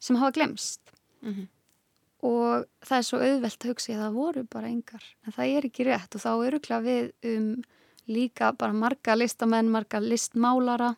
sem 0.02 0.18
hafa 0.18 0.38
glemst. 0.40 0.82
Mm 1.22 1.34
-hmm. 1.34 1.48
Og 2.22 2.66
það 2.86 2.98
er 2.98 3.06
svo 3.06 3.20
auðvelt 3.20 3.66
að 3.66 3.70
hugsa 3.70 3.94
að 3.94 4.02
það 4.02 4.18
voru 4.18 4.44
bara 4.44 4.68
engar. 4.68 5.04
En 5.26 5.34
það 5.34 5.58
er 5.58 5.66
ekki 5.66 5.86
rétt 5.86 6.16
og 6.16 6.22
þá 6.22 6.32
eru 6.48 6.60
kláð 6.60 6.84
við 6.84 7.12
um 7.36 7.64
líka 8.08 8.52
bara 8.58 8.74
marga 8.74 9.16
listamenn, 9.16 9.70
marga 9.70 10.00
listmálara 10.00 10.96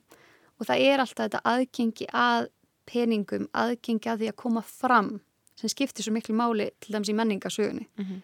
og 0.59 0.67
það 0.67 0.79
er 0.79 0.99
alltaf 0.99 1.25
þetta 1.25 1.41
aðgengi 1.43 2.07
að 2.13 2.47
peningum 2.89 3.47
aðgengja 3.53 4.17
því 4.19 4.31
að 4.31 4.39
koma 4.39 4.63
fram 4.65 5.15
sem 5.59 5.71
skiptir 5.71 6.05
svo 6.05 6.13
miklu 6.15 6.35
máli 6.35 6.69
til 6.81 6.95
dæmis 6.95 7.11
í 7.11 7.17
menningasögunni. 7.17 7.87
Mm 7.97 8.05
-hmm. 8.05 8.21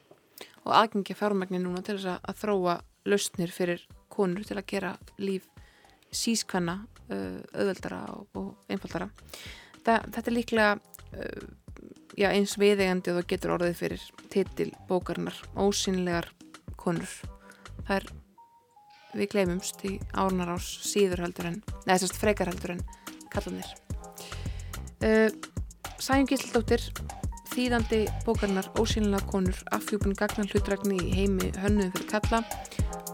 Og 0.65 0.73
aðgengja 0.73 1.15
fjármægni 1.15 1.59
núna 1.59 1.81
til 1.81 1.95
þess 1.97 2.05
að, 2.05 2.19
að 2.23 2.39
þróa 2.41 2.81
lausnir 3.05 3.51
fyrir 3.51 3.87
konur 4.09 4.43
til 4.43 4.57
að 4.57 4.65
gera 4.65 4.97
líf 5.17 5.47
sískvenna 6.11 6.85
uh, 7.09 7.41
auðveldara 7.53 8.05
og, 8.13 8.27
og 8.33 8.55
einfaldara. 8.69 9.09
Þa, 9.85 10.03
þetta 10.11 10.27
er 10.31 10.33
líklega 10.33 10.71
uh, 10.75 11.47
já, 12.17 12.29
eins 12.31 12.57
viðegandi 12.59 13.11
og 13.11 13.19
það 13.19 13.29
getur 13.33 13.55
orðið 13.57 13.75
fyrir 13.75 14.07
titil 14.29 14.71
bókarinnar 14.89 15.37
Ósynlegar 15.55 16.31
konur. 16.75 17.13
Það 17.87 17.95
er 17.95 18.09
við 19.13 19.31
gleymumst 19.33 19.85
í 19.89 19.97
árnar 20.13 20.55
ás 20.55 20.67
síður 20.85 21.25
heldur 21.25 21.51
en, 21.53 21.61
neða 21.85 21.97
þessast 21.97 22.19
frekar 22.21 22.51
heldur 22.51 22.77
en 22.77 22.83
kallanir. 23.33 23.69
Uh, 24.99 25.31
Sæjum 25.99 26.27
Gísldóttir 26.27 26.83
þýðandi 27.53 28.01
bókarnar 28.25 28.67
Ósynlega 28.79 29.23
konur 29.31 29.57
afhjúpun 29.75 30.15
gagnan 30.19 30.51
hlutrækni 30.51 30.99
í 30.99 31.15
heimi 31.15 31.51
hönnuðum 31.59 31.95
fyrir 31.95 32.11
kalla 32.11 32.43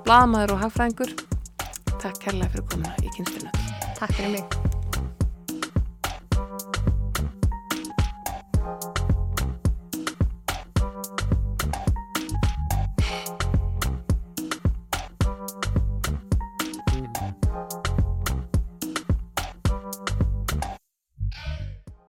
Blaðmaður 0.06 0.56
og 0.58 0.64
hagfræðingur. 0.66 1.16
Takk 2.02 2.22
kærlega 2.26 2.54
fyrir 2.54 2.70
komuna 2.74 2.96
í 3.02 3.14
kynsturna 3.18 3.54
Takk 3.98 4.18
fyrir 4.18 4.38
mig 4.38 4.65